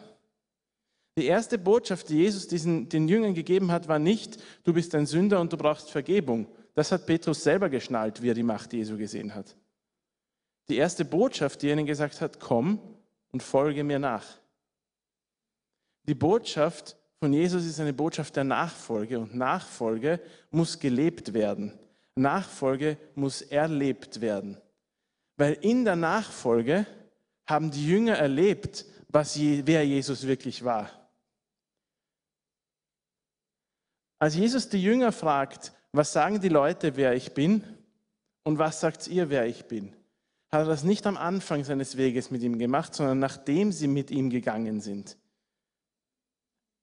Die 1.19 1.27
erste 1.27 1.59
Botschaft, 1.59 2.09
die 2.09 2.19
Jesus 2.19 2.47
diesen, 2.47 2.89
den 2.89 3.09
Jüngern 3.09 3.35
gegeben 3.35 3.73
hat, 3.73 3.89
war 3.89 3.99
nicht, 3.99 4.39
du 4.65 4.73
bist 4.73 4.95
ein 4.95 5.07
Sünder 5.07 5.41
und 5.41 5.53
du 5.53 5.57
brauchst 5.57 5.91
Vergebung. 5.91 6.47
Das 6.75 6.91
hat 6.93 7.07
Petrus 7.07 7.43
selber 7.43 7.69
geschnallt, 7.69 8.23
wie 8.23 8.31
er 8.31 8.35
die 8.35 8.43
Macht 8.43 8.73
Jesu 8.73 8.97
gesehen 8.97 9.35
hat. 9.35 9.57
Die 10.69 10.77
erste 10.77 11.05
Botschaft, 11.05 11.63
die 11.63 11.69
er 11.69 11.75
ihnen 11.75 11.87
gesagt 11.87 12.21
hat, 12.21 12.41
komm 12.41 12.81
und 13.31 13.43
folge 13.43 13.85
mir 13.85 13.99
nach. 13.99 14.25
Die 16.05 16.15
Botschaft 16.15 16.97
von 17.21 17.33
Jesus 17.33 17.65
ist 17.65 17.79
eine 17.79 17.93
Botschaft 17.93 18.35
der 18.37 18.45
Nachfolge 18.45 19.19
und 19.19 19.35
Nachfolge 19.35 20.21
muss 20.51 20.79
gelebt 20.79 21.35
werden. 21.35 21.79
Nachfolge 22.15 22.97
muss 23.15 23.43
erlebt 23.43 24.21
werden. 24.21 24.61
Weil 25.37 25.55
in 25.55 25.85
der 25.85 25.97
Nachfolge 25.97 26.87
haben 27.47 27.71
die 27.71 27.87
Jünger 27.87 28.17
erlebt, 28.17 28.85
was 29.09 29.39
wer 29.39 29.87
Jesus 29.87 30.27
wirklich 30.27 30.65
war. 30.65 30.91
Als 34.19 34.35
Jesus 34.35 34.69
die 34.69 34.83
Jünger 34.83 35.13
fragt, 35.13 35.73
was 35.93 36.13
sagen 36.13 36.41
die 36.41 36.49
Leute, 36.49 36.97
wer 36.97 37.15
ich 37.15 37.35
bin? 37.35 37.63
Und 38.45 38.59
was 38.59 38.81
sagt 38.81 39.07
ihr, 39.09 39.31
wer 39.31 39.47
ich 39.47 39.67
bin? 39.67 39.93
Hat 40.51 40.63
er 40.63 40.67
das 40.67 40.85
nicht 40.85 41.07
am 41.07 41.17
Anfang 41.17 41.65
seines 41.65 41.97
Weges 41.97 42.31
mit 42.31 42.43
ihm 42.43 42.59
gemacht, 42.59 42.95
sondern 42.95 43.19
nachdem 43.19 43.73
sie 43.73 43.89
mit 43.89 44.11
ihm 44.11 44.31
gegangen 44.31 44.81
sind. 44.81 45.17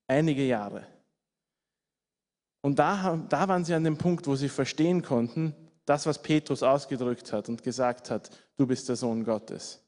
Einige 0.08 0.46
Jahre. 0.46 0.88
Und 2.62 2.80
da, 2.80 3.18
da 3.30 3.48
waren 3.48 3.64
sie 3.64 3.74
an 3.74 3.84
dem 3.84 3.98
Punkt, 3.98 4.28
wo 4.28 4.36
sie 4.36 4.50
verstehen 4.50 5.02
konnten, 5.02 5.56
das, 5.86 6.06
was 6.06 6.22
Petrus 6.22 6.62
ausgedrückt 6.62 7.32
hat 7.34 7.50
und 7.50 7.64
gesagt 7.64 8.12
hat, 8.12 8.30
du 8.58 8.68
bist 8.68 8.90
der 8.90 8.96
Sohn 8.96 9.24
Gottes. 9.24 9.82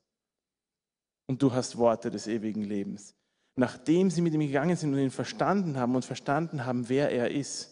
Und 1.27 1.41
du 1.41 1.53
hast 1.53 1.77
Worte 1.77 2.09
des 2.09 2.27
ewigen 2.27 2.63
Lebens. 2.63 3.15
Nachdem 3.55 4.09
sie 4.09 4.21
mit 4.21 4.33
ihm 4.33 4.41
gegangen 4.41 4.75
sind 4.75 4.93
und 4.93 4.99
ihn 4.99 5.11
verstanden 5.11 5.77
haben 5.77 5.95
und 5.95 6.05
verstanden 6.05 6.65
haben, 6.65 6.89
wer 6.89 7.11
er 7.11 7.31
ist, 7.31 7.70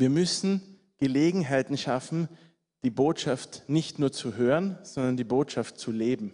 wir 0.00 0.10
müssen 0.10 0.62
Gelegenheiten 0.98 1.78
schaffen, 1.78 2.28
die 2.82 2.90
Botschaft 2.90 3.64
nicht 3.68 3.98
nur 3.98 4.10
zu 4.10 4.34
hören, 4.34 4.78
sondern 4.82 5.16
die 5.16 5.24
Botschaft 5.24 5.78
zu 5.78 5.92
leben. 5.92 6.32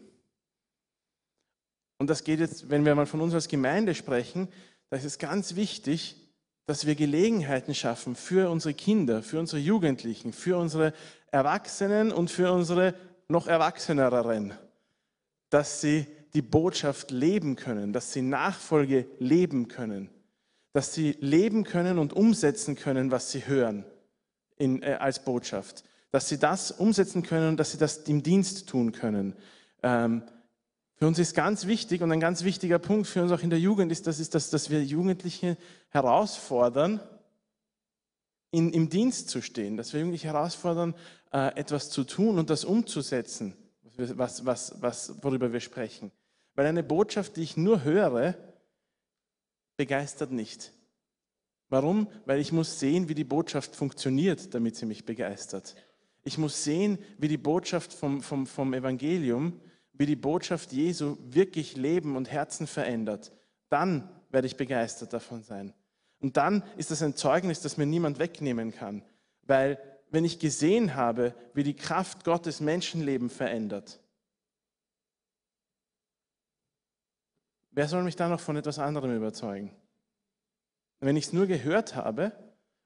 Und 1.98 2.08
das 2.08 2.24
geht 2.24 2.40
jetzt, 2.40 2.70
wenn 2.70 2.84
wir 2.84 2.94
mal 2.94 3.06
von 3.06 3.20
uns 3.20 3.34
als 3.34 3.48
Gemeinde 3.48 3.94
sprechen, 3.94 4.48
da 4.90 4.96
ist 4.96 5.04
es 5.04 5.18
ganz 5.18 5.56
wichtig, 5.56 6.16
dass 6.66 6.86
wir 6.86 6.94
Gelegenheiten 6.94 7.74
schaffen 7.74 8.16
für 8.16 8.50
unsere 8.50 8.74
Kinder, 8.74 9.22
für 9.22 9.38
unsere 9.38 9.60
Jugendlichen, 9.60 10.32
für 10.32 10.58
unsere 10.58 10.92
Erwachsenen 11.30 12.12
und 12.12 12.30
für 12.30 12.52
unsere 12.52 12.94
noch 13.28 13.46
Erwachseneren, 13.46 14.54
dass 15.50 15.80
sie 15.80 16.06
die 16.34 16.42
Botschaft 16.42 17.10
leben 17.10 17.56
können, 17.56 17.92
dass 17.92 18.12
sie 18.12 18.22
Nachfolge 18.22 19.08
leben 19.18 19.68
können 19.68 20.10
dass 20.76 20.92
sie 20.92 21.16
leben 21.20 21.64
können 21.64 21.98
und 21.98 22.12
umsetzen 22.12 22.76
können, 22.76 23.10
was 23.10 23.32
sie 23.32 23.46
hören 23.46 23.86
in, 24.58 24.82
äh, 24.82 24.98
als 25.00 25.24
Botschaft. 25.24 25.84
Dass 26.10 26.28
sie 26.28 26.36
das 26.36 26.70
umsetzen 26.70 27.22
können 27.22 27.48
und 27.48 27.56
dass 27.56 27.72
sie 27.72 27.78
das 27.78 27.96
im 28.08 28.22
Dienst 28.22 28.68
tun 28.68 28.92
können. 28.92 29.34
Ähm, 29.82 30.22
für 30.96 31.06
uns 31.06 31.18
ist 31.18 31.34
ganz 31.34 31.66
wichtig 31.66 32.02
und 32.02 32.12
ein 32.12 32.20
ganz 32.20 32.44
wichtiger 32.44 32.78
Punkt 32.78 33.06
für 33.06 33.22
uns 33.22 33.32
auch 33.32 33.40
in 33.40 33.48
der 33.48 33.58
Jugend 33.58 33.90
ist, 33.90 34.06
das 34.06 34.20
ist 34.20 34.34
dass, 34.34 34.50
dass 34.50 34.68
wir 34.68 34.84
Jugendliche 34.84 35.56
herausfordern, 35.88 37.00
in, 38.50 38.70
im 38.74 38.90
Dienst 38.90 39.30
zu 39.30 39.40
stehen, 39.40 39.78
dass 39.78 39.94
wir 39.94 40.00
Jugendliche 40.00 40.28
herausfordern, 40.28 40.94
äh, 41.32 41.58
etwas 41.58 41.88
zu 41.88 42.04
tun 42.04 42.38
und 42.38 42.50
das 42.50 42.66
umzusetzen, 42.66 43.54
was, 43.96 44.44
was, 44.44 44.74
was, 44.82 45.14
worüber 45.22 45.54
wir 45.54 45.60
sprechen. 45.60 46.12
Weil 46.54 46.66
eine 46.66 46.82
Botschaft, 46.82 47.36
die 47.36 47.44
ich 47.44 47.56
nur 47.56 47.82
höre, 47.82 48.34
begeistert 49.76 50.32
nicht. 50.32 50.72
Warum? 51.68 52.08
Weil 52.24 52.40
ich 52.40 52.52
muss 52.52 52.78
sehen, 52.78 53.08
wie 53.08 53.14
die 53.14 53.24
Botschaft 53.24 53.74
funktioniert, 53.74 54.54
damit 54.54 54.76
sie 54.76 54.86
mich 54.86 55.04
begeistert. 55.04 55.74
Ich 56.24 56.38
muss 56.38 56.64
sehen, 56.64 56.98
wie 57.18 57.28
die 57.28 57.36
Botschaft 57.36 57.92
vom, 57.92 58.22
vom, 58.22 58.46
vom 58.46 58.74
Evangelium, 58.74 59.60
wie 59.92 60.06
die 60.06 60.16
Botschaft 60.16 60.72
Jesu 60.72 61.16
wirklich 61.20 61.76
Leben 61.76 62.16
und 62.16 62.30
Herzen 62.30 62.66
verändert. 62.66 63.32
Dann 63.68 64.08
werde 64.30 64.46
ich 64.46 64.56
begeistert 64.56 65.12
davon 65.12 65.42
sein. 65.42 65.72
Und 66.20 66.36
dann 66.36 66.62
ist 66.76 66.90
das 66.90 67.02
ein 67.02 67.16
Zeugnis, 67.16 67.60
das 67.60 67.76
mir 67.76 67.86
niemand 67.86 68.18
wegnehmen 68.18 68.72
kann. 68.72 69.02
Weil 69.42 69.78
wenn 70.10 70.24
ich 70.24 70.38
gesehen 70.38 70.94
habe, 70.94 71.34
wie 71.54 71.62
die 71.62 71.74
Kraft 71.74 72.24
Gottes 72.24 72.60
Menschenleben 72.60 73.30
verändert, 73.30 74.00
Wer 77.76 77.88
soll 77.88 78.02
mich 78.04 78.16
da 78.16 78.30
noch 78.30 78.40
von 78.40 78.56
etwas 78.56 78.78
anderem 78.78 79.14
überzeugen? 79.14 79.70
Wenn 81.00 81.14
ich 81.14 81.26
es 81.26 81.32
nur 81.34 81.46
gehört 81.46 81.94
habe 81.94 82.32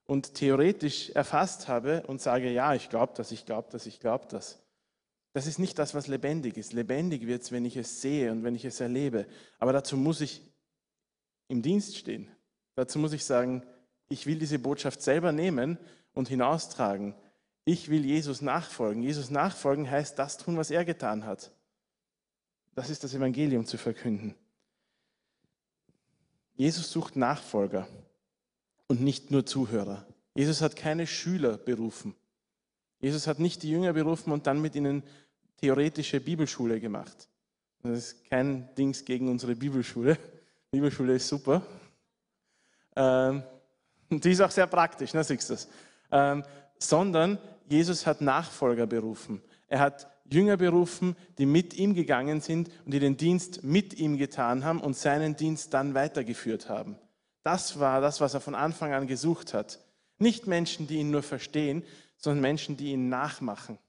und 0.05 0.33
theoretisch 0.33 1.11
erfasst 1.11 1.69
habe 1.69 2.03
und 2.07 2.19
sage, 2.19 2.51
ja, 2.51 2.75
ich 2.75 2.89
glaube 2.89 3.13
das, 3.15 3.31
ich 3.31 3.45
glaube 3.45 3.69
das, 3.71 3.85
ich 3.85 4.01
glaube 4.01 4.25
das, 4.29 4.59
Das 5.33 5.47
ist 5.47 5.59
nicht 5.59 5.79
das, 5.79 5.95
was 5.95 6.07
lebendig 6.07 6.57
ist. 6.57 6.73
Lebendig 6.73 7.25
wird 7.25 7.41
es, 7.41 7.53
wenn 7.53 7.63
ich 7.63 7.77
es 7.77 8.01
sehe 8.01 8.33
und 8.33 8.43
wenn 8.43 8.53
ich 8.53 8.65
es 8.65 8.81
erlebe. 8.81 9.27
Aber 9.59 9.71
dazu 9.71 9.95
muss 9.95 10.19
ich 10.19 10.41
im 11.47 11.61
Dienst 11.61 11.95
stehen. 11.95 12.29
Dazu 12.75 12.99
muss 12.99 13.13
ich 13.13 13.23
sagen, 13.23 13.63
ich 14.09 14.27
will 14.27 14.39
diese 14.39 14.59
Botschaft 14.59 15.01
selber 15.01 15.31
nehmen 15.31 15.77
und 16.13 16.27
hinaustragen. 16.27 17.15
Ich 17.63 17.89
will 17.89 18.03
Jesus 18.03 18.41
nachfolgen. 18.41 19.03
Jesus 19.03 19.29
nachfolgen 19.29 19.89
heißt 19.89 20.19
das 20.19 20.37
tun, 20.37 20.57
was 20.57 20.69
er 20.69 20.83
getan 20.83 21.25
hat. 21.25 21.51
Das 22.75 22.89
ist 22.89 23.05
das 23.05 23.13
Evangelium 23.13 23.65
zu 23.65 23.77
verkünden. 23.77 24.35
Jesus 26.55 26.91
sucht 26.91 27.15
Nachfolger 27.15 27.87
und 28.87 29.01
nicht 29.01 29.31
nur 29.31 29.45
Zuhörer. 29.45 30.05
Jesus 30.35 30.61
hat 30.61 30.75
keine 30.75 31.07
Schüler 31.07 31.57
berufen. 31.57 32.15
Jesus 32.99 33.27
hat 33.27 33.39
nicht 33.39 33.63
die 33.63 33.71
Jünger 33.71 33.93
berufen 33.93 34.31
und 34.31 34.47
dann 34.47 34.61
mit 34.61 34.75
ihnen 34.75 35.03
theoretische 35.57 36.19
Bibelschule 36.19 36.79
gemacht. 36.79 37.29
Das 37.83 37.97
ist 37.97 38.29
kein 38.29 38.73
Dings 38.75 39.03
gegen 39.05 39.29
unsere 39.29 39.55
Bibelschule. 39.55 40.17
Bibelschule 40.69 41.15
ist 41.15 41.27
super. 41.27 41.63
Ähm, 42.95 43.43
die 44.09 44.31
ist 44.31 44.41
auch 44.41 44.51
sehr 44.51 44.67
praktisch, 44.67 45.13
ne, 45.13 45.23
siehst 45.23 45.49
du 45.49 45.53
das. 45.53 45.67
Ähm, 46.11 46.43
sondern 46.77 47.39
Jesus 47.67 48.05
hat 48.05 48.21
Nachfolger 48.21 48.85
berufen. 48.85 49.41
Er 49.67 49.79
hat 49.79 50.07
Jünger 50.31 50.57
berufen, 50.57 51.15
die 51.37 51.45
mit 51.45 51.73
ihm 51.73 51.93
gegangen 51.93 52.41
sind 52.41 52.69
und 52.85 52.93
die 52.93 52.99
den 52.99 53.17
Dienst 53.17 53.63
mit 53.63 53.93
ihm 53.93 54.17
getan 54.17 54.63
haben 54.63 54.79
und 54.79 54.95
seinen 54.95 55.35
Dienst 55.35 55.73
dann 55.73 55.93
weitergeführt 55.93 56.69
haben. 56.69 56.97
Das 57.43 57.79
war 57.79 58.01
das, 58.01 58.21
was 58.21 58.33
er 58.33 58.41
von 58.41 58.55
Anfang 58.55 58.93
an 58.93 59.07
gesucht 59.07 59.53
hat. 59.53 59.79
Nicht 60.19 60.47
Menschen, 60.47 60.87
die 60.87 60.97
ihn 60.97 61.11
nur 61.11 61.23
verstehen, 61.23 61.83
sondern 62.17 62.41
Menschen, 62.41 62.77
die 62.77 62.91
ihn 62.91 63.09
nachmachen. 63.09 63.79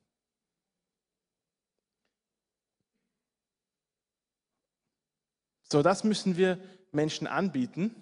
So, 5.70 5.82
das 5.82 6.04
müssen 6.04 6.36
wir 6.36 6.58
Menschen 6.90 7.26
anbieten. 7.26 7.94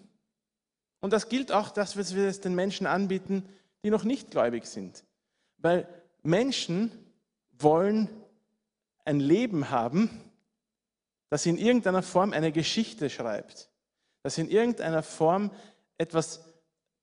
Und 1.00 1.12
das 1.12 1.28
gilt 1.28 1.52
auch, 1.52 1.70
dass 1.70 1.96
wir 1.96 2.26
es 2.26 2.40
den 2.40 2.54
Menschen 2.54 2.86
anbieten, 2.86 3.48
die 3.84 3.90
noch 3.90 4.04
nicht 4.04 4.30
gläubig 4.30 4.66
sind. 4.66 5.04
Weil 5.58 5.88
Menschen 6.22 6.92
wollen 7.52 8.08
ein 9.04 9.20
Leben 9.20 9.70
haben, 9.70 10.10
das 11.30 11.46
in 11.46 11.58
irgendeiner 11.58 12.02
Form 12.02 12.32
eine 12.32 12.52
Geschichte 12.52 13.08
schreibt, 13.08 13.70
das 14.22 14.38
in 14.38 14.48
irgendeiner 14.50 15.02
Form 15.02 15.50
etwas 15.98 16.44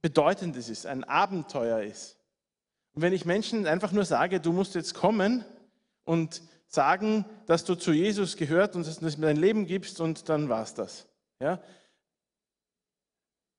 Bedeutendes 0.02 0.70
ist, 0.70 0.86
ein 0.86 1.04
Abenteuer 1.04 1.82
ist. 1.82 2.18
Und 2.94 3.02
wenn 3.02 3.14
ich 3.14 3.26
Menschen 3.26 3.68
einfach 3.68 3.92
nur 3.92 4.06
sage, 4.06 4.40
du 4.40 4.52
musst 4.52 4.76
jetzt 4.76 4.94
kommen 4.94 5.46
und 6.04 6.42
sagen, 6.68 7.26
dass 7.46 7.64
du 7.64 7.76
zu 7.76 7.92
Jesus 7.92 8.38
gehört 8.38 8.76
und 8.76 8.86
dass 8.86 9.00
du 9.00 9.10
dein 9.10 9.38
Leben 9.38 9.66
gibst 9.66 10.02
und 10.02 10.30
dann 10.30 10.50
war 10.50 10.64
es 10.64 10.74
das. 10.74 11.08
Ja? 11.40 11.62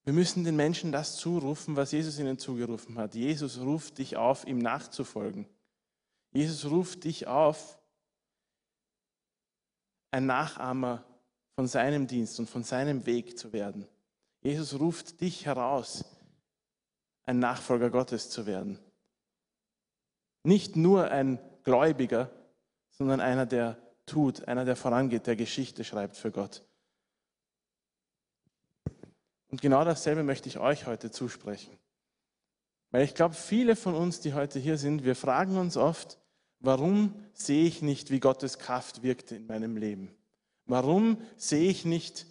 Wir 0.05 0.13
müssen 0.13 0.45
den 0.45 0.57
Menschen 0.57 0.93
das 0.93 1.17
zurufen, 1.17 1.77
was 1.77 1.93
Jesus 1.93 2.19
ihnen 2.19 2.39
zugerufen 2.39 2.99
hat. 2.99 3.15
Jesus 3.15 3.61
ruft 3.61 3.99
dich 3.99 4.17
auf, 4.17 4.47
ihm 4.47 4.59
nachzufolgen. 4.59 5.47
Jesus 6.33 6.71
ruft 6.71 7.05
dich 7.05 7.27
auf, 7.27 7.78
ein 10.11 10.27
Nachahmer 10.27 11.05
von 11.55 11.67
seinem 11.67 12.07
Dienst 12.07 12.39
und 12.39 12.49
von 12.49 12.63
seinem 12.63 13.07
Weg 13.07 13.39
zu 13.39 13.53
werden. 13.53 13.87
Jesus 14.41 14.79
ruft 14.79 15.21
dich 15.21 15.47
heraus, 15.47 16.05
ein 17.25 17.39
Nachfolger 17.39 17.91
Gottes 17.91 18.31
zu 18.31 18.47
werden. 18.47 18.79
Nicht 20.45 20.77
nur 20.77 21.11
ein 21.11 21.39
Gläubiger, 21.65 22.31
sondern 22.91 23.21
einer, 23.21 23.45
der 23.45 23.77
tut, 24.07 24.47
einer, 24.49 24.65
der 24.65 24.77
vorangeht, 24.77 25.27
der 25.27 25.37
Geschichte 25.37 25.85
schreibt 25.85 26.17
für 26.17 26.31
Gott. 26.31 26.65
Und 29.49 29.61
genau 29.61 29.85
dasselbe 29.85 30.23
möchte 30.23 30.49
ich 30.49 30.59
euch 30.59 30.87
heute 30.87 31.11
zusprechen. 31.11 31.77
Weil 32.91 33.03
ich 33.03 33.15
glaube, 33.15 33.35
viele 33.35 33.77
von 33.77 33.95
uns, 33.95 34.21
die 34.21 34.35
heute 34.35 34.59
hier 34.59 34.79
sind, 34.79 35.05
wir 35.05 35.17
fragen 35.17 35.57
uns 35.57 35.77
oft, 35.77 36.19
warum 36.61 37.15
sehe 37.33 37.67
ich 37.67 37.83
nicht, 37.83 38.11
wie 38.11 38.21
Gottes 38.21 38.59
Kraft 38.59 39.03
wirkt 39.03 39.33
in 39.33 39.47
meinem 39.47 39.77
Leben? 39.77 40.11
Warum 40.67 41.19
sehe 41.37 41.71
ich 41.71 41.85
nicht, 41.85 42.27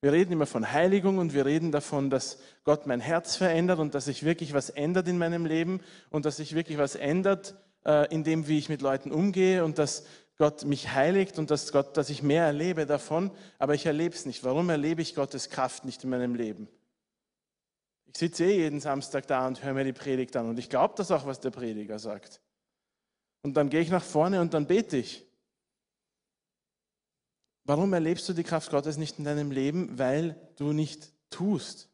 wir 0.00 0.12
reden 0.12 0.32
immer 0.32 0.46
von 0.46 0.72
Heiligung 0.72 1.18
und 1.18 1.34
wir 1.34 1.44
reden 1.44 1.72
davon, 1.72 2.10
dass 2.10 2.38
Gott 2.64 2.86
mein 2.86 3.00
Herz 3.00 3.34
verändert 3.34 3.80
und 3.80 3.94
dass 3.94 4.04
sich 4.04 4.24
wirklich 4.24 4.52
was 4.52 4.70
ändert 4.70 5.08
in 5.08 5.18
meinem 5.18 5.44
Leben 5.44 5.80
und 6.10 6.24
dass 6.24 6.36
sich 6.36 6.54
wirklich 6.54 6.78
was 6.78 6.94
ändert 6.94 7.56
äh, 7.84 8.12
in 8.14 8.22
dem, 8.22 8.46
wie 8.46 8.58
ich 8.58 8.68
mit 8.68 8.80
Leuten 8.82 9.10
umgehe 9.10 9.64
und 9.64 9.78
dass 9.78 10.04
Gott 10.36 10.64
mich 10.64 10.92
heiligt 10.92 11.38
und 11.38 11.50
dass, 11.50 11.72
Gott, 11.72 11.96
dass 11.96 12.10
ich 12.10 12.22
mehr 12.22 12.44
erlebe 12.44 12.86
davon, 12.86 13.32
aber 13.58 13.74
ich 13.74 13.86
erlebe 13.86 14.14
es 14.14 14.24
nicht. 14.24 14.44
Warum 14.44 14.70
erlebe 14.70 15.02
ich 15.02 15.16
Gottes 15.16 15.50
Kraft 15.50 15.84
nicht 15.84 16.04
in 16.04 16.10
meinem 16.10 16.36
Leben? 16.36 16.68
Ich 18.06 18.18
sitze 18.18 18.44
eh 18.44 18.56
jeden 18.56 18.80
Samstag 18.80 19.26
da 19.26 19.48
und 19.48 19.64
höre 19.64 19.74
mir 19.74 19.84
die 19.84 19.92
Predigt 19.92 20.36
an 20.36 20.48
und 20.48 20.58
ich 20.58 20.70
glaube 20.70 20.94
das 20.96 21.10
auch, 21.10 21.26
was 21.26 21.40
der 21.40 21.50
Prediger 21.50 21.98
sagt. 21.98 22.40
Und 23.42 23.54
dann 23.54 23.70
gehe 23.70 23.80
ich 23.80 23.90
nach 23.90 24.02
vorne 24.02 24.40
und 24.40 24.54
dann 24.54 24.66
bete 24.66 24.96
ich. 24.96 25.24
Warum 27.64 27.92
erlebst 27.92 28.28
du 28.28 28.32
die 28.32 28.44
Kraft 28.44 28.70
Gottes 28.70 28.96
nicht 28.96 29.18
in 29.18 29.24
deinem 29.24 29.50
Leben? 29.50 29.98
Weil 29.98 30.36
du 30.56 30.72
nicht 30.72 31.12
tust. 31.30 31.88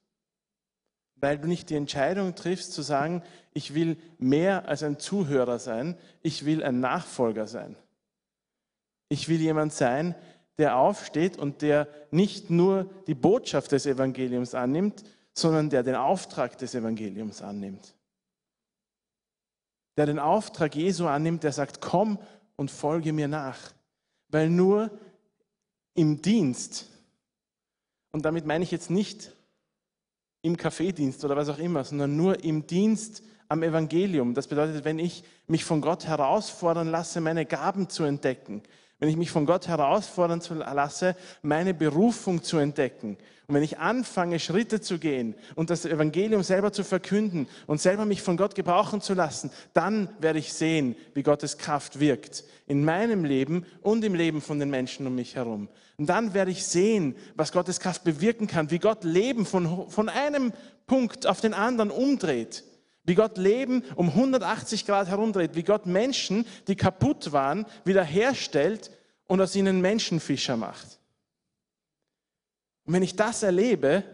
Weil 1.17 1.39
du 1.39 1.49
nicht 1.49 1.71
die 1.71 1.75
Entscheidung 1.75 2.35
triffst 2.35 2.73
zu 2.73 2.83
sagen, 2.83 3.23
ich 3.53 3.75
will 3.75 3.97
mehr 4.19 4.69
als 4.69 4.83
ein 4.83 4.99
Zuhörer 4.99 5.59
sein, 5.59 5.97
ich 6.23 6.45
will 6.45 6.63
ein 6.63 6.81
Nachfolger 6.81 7.47
sein. 7.47 7.77
Ich 9.09 9.29
will 9.29 9.41
jemand 9.41 9.73
sein, 9.73 10.15
der 10.59 10.77
aufsteht 10.77 11.37
und 11.37 11.63
der 11.63 11.89
nicht 12.11 12.51
nur 12.51 12.91
die 13.07 13.15
Botschaft 13.15 13.73
des 13.73 13.87
Evangeliums 13.87 14.55
annimmt, 14.55 15.03
sondern 15.33 15.71
der 15.71 15.83
den 15.83 15.97
Auftrag 15.97 16.57
des 16.59 16.75
Evangeliums 16.75 17.43
annimmt 17.43 17.95
der 19.97 20.07
den 20.07 20.19
Auftrag 20.19 20.75
Jesu 20.75 21.07
annimmt, 21.07 21.45
der 21.45 21.53
sagt, 21.53 21.81
komm 21.81 22.19
und 22.57 22.71
folge 22.71 23.13
mir 23.13 23.29
nach. 23.29 23.59
Weil 24.29 24.51
nur 24.51 24.91
im 25.95 26.21
Dienst, 26.23 26.87
und 28.13 28.25
damit 28.25 28.47
meine 28.47 28.65
ich 28.65 28.71
jetzt 28.71 28.91
nicht 28.91 29.33
im 30.43 30.57
Kaffeedienst 30.57 31.25
oder 31.25 31.37
was 31.37 31.49
auch 31.49 31.59
immer, 31.59 31.85
sondern 31.85 32.17
nur 32.17 32.43
im 32.45 32.67
Dienst 32.67 33.23
am 33.49 33.63
Evangelium. 33.63 34.35
Das 34.35 34.49
bedeutet, 34.49 34.85
wenn 34.85 34.99
ich 34.99 35.25
mich 35.47 35.65
von 35.65 35.81
Gott 35.81 36.07
herausfordern 36.07 36.91
lasse, 36.91 37.21
meine 37.21 37.47
Gaben 37.47 37.89
zu 37.89 38.05
entdecken, 38.05 38.63
wenn 38.99 39.09
ich 39.09 39.17
mich 39.17 39.31
von 39.31 39.47
Gott 39.47 39.69
herausfordern 39.69 40.41
lasse, 40.73 41.17
meine 41.43 41.75
Berufung 41.75 42.43
zu 42.43 42.59
entdecken. 42.59 43.19
Und 43.47 43.55
wenn 43.55 43.63
ich 43.63 43.79
anfange, 43.79 44.39
Schritte 44.39 44.81
zu 44.81 44.99
gehen 44.99 45.35
und 45.55 45.69
das 45.69 45.85
Evangelium 45.85 46.43
selber 46.43 46.73
zu 46.73 46.83
verkünden 46.83 47.47
und 47.67 47.81
selber 47.81 48.07
mich 48.07 48.23
von 48.23 48.39
Gott 48.39 48.55
gebrauchen 48.55 49.03
zu 49.03 49.13
lassen, 49.13 49.51
dann 49.75 50.09
werde 50.19 50.39
ich 50.39 50.55
sehen, 50.55 50.97
wie 51.13 51.23
Gottes 51.23 51.59
Kraft 51.59 52.01
wirkt 52.01 52.45
in 52.67 52.85
meinem 52.85 53.25
Leben 53.25 53.67
und 53.83 54.03
im 54.05 54.15
Leben 54.15 54.41
von 54.41 54.59
den 54.59 54.71
Menschen 54.71 55.07
um 55.07 55.15
mich 55.15 55.37
herum. 55.37 55.69
Und 55.99 56.09
dann 56.09 56.33
werde 56.33 56.51
ich 56.51 56.65
sehen, 56.65 57.15
was 57.35 57.53
Gottes 57.53 57.81
Kraft 57.81 58.05
bewirken 58.05 58.47
kann, 58.47 58.71
wie 58.71 58.79
Gott 58.79 59.05
Leben 59.05 59.45
von, 59.45 59.91
von 59.91 60.09
einem 60.09 60.53
Punkt 60.87 61.27
auf 61.27 61.43
den 61.43 61.53
anderen 61.53 61.91
umdreht. 61.91 62.65
Wie 63.05 63.15
Gott 63.15 63.37
Leben 63.37 63.85
um 63.97 64.09
180 64.09 64.87
Grad 64.87 65.09
herumdreht, 65.09 65.55
wie 65.55 65.63
Gott 65.63 65.87
Menschen, 65.87 66.47
die 66.69 66.77
kaputt 66.77 67.33
waren, 67.33 67.67
wiederherstellt 67.85 68.91
und 69.27 69.41
aus 69.41 69.55
ihnen 69.55 69.81
Menschenfischer 69.81 70.57
macht. 70.57 70.99
Und 72.85 72.95
wenn 72.95 73.03
ich 73.03 73.17
das 73.17 73.43
erlebe, 73.43 74.05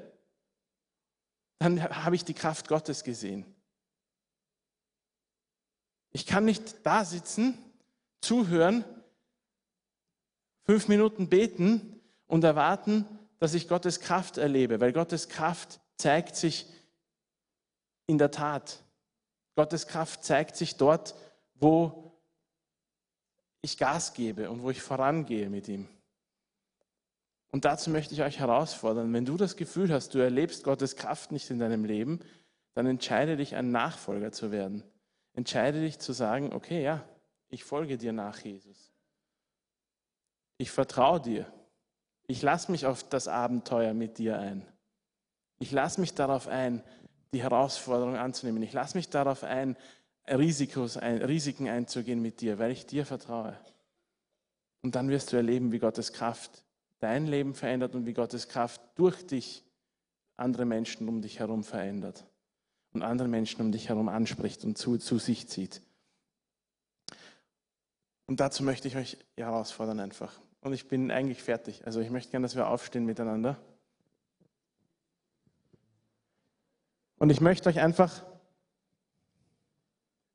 dann 1.58 1.82
habe 1.82 2.16
ich 2.16 2.24
die 2.24 2.34
Kraft 2.34 2.68
Gottes 2.68 3.04
gesehen. 3.04 3.44
Ich 6.12 6.26
kann 6.26 6.44
nicht 6.44 6.84
da 6.84 7.04
sitzen, 7.04 7.56
zuhören, 8.20 8.84
fünf 10.64 10.88
Minuten 10.88 11.28
beten 11.28 12.00
und 12.26 12.44
erwarten, 12.44 13.06
dass 13.38 13.54
ich 13.54 13.68
Gottes 13.68 14.00
Kraft 14.00 14.38
erlebe, 14.38 14.80
weil 14.80 14.92
Gottes 14.92 15.28
Kraft 15.28 15.80
zeigt 15.96 16.36
sich 16.36 16.66
in 18.10 18.18
der 18.18 18.30
Tat. 18.30 18.82
Gottes 19.54 19.86
Kraft 19.86 20.24
zeigt 20.24 20.56
sich 20.56 20.76
dort, 20.76 21.14
wo 21.54 22.12
ich 23.62 23.78
Gas 23.78 24.14
gebe 24.14 24.50
und 24.50 24.62
wo 24.62 24.70
ich 24.70 24.82
vorangehe 24.82 25.48
mit 25.48 25.68
ihm. 25.68 25.88
Und 27.52 27.64
dazu 27.64 27.90
möchte 27.90 28.14
ich 28.14 28.22
euch 28.22 28.38
herausfordern, 28.38 29.12
wenn 29.12 29.24
du 29.24 29.36
das 29.36 29.56
Gefühl 29.56 29.92
hast, 29.92 30.14
du 30.14 30.18
erlebst 30.18 30.64
Gottes 30.64 30.96
Kraft 30.96 31.32
nicht 31.32 31.50
in 31.50 31.58
deinem 31.58 31.84
Leben, 31.84 32.20
dann 32.74 32.86
entscheide 32.86 33.36
dich, 33.36 33.56
ein 33.56 33.70
Nachfolger 33.70 34.32
zu 34.32 34.52
werden. 34.52 34.84
Entscheide 35.34 35.80
dich 35.80 35.98
zu 35.98 36.12
sagen, 36.12 36.52
okay, 36.52 36.82
ja, 36.82 37.04
ich 37.48 37.64
folge 37.64 37.98
dir 37.98 38.12
nach, 38.12 38.38
Jesus. 38.38 38.92
Ich 40.58 40.70
vertraue 40.70 41.20
dir. 41.20 41.52
Ich 42.26 42.42
lasse 42.42 42.70
mich 42.70 42.86
auf 42.86 43.08
das 43.08 43.26
Abenteuer 43.26 43.92
mit 43.92 44.18
dir 44.18 44.38
ein. 44.38 44.66
Ich 45.58 45.72
lasse 45.72 46.00
mich 46.00 46.14
darauf 46.14 46.46
ein, 46.46 46.82
die 47.32 47.42
Herausforderung 47.42 48.16
anzunehmen. 48.16 48.62
Ich 48.62 48.72
lasse 48.72 48.96
mich 48.96 49.08
darauf 49.08 49.44
ein, 49.44 49.76
Risikos, 50.28 50.96
ein, 50.96 51.22
Risiken 51.22 51.68
einzugehen 51.68 52.22
mit 52.22 52.40
dir, 52.40 52.58
weil 52.58 52.70
ich 52.72 52.86
dir 52.86 53.06
vertraue. 53.06 53.58
Und 54.82 54.94
dann 54.94 55.08
wirst 55.08 55.32
du 55.32 55.36
erleben, 55.36 55.72
wie 55.72 55.78
Gottes 55.78 56.12
Kraft 56.12 56.64
dein 57.00 57.26
Leben 57.26 57.54
verändert 57.54 57.94
und 57.94 58.06
wie 58.06 58.12
Gottes 58.12 58.48
Kraft 58.48 58.80
durch 58.94 59.26
dich 59.26 59.64
andere 60.36 60.64
Menschen 60.64 61.08
um 61.08 61.20
dich 61.20 61.38
herum 61.38 61.64
verändert 61.64 62.24
und 62.92 63.02
andere 63.02 63.28
Menschen 63.28 63.60
um 63.60 63.72
dich 63.72 63.88
herum 63.88 64.08
anspricht 64.08 64.64
und 64.64 64.78
zu, 64.78 64.98
zu 64.98 65.18
sich 65.18 65.48
zieht. 65.48 65.82
Und 68.26 68.40
dazu 68.40 68.62
möchte 68.62 68.88
ich 68.88 68.96
euch 68.96 69.18
herausfordern 69.36 70.00
einfach. 70.00 70.40
Und 70.60 70.72
ich 70.72 70.88
bin 70.88 71.10
eigentlich 71.10 71.42
fertig. 71.42 71.84
Also 71.86 72.00
ich 72.00 72.10
möchte 72.10 72.30
gerne, 72.30 72.44
dass 72.44 72.54
wir 72.54 72.68
aufstehen 72.68 73.04
miteinander. 73.04 73.58
Und 77.20 77.28
ich 77.28 77.42
möchte 77.42 77.68
euch 77.68 77.78
einfach 77.78 78.24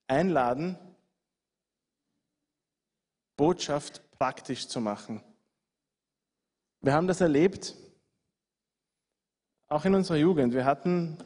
einladen, 0.06 0.78
Botschaft 3.36 4.08
praktisch 4.12 4.68
zu 4.68 4.80
machen. 4.80 5.24
Wir 6.82 6.94
haben 6.94 7.08
das 7.08 7.22
erlebt, 7.22 7.74
auch 9.68 9.84
in 9.86 9.96
unserer 9.96 10.18
Jugend. 10.18 10.54
Wir 10.54 10.66
hatten 10.66 11.18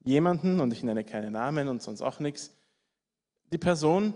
jemanden, 0.00 0.58
und 0.58 0.72
ich 0.72 0.82
nenne 0.82 1.04
keine 1.04 1.30
Namen 1.30 1.68
und 1.68 1.80
sonst 1.80 2.02
auch 2.02 2.18
nichts, 2.18 2.52
die 3.52 3.58
Person 3.58 4.12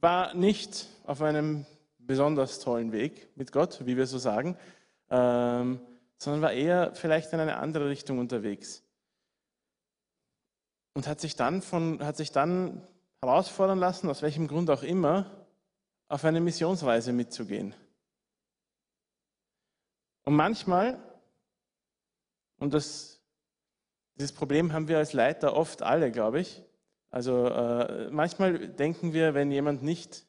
war 0.00 0.34
nicht 0.34 0.88
auf 1.04 1.22
einem 1.22 1.66
besonders 1.98 2.58
tollen 2.58 2.90
Weg 2.90 3.28
mit 3.36 3.52
Gott, 3.52 3.86
wie 3.86 3.96
wir 3.96 4.08
so 4.08 4.18
sagen, 4.18 4.56
ähm, 5.08 5.80
sondern 6.18 6.42
war 6.42 6.52
eher 6.52 6.94
vielleicht 6.94 7.32
in 7.32 7.40
eine 7.40 7.56
andere 7.56 7.88
Richtung 7.88 8.18
unterwegs. 8.18 8.82
Und 10.94 11.06
hat 11.06 11.20
sich 11.20 11.36
dann, 11.36 11.62
von, 11.62 12.04
hat 12.04 12.16
sich 12.16 12.32
dann 12.32 12.86
herausfordern 13.22 13.78
lassen, 13.78 14.10
aus 14.10 14.22
welchem 14.22 14.48
Grund 14.48 14.68
auch 14.68 14.82
immer, 14.82 15.46
auf 16.08 16.24
eine 16.24 16.40
Missionsreise 16.40 17.12
mitzugehen. 17.12 17.74
Und 20.24 20.34
manchmal, 20.34 20.98
und 22.58 22.74
das, 22.74 23.22
dieses 24.16 24.32
Problem 24.32 24.72
haben 24.72 24.88
wir 24.88 24.98
als 24.98 25.12
Leiter 25.12 25.54
oft 25.54 25.82
alle, 25.82 26.10
glaube 26.10 26.40
ich, 26.40 26.62
also 27.10 27.46
äh, 27.46 28.10
manchmal 28.10 28.68
denken 28.68 29.12
wir, 29.12 29.34
wenn 29.34 29.50
jemand 29.50 29.82
nicht 29.82 30.26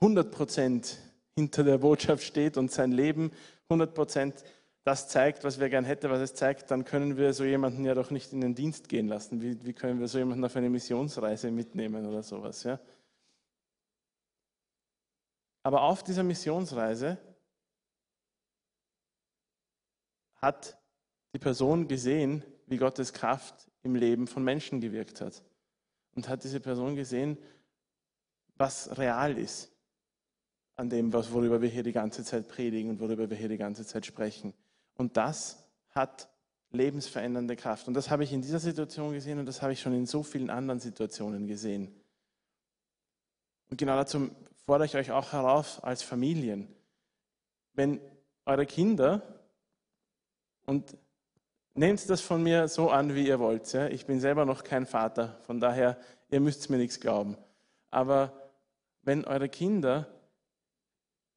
100% 0.00 0.96
hinter 1.34 1.64
der 1.64 1.78
Botschaft 1.78 2.22
steht 2.22 2.56
und 2.56 2.70
sein 2.70 2.92
Leben 2.92 3.32
100% 3.68 4.42
das 4.86 5.08
zeigt, 5.08 5.42
was 5.42 5.58
wir 5.58 5.68
gern 5.68 5.84
hätten, 5.84 6.08
was 6.10 6.20
es 6.20 6.34
zeigt, 6.34 6.70
dann 6.70 6.84
können 6.84 7.16
wir 7.16 7.32
so 7.32 7.42
jemanden 7.44 7.84
ja 7.84 7.92
doch 7.92 8.12
nicht 8.12 8.32
in 8.32 8.40
den 8.40 8.54
Dienst 8.54 8.88
gehen 8.88 9.08
lassen. 9.08 9.42
Wie, 9.42 9.60
wie 9.64 9.72
können 9.72 9.98
wir 9.98 10.06
so 10.06 10.16
jemanden 10.16 10.44
auf 10.44 10.54
eine 10.54 10.70
Missionsreise 10.70 11.50
mitnehmen 11.50 12.06
oder 12.06 12.22
sowas? 12.22 12.62
Ja? 12.62 12.78
Aber 15.64 15.82
auf 15.82 16.04
dieser 16.04 16.22
Missionsreise 16.22 17.18
hat 20.36 20.78
die 21.34 21.40
Person 21.40 21.88
gesehen, 21.88 22.44
wie 22.66 22.76
Gottes 22.76 23.12
Kraft 23.12 23.68
im 23.82 23.96
Leben 23.96 24.28
von 24.28 24.44
Menschen 24.44 24.80
gewirkt 24.80 25.20
hat. 25.20 25.42
Und 26.14 26.28
hat 26.28 26.44
diese 26.44 26.60
Person 26.60 26.94
gesehen, 26.94 27.38
was 28.54 28.96
real 28.96 29.36
ist 29.36 29.72
an 30.76 30.88
dem, 30.88 31.12
worüber 31.12 31.60
wir 31.60 31.68
hier 31.68 31.82
die 31.82 31.90
ganze 31.92 32.22
Zeit 32.22 32.46
predigen 32.46 32.90
und 32.90 33.00
worüber 33.00 33.28
wir 33.28 33.36
hier 33.36 33.48
die 33.48 33.56
ganze 33.56 33.84
Zeit 33.84 34.06
sprechen. 34.06 34.54
Und 34.96 35.16
das 35.16 35.58
hat 35.90 36.28
lebensverändernde 36.70 37.56
Kraft. 37.56 37.88
Und 37.88 37.94
das 37.94 38.10
habe 38.10 38.24
ich 38.24 38.32
in 38.32 38.42
dieser 38.42 38.58
Situation 38.58 39.12
gesehen 39.12 39.38
und 39.38 39.46
das 39.46 39.62
habe 39.62 39.72
ich 39.72 39.80
schon 39.80 39.94
in 39.94 40.06
so 40.06 40.22
vielen 40.22 40.50
anderen 40.50 40.80
Situationen 40.80 41.46
gesehen. 41.46 41.94
Und 43.70 43.78
genau 43.78 43.96
dazu 43.96 44.30
fordere 44.64 44.86
ich 44.86 44.96
euch 44.96 45.10
auch 45.10 45.32
heraus 45.32 45.80
als 45.80 46.02
Familien. 46.02 46.68
Wenn 47.72 48.00
eure 48.44 48.66
Kinder, 48.66 49.22
und 50.66 50.96
nehmt 51.74 52.08
das 52.10 52.20
von 52.20 52.42
mir 52.42 52.68
so 52.68 52.90
an, 52.90 53.14
wie 53.14 53.26
ihr 53.26 53.38
wollt. 53.38 53.72
Ja? 53.72 53.86
Ich 53.88 54.06
bin 54.06 54.20
selber 54.20 54.44
noch 54.44 54.64
kein 54.64 54.86
Vater, 54.86 55.38
von 55.46 55.60
daher, 55.60 55.98
ihr 56.28 56.40
müsst 56.40 56.68
mir 56.70 56.78
nichts 56.78 57.00
glauben. 57.00 57.36
Aber 57.90 58.32
wenn 59.02 59.24
eure 59.24 59.48
Kinder 59.48 60.08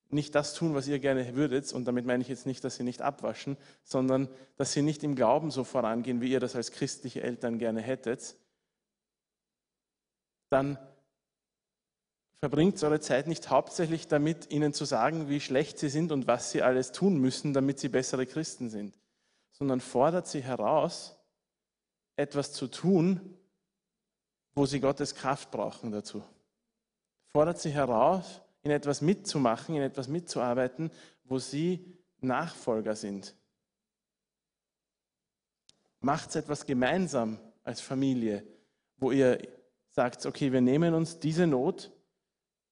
nicht 0.10 0.34
das 0.36 0.54
tun, 0.54 0.74
was 0.74 0.88
ihr 0.88 1.00
gerne 1.00 1.36
würdet, 1.36 1.72
und 1.72 1.86
damit 1.86 2.06
meine 2.06 2.22
ich 2.22 2.30
jetzt 2.30 2.46
nicht, 2.46 2.64
dass 2.64 2.76
sie 2.76 2.84
nicht 2.84 3.02
abwaschen, 3.02 3.58
sondern 3.84 4.28
dass 4.58 4.74
sie 4.74 4.82
nicht 4.82 5.04
im 5.04 5.16
Glauben 5.16 5.52
so 5.52 5.64
vorangehen, 5.64 6.22
wie 6.22 6.32
ihr 6.32 6.40
das 6.40 6.56
als 6.56 6.72
christliche 6.72 7.22
Eltern 7.22 7.60
gerne 7.60 7.82
hättet, 7.82 8.36
dann 10.50 10.80
verbringt 12.40 12.82
eure 12.84 13.00
Zeit 13.00 13.28
nicht 13.28 13.50
hauptsächlich 13.50 14.08
damit, 14.08 14.52
ihnen 14.52 14.74
zu 14.74 14.86
sagen, 14.86 15.30
wie 15.30 15.40
schlecht 15.40 15.78
sie 15.78 15.90
sind 15.90 16.12
und 16.12 16.26
was 16.26 16.52
sie 16.52 16.62
alles 16.62 16.92
tun 16.92 17.18
müssen, 17.18 17.54
damit 17.54 17.80
sie 17.80 17.90
bessere 17.90 18.26
Christen 18.26 18.70
sind, 18.70 18.98
sondern 19.52 19.82
fordert 19.82 20.28
sie 20.28 20.42
heraus, 20.42 21.18
etwas 22.16 22.54
zu 22.54 22.68
tun, 22.68 23.38
wo 24.56 24.66
sie 24.66 24.80
Gottes 24.80 25.16
Kraft 25.16 25.52
brauchen 25.52 25.92
dazu. 25.92 26.24
Fordert 27.28 27.60
sie 27.60 27.70
heraus, 27.70 28.42
in 28.62 28.72
etwas 28.72 29.02
mitzumachen, 29.02 29.76
in 29.76 29.82
etwas 29.82 30.08
mitzuarbeiten, 30.08 30.92
wo 31.24 31.40
sie 31.40 31.98
Nachfolger 32.22 32.96
sind. 32.96 33.36
Macht 36.02 36.36
etwas 36.36 36.66
gemeinsam 36.66 37.40
als 37.64 37.82
Familie, 37.82 38.46
wo 38.98 39.12
ihr 39.12 39.40
sagt, 39.92 40.26
okay, 40.26 40.52
wir 40.52 40.62
nehmen 40.62 40.94
uns 40.94 41.20
diese 41.20 41.48
Not 41.48 41.92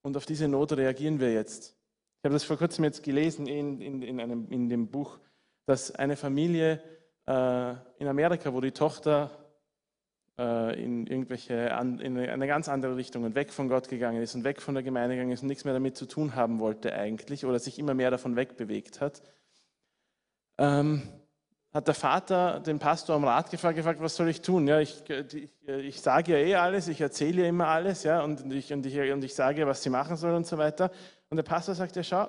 und 0.01 0.15
auf 0.17 0.25
diese 0.25 0.47
Not 0.47 0.73
reagieren 0.73 1.19
wir 1.19 1.33
jetzt. 1.33 1.75
Ich 2.19 2.23
habe 2.25 2.33
das 2.33 2.43
vor 2.43 2.57
kurzem 2.57 2.83
jetzt 2.83 3.03
gelesen 3.03 3.47
in, 3.47 3.81
in, 3.81 4.01
in, 4.01 4.19
einem, 4.19 4.49
in 4.49 4.69
dem 4.69 4.89
Buch, 4.89 5.19
dass 5.65 5.91
eine 5.91 6.15
Familie 6.15 6.81
äh, 7.25 7.71
in 7.99 8.07
Amerika, 8.07 8.53
wo 8.53 8.61
die 8.61 8.71
Tochter 8.71 9.46
in 10.37 11.07
irgendwelche, 11.07 11.55
in 11.55 12.17
eine 12.17 12.45
ganz 12.45 12.69
andere 12.69 12.95
Richtung 12.95 13.23
und 13.23 13.33
weg 13.33 13.51
von 13.51 13.69
Gott 13.69 13.89
gegangen 13.89 14.21
ist 14.21 14.35
und 14.35 14.43
weg 14.43 14.61
von 14.61 14.75
der 14.75 14.83
Gemeinde 14.83 15.15
gegangen 15.15 15.31
ist 15.31 15.41
und 15.41 15.47
nichts 15.47 15.65
mehr 15.65 15.73
damit 15.73 15.97
zu 15.97 16.05
tun 16.05 16.35
haben 16.35 16.59
wollte 16.59 16.93
eigentlich 16.93 17.43
oder 17.43 17.57
sich 17.57 17.79
immer 17.79 17.95
mehr 17.95 18.11
davon 18.11 18.35
wegbewegt 18.35 19.01
hat, 19.01 19.23
ähm, 20.59 21.01
hat 21.73 21.87
der 21.87 21.95
Vater 21.95 22.59
den 22.59 22.77
Pastor 22.77 23.15
am 23.15 23.23
Rat 23.23 23.49
gefragt, 23.49 23.77
gefragt, 23.77 23.99
was 23.99 24.15
soll 24.15 24.29
ich 24.29 24.41
tun? 24.41 24.67
Ja, 24.67 24.79
ich, 24.79 25.03
ich, 25.09 25.49
ich 25.67 26.01
sage 26.01 26.33
ja 26.33 26.37
eh 26.37 26.55
alles, 26.55 26.87
ich 26.87 27.01
erzähle 27.01 27.41
ja 27.41 27.47
immer 27.47 27.67
alles 27.67 28.03
ja, 28.03 28.21
und, 28.23 28.51
ich, 28.53 28.71
und, 28.71 28.85
ich, 28.85 29.11
und 29.11 29.23
ich 29.23 29.33
sage, 29.33 29.65
was 29.65 29.81
sie 29.81 29.89
machen 29.89 30.17
soll 30.17 30.33
und 30.33 30.45
so 30.45 30.57
weiter. 30.57 30.91
Und 31.29 31.37
der 31.37 31.43
Pastor 31.43 31.75
sagt, 31.75 31.95
ja 31.95 32.03
schau, 32.03 32.27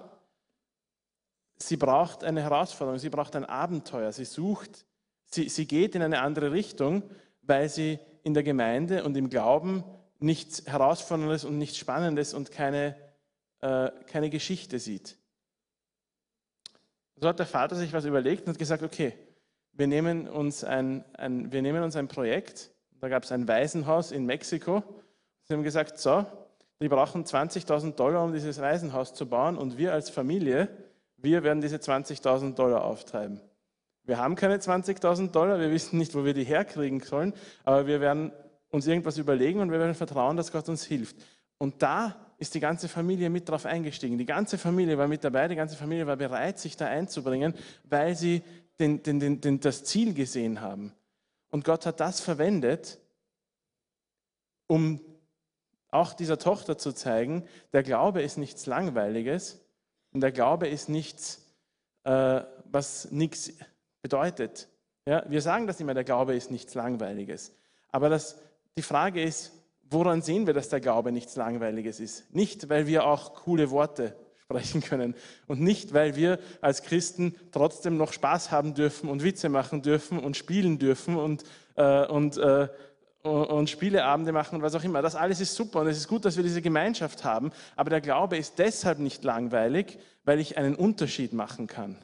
sie 1.57 1.77
braucht 1.77 2.25
eine 2.25 2.43
Herausforderung, 2.43 2.99
sie 2.99 3.11
braucht 3.11 3.37
ein 3.37 3.45
Abenteuer, 3.45 4.13
sie 4.13 4.25
sucht, 4.25 4.87
sie, 5.27 5.49
sie 5.49 5.67
geht 5.67 5.95
in 5.95 6.03
eine 6.03 6.21
andere 6.21 6.53
Richtung 6.53 7.03
weil 7.49 7.69
sie 7.69 7.99
in 8.23 8.35
der 8.35 8.43
Gemeinde 8.43 9.05
und 9.05 9.17
im 9.17 9.31
Glauben 9.31 9.83
nichts 10.21 10.67
Herausforderndes 10.67 11.45
und 11.45 11.59
nichts 11.59 11.79
Spannendes 11.79 12.35
und 12.35 12.51
keine, 12.51 12.95
äh, 13.61 13.91
keine 14.07 14.31
Geschichte 14.31 14.79
sieht. 14.79 15.17
So 17.17 17.29
hat 17.29 17.39
der 17.39 17.47
Vater 17.47 17.75
sich 17.75 17.93
was 17.93 18.05
überlegt 18.05 18.43
und 18.43 18.53
hat 18.53 18.59
gesagt, 18.59 18.83
okay, 18.83 19.13
wir 19.73 19.87
nehmen 19.87 20.29
uns 20.29 20.63
ein, 20.65 21.05
ein, 21.15 21.51
wir 21.51 21.63
nehmen 21.63 21.83
uns 21.83 21.97
ein 21.97 22.09
Projekt, 22.09 22.71
da 23.01 23.09
gab 23.09 23.25
es 23.25 23.33
ein 23.33 23.47
Waisenhaus 23.49 24.13
in 24.13 24.27
Mexiko. 24.27 24.83
Sie 25.45 25.55
haben 25.55 25.63
gesagt, 25.63 25.99
so, 25.99 26.27
die 26.81 26.89
brauchen 26.89 27.25
20.000 27.25 27.95
Dollar, 27.95 28.25
um 28.25 28.33
dieses 28.33 28.61
Waisenhaus 28.61 29.15
zu 29.15 29.27
bauen 29.27 29.57
und 29.57 29.79
wir 29.79 29.93
als 29.93 30.11
Familie, 30.11 30.69
wir 31.17 31.43
werden 31.43 31.61
diese 31.61 31.77
20.000 31.77 32.55
Dollar 32.55 32.85
auftreiben. 32.85 33.41
Wir 34.09 34.17
haben 34.17 34.37
keine 34.37 34.57
20.000 34.57 35.33
Dollar, 35.33 35.61
wir 35.61 35.71
wissen 35.71 35.99
nicht, 35.99 36.15
wo 36.15 36.25
wir 36.25 36.33
die 36.33 36.45
herkriegen 36.45 37.01
sollen, 37.01 37.35
aber 37.63 37.87
wir 37.87 38.01
werden 38.01 38.33
uns 38.71 38.87
irgendwas 38.87 39.19
überlegen 39.19 39.61
und 39.61 39.71
wir 39.71 39.79
werden 39.79 39.95
vertrauen, 39.95 40.39
dass 40.39 40.51
Gott 40.51 40.67
uns 40.71 40.83
hilft. 40.83 41.15
Und 41.59 41.83
da 41.83 42.17
ist 42.39 42.55
die 42.55 42.61
ganze 42.61 42.89
Familie 42.89 43.29
mit 43.29 43.51
drauf 43.51 43.67
eingestiegen. 43.67 44.17
Die 44.17 44.25
ganze 44.25 44.57
Familie 44.57 44.97
war 44.97 45.09
mit 45.09 45.25
dabei, 45.25 45.47
die 45.47 45.57
ganze 45.57 45.77
Familie 45.77 46.07
war 46.07 46.17
bereit, 46.17 46.59
sich 46.59 46.75
da 46.75 46.87
einzubringen, 46.87 47.53
weil 47.85 48.17
sie 48.17 48.43
den, 48.81 49.03
den, 49.03 49.43
den, 49.43 49.61
das 49.61 49.85
Ziel 49.85 50.15
gesehen 50.15 50.63
haben. 50.63 50.95
Und 51.51 51.65
Gott 51.65 51.85
hat 51.85 52.01
das 52.01 52.21
verwendet, 52.21 52.99
um 54.69 55.01
auch 55.91 56.15
dieser 56.15 56.39
Tochter 56.39 56.79
zu 56.79 56.93
zeigen, 56.93 57.45
der 57.75 57.83
Glaube 57.83 58.23
ist 58.23 58.39
nichts 58.39 58.65
Langweiliges 58.65 59.61
und 60.13 60.23
der 60.23 60.33
Glaube 60.33 60.67
ist 60.67 60.89
nichts, 60.89 61.47
äh, 62.05 62.41
was 62.65 63.11
nichts 63.11 63.53
bedeutet. 64.03 64.69
Ja, 65.07 65.25
wir 65.29 65.41
sagen 65.41 65.67
das 65.67 65.81
immer, 65.81 65.95
der 65.95 66.05
Glaube 66.05 66.35
ist 66.35 66.51
nichts 66.51 66.75
Langweiliges. 66.75 67.55
Aber 67.91 68.09
das, 68.09 68.39
die 68.77 68.83
Frage 68.83 69.23
ist, 69.23 69.53
woran 69.91 70.23
sehen 70.23 70.47
wir, 70.47 70.55
dass 70.55 70.69
der 70.69 70.81
Glaube 70.81 71.13
nichts 71.13 71.37
Langweiliges 71.37 72.01
ist? 72.01 72.35
Nicht, 72.35 72.69
weil 72.69 72.87
wir 72.87 73.07
auch 73.07 73.35
coole 73.35 73.71
Worte 73.71 74.15
sprechen 74.43 74.81
können 74.83 75.15
und 75.47 75.61
nicht, 75.61 75.95
weil 75.95 76.17
wir 76.17 76.39
als 76.61 76.83
Christen 76.83 77.35
trotzdem 77.53 77.97
noch 77.97 78.13
Spaß 78.13 78.51
haben 78.51 78.75
dürfen 78.75 79.09
und 79.09 79.23
Witze 79.23 79.49
machen 79.49 79.83
dürfen 79.83 80.19
und 80.19 80.37
spielen 80.37 80.79
dürfen 80.79 81.17
und, 81.17 81.45
äh, 81.77 82.07
und, 82.07 82.39
äh, 82.39 82.69
und 83.23 83.69
Spieleabende 83.69 84.33
machen 84.33 84.57
und 84.57 84.63
was 84.63 84.75
auch 84.75 84.85
immer. 84.85 85.03
Das 85.03 85.17
alles 85.17 85.41
ist 85.41 85.55
super 85.55 85.81
und 85.81 85.89
es 85.89 85.99
ist 85.99 86.09
gut, 86.09 86.25
dass 86.25 86.37
wir 86.37 86.45
diese 86.45 86.63
Gemeinschaft 86.63 87.25
haben. 87.25 87.51
Aber 87.77 87.91
der 87.91 88.01
Glaube 88.01 88.37
ist 88.37 88.59
deshalb 88.59 88.99
nicht 88.99 89.25
langweilig, 89.25 89.99
weil 90.25 90.39
ich 90.39 90.57
einen 90.57 90.75
Unterschied 90.75 91.33
machen 91.33 91.67
kann. 91.67 91.99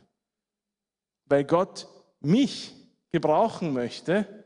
Weil 1.27 1.45
Gott 1.45 1.89
mich 2.21 2.75
gebrauchen 3.11 3.73
möchte, 3.73 4.45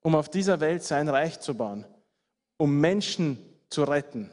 um 0.00 0.14
auf 0.14 0.28
dieser 0.28 0.60
Welt 0.60 0.82
sein 0.82 1.08
Reich 1.08 1.40
zu 1.40 1.54
bauen, 1.56 1.86
um 2.56 2.80
Menschen 2.80 3.38
zu 3.68 3.84
retten, 3.84 4.30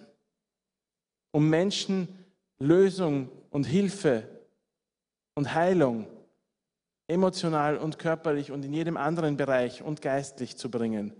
um 1.32 1.50
Menschen 1.50 2.26
Lösung 2.60 3.30
und 3.50 3.66
Hilfe 3.66 4.28
und 5.36 5.54
Heilung 5.54 6.08
emotional 7.08 7.78
und 7.78 8.00
körperlich 8.00 8.52
und 8.52 8.66
in 8.66 8.74
jedem 8.74 8.98
anderen 8.98 9.38
Bereich 9.38 9.84
und 9.84 10.02
geistlich 10.02 10.58
zu 10.58 10.72
bringen. 10.72 11.14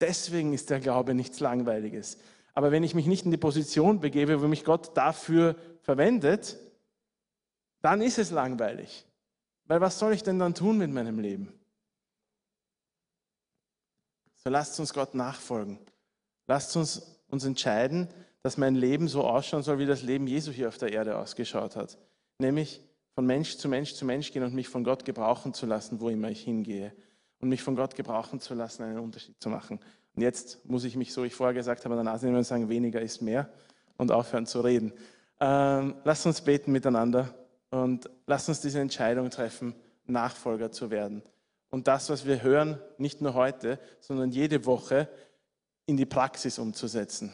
Deswegen 0.00 0.52
ist 0.52 0.70
der 0.70 0.80
Glaube 0.80 1.14
nichts 1.14 1.40
Langweiliges. 1.40 2.18
Aber 2.54 2.70
wenn 2.70 2.84
ich 2.84 2.94
mich 2.94 3.06
nicht 3.06 3.24
in 3.24 3.30
die 3.30 3.36
Position 3.36 4.00
begebe, 4.00 4.40
wo 4.40 4.46
mich 4.46 4.64
Gott 4.64 4.96
dafür 4.96 5.56
verwendet, 5.82 6.58
dann 7.86 8.02
ist 8.02 8.18
es 8.18 8.32
langweilig. 8.32 9.06
Weil 9.66 9.80
was 9.80 10.00
soll 10.00 10.12
ich 10.12 10.24
denn 10.24 10.40
dann 10.40 10.54
tun 10.54 10.76
mit 10.76 10.90
meinem 10.90 11.20
Leben? 11.20 11.52
So 14.42 14.50
lasst 14.50 14.80
uns 14.80 14.92
Gott 14.92 15.14
nachfolgen. 15.14 15.78
Lasst 16.48 16.76
uns 16.76 17.16
uns 17.28 17.44
entscheiden, 17.44 18.08
dass 18.42 18.56
mein 18.56 18.74
Leben 18.74 19.06
so 19.06 19.22
ausschauen 19.24 19.62
soll, 19.62 19.78
wie 19.78 19.86
das 19.86 20.02
Leben 20.02 20.26
Jesu 20.26 20.50
hier 20.50 20.66
auf 20.66 20.78
der 20.78 20.92
Erde 20.92 21.16
ausgeschaut 21.16 21.76
hat. 21.76 21.96
Nämlich 22.38 22.82
von 23.14 23.24
Mensch 23.24 23.56
zu 23.56 23.68
Mensch 23.68 23.94
zu 23.94 24.04
Mensch 24.04 24.32
gehen 24.32 24.42
und 24.42 24.52
mich 24.52 24.68
von 24.68 24.82
Gott 24.82 25.04
gebrauchen 25.04 25.54
zu 25.54 25.64
lassen, 25.66 26.00
wo 26.00 26.08
immer 26.08 26.28
ich 26.28 26.42
hingehe. 26.42 26.92
Und 27.38 27.50
mich 27.50 27.62
von 27.62 27.76
Gott 27.76 27.94
gebrauchen 27.94 28.40
zu 28.40 28.54
lassen, 28.54 28.82
einen 28.82 28.98
Unterschied 28.98 29.40
zu 29.40 29.48
machen. 29.48 29.78
Und 30.16 30.22
jetzt 30.22 30.64
muss 30.64 30.82
ich 30.82 30.96
mich, 30.96 31.12
so 31.12 31.22
wie 31.22 31.28
ich 31.28 31.34
vorher 31.34 31.54
gesagt 31.54 31.84
habe, 31.84 31.94
an 31.94 32.04
der 32.04 32.12
Nase 32.12 32.26
nehmen 32.26 32.38
und 32.38 32.44
sagen, 32.44 32.68
weniger 32.68 33.00
ist 33.00 33.22
mehr 33.22 33.48
und 33.96 34.10
aufhören 34.10 34.46
zu 34.46 34.60
reden. 34.60 34.92
Ähm, 35.38 35.94
lasst 36.02 36.26
uns 36.26 36.40
beten 36.40 36.72
miteinander 36.72 37.32
und 37.70 38.08
lasst 38.26 38.48
uns 38.48 38.60
diese 38.60 38.80
Entscheidung 38.80 39.30
treffen, 39.30 39.74
Nachfolger 40.06 40.70
zu 40.70 40.90
werden. 40.90 41.22
Und 41.70 41.88
das, 41.88 42.08
was 42.10 42.26
wir 42.26 42.42
hören, 42.42 42.78
nicht 42.96 43.20
nur 43.20 43.34
heute, 43.34 43.78
sondern 44.00 44.30
jede 44.30 44.66
Woche 44.66 45.08
in 45.86 45.96
die 45.96 46.06
Praxis 46.06 46.58
umzusetzen. 46.58 47.32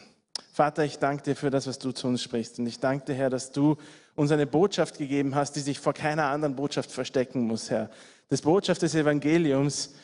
Vater, 0.51 0.83
ich 0.83 0.99
danke 0.99 1.23
dir 1.23 1.35
für 1.35 1.49
das, 1.49 1.67
was 1.67 1.79
du 1.79 1.91
zu 1.91 2.07
uns 2.07 2.21
sprichst. 2.21 2.59
Und 2.59 2.67
ich 2.67 2.79
danke 2.79 3.05
dir, 3.05 3.13
Herr, 3.13 3.29
dass 3.29 3.51
du 3.51 3.77
uns 4.15 4.31
eine 4.31 4.45
Botschaft 4.45 4.97
gegeben 4.97 5.35
hast, 5.35 5.55
die 5.55 5.59
sich 5.59 5.79
vor 5.79 5.93
keiner 5.93 6.25
anderen 6.25 6.55
Botschaft 6.55 6.91
verstecken 6.91 7.41
muss, 7.41 7.69
Herr. 7.69 7.89
Das 8.29 8.41
Botschaft 8.41 8.81
des 8.81 8.95
Evangeliums 8.95 9.95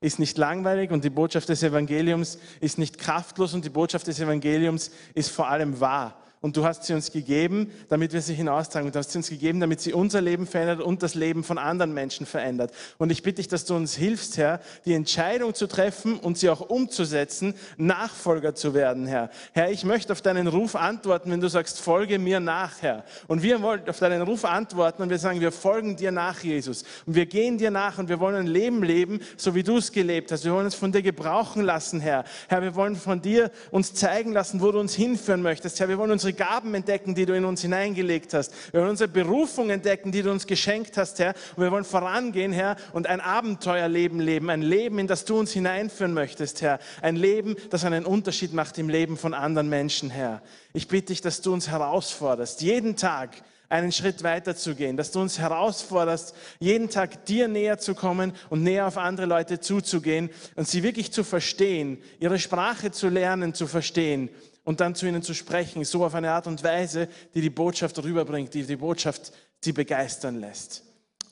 ist 0.00 0.18
nicht 0.18 0.38
langweilig 0.38 0.90
und 0.90 1.04
die 1.04 1.10
Botschaft 1.10 1.48
des 1.48 1.62
Evangeliums 1.62 2.38
ist 2.60 2.78
nicht 2.78 2.98
kraftlos 2.98 3.52
und 3.52 3.64
die 3.64 3.70
Botschaft 3.70 4.06
des 4.06 4.18
Evangeliums 4.20 4.90
ist 5.14 5.30
vor 5.30 5.48
allem 5.48 5.80
wahr 5.80 6.19
und 6.42 6.56
du 6.56 6.64
hast 6.64 6.84
sie 6.84 6.94
uns 6.94 7.12
gegeben, 7.12 7.70
damit 7.90 8.14
wir 8.14 8.22
sie 8.22 8.32
hinaustragen. 8.32 8.90
Du 8.90 8.98
hast 8.98 9.12
sie 9.12 9.18
uns 9.18 9.28
gegeben, 9.28 9.60
damit 9.60 9.82
sie 9.82 9.92
unser 9.92 10.22
Leben 10.22 10.46
verändert 10.46 10.80
und 10.80 11.02
das 11.02 11.14
Leben 11.14 11.44
von 11.44 11.58
anderen 11.58 11.92
Menschen 11.92 12.24
verändert. 12.24 12.72
Und 12.96 13.12
ich 13.12 13.22
bitte 13.22 13.36
dich, 13.36 13.48
dass 13.48 13.66
du 13.66 13.74
uns 13.76 13.94
hilfst, 13.94 14.38
Herr, 14.38 14.60
die 14.86 14.94
Entscheidung 14.94 15.52
zu 15.52 15.66
treffen 15.66 16.18
und 16.18 16.38
sie 16.38 16.48
auch 16.48 16.62
umzusetzen, 16.62 17.54
Nachfolger 17.76 18.54
zu 18.54 18.72
werden, 18.72 19.06
Herr. 19.06 19.28
Herr, 19.52 19.70
ich 19.70 19.84
möchte 19.84 20.12
auf 20.14 20.22
deinen 20.22 20.46
Ruf 20.46 20.76
antworten, 20.76 21.30
wenn 21.30 21.42
du 21.42 21.48
sagst, 21.48 21.78
folge 21.78 22.18
mir 22.18 22.40
nach, 22.40 22.80
Herr. 22.80 23.04
Und 23.28 23.42
wir 23.42 23.60
wollen 23.60 23.86
auf 23.86 23.98
deinen 23.98 24.22
Ruf 24.22 24.46
antworten 24.46 25.02
und 25.02 25.10
wir 25.10 25.18
sagen, 25.18 25.42
wir 25.42 25.52
folgen 25.52 25.96
dir 25.96 26.10
nach, 26.10 26.42
Jesus. 26.42 26.84
Und 27.04 27.16
wir 27.16 27.26
gehen 27.26 27.58
dir 27.58 27.70
nach 27.70 27.98
und 27.98 28.08
wir 28.08 28.18
wollen 28.18 28.36
ein 28.36 28.46
Leben 28.46 28.82
leben, 28.82 29.20
so 29.36 29.54
wie 29.54 29.62
du 29.62 29.76
es 29.76 29.92
gelebt 29.92 30.32
hast. 30.32 30.46
Wir 30.46 30.52
wollen 30.52 30.64
uns 30.64 30.74
von 30.74 30.90
dir 30.90 31.02
gebrauchen 31.02 31.62
lassen, 31.62 32.00
Herr. 32.00 32.24
Herr, 32.48 32.62
wir 32.62 32.74
wollen 32.74 32.96
von 32.96 33.20
dir 33.20 33.50
uns 33.70 33.92
zeigen 33.92 34.32
lassen, 34.32 34.62
wo 34.62 34.72
du 34.72 34.80
uns 34.80 34.94
hinführen 34.94 35.42
möchtest. 35.42 35.78
Herr, 35.80 35.90
wir 35.90 35.98
wollen 35.98 36.10
unsere 36.10 36.29
unsere 36.30 36.32
Gaben 36.32 36.74
entdecken, 36.74 37.14
die 37.14 37.26
du 37.26 37.34
in 37.34 37.44
uns 37.44 37.62
hineingelegt 37.62 38.34
hast. 38.34 38.52
Wir 38.72 38.80
wollen 38.80 38.90
unsere 38.90 39.08
Berufung 39.08 39.70
entdecken, 39.70 40.12
die 40.12 40.22
du 40.22 40.30
uns 40.30 40.46
geschenkt 40.46 40.96
hast, 40.96 41.18
Herr. 41.18 41.34
Und 41.56 41.64
wir 41.64 41.70
wollen 41.70 41.84
vorangehen, 41.84 42.52
Herr, 42.52 42.76
und 42.92 43.06
ein 43.06 43.20
Abenteuerleben 43.20 44.20
leben. 44.20 44.50
Ein 44.50 44.62
Leben, 44.62 44.98
in 44.98 45.06
das 45.06 45.24
du 45.24 45.38
uns 45.38 45.52
hineinführen 45.52 46.14
möchtest, 46.14 46.62
Herr. 46.62 46.78
Ein 47.02 47.16
Leben, 47.16 47.56
das 47.70 47.84
einen 47.84 48.04
Unterschied 48.04 48.52
macht 48.52 48.78
im 48.78 48.88
Leben 48.88 49.16
von 49.16 49.34
anderen 49.34 49.68
Menschen, 49.68 50.10
Herr. 50.10 50.42
Ich 50.72 50.88
bitte 50.88 51.06
dich, 51.06 51.20
dass 51.20 51.40
du 51.40 51.52
uns 51.52 51.68
herausforderst, 51.68 52.62
jeden 52.62 52.96
Tag 52.96 53.30
einen 53.68 53.92
Schritt 53.92 54.24
weiter 54.24 54.56
zu 54.56 54.74
gehen, 54.74 54.96
dass 54.96 55.12
du 55.12 55.20
uns 55.20 55.38
herausforderst, 55.38 56.34
jeden 56.58 56.90
Tag 56.90 57.24
dir 57.26 57.46
näher 57.46 57.78
zu 57.78 57.94
kommen 57.94 58.32
und 58.48 58.64
näher 58.64 58.86
auf 58.86 58.98
andere 58.98 59.26
Leute 59.26 59.60
zuzugehen 59.60 60.28
und 60.56 60.66
sie 60.66 60.82
wirklich 60.82 61.12
zu 61.12 61.22
verstehen, 61.22 62.02
ihre 62.18 62.40
Sprache 62.40 62.90
zu 62.90 63.08
lernen, 63.08 63.54
zu 63.54 63.68
verstehen 63.68 64.28
und 64.64 64.80
dann 64.80 64.94
zu 64.94 65.06
ihnen 65.06 65.22
zu 65.22 65.34
sprechen, 65.34 65.84
so 65.84 66.04
auf 66.04 66.14
eine 66.14 66.30
Art 66.30 66.46
und 66.46 66.62
Weise, 66.62 67.08
die 67.34 67.40
die 67.40 67.50
Botschaft 67.50 68.02
rüberbringt, 68.02 68.52
die 68.54 68.64
die 68.64 68.76
Botschaft 68.76 69.32
sie 69.60 69.72
begeistern 69.72 70.40
lässt. 70.40 70.82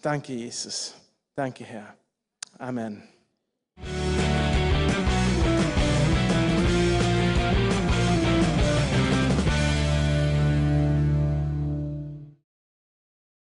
Danke, 0.03 0.33
Jesus. 0.33 0.95
Danke, 1.35 1.65
Herr. 1.65 1.95
Amen. 2.59 3.03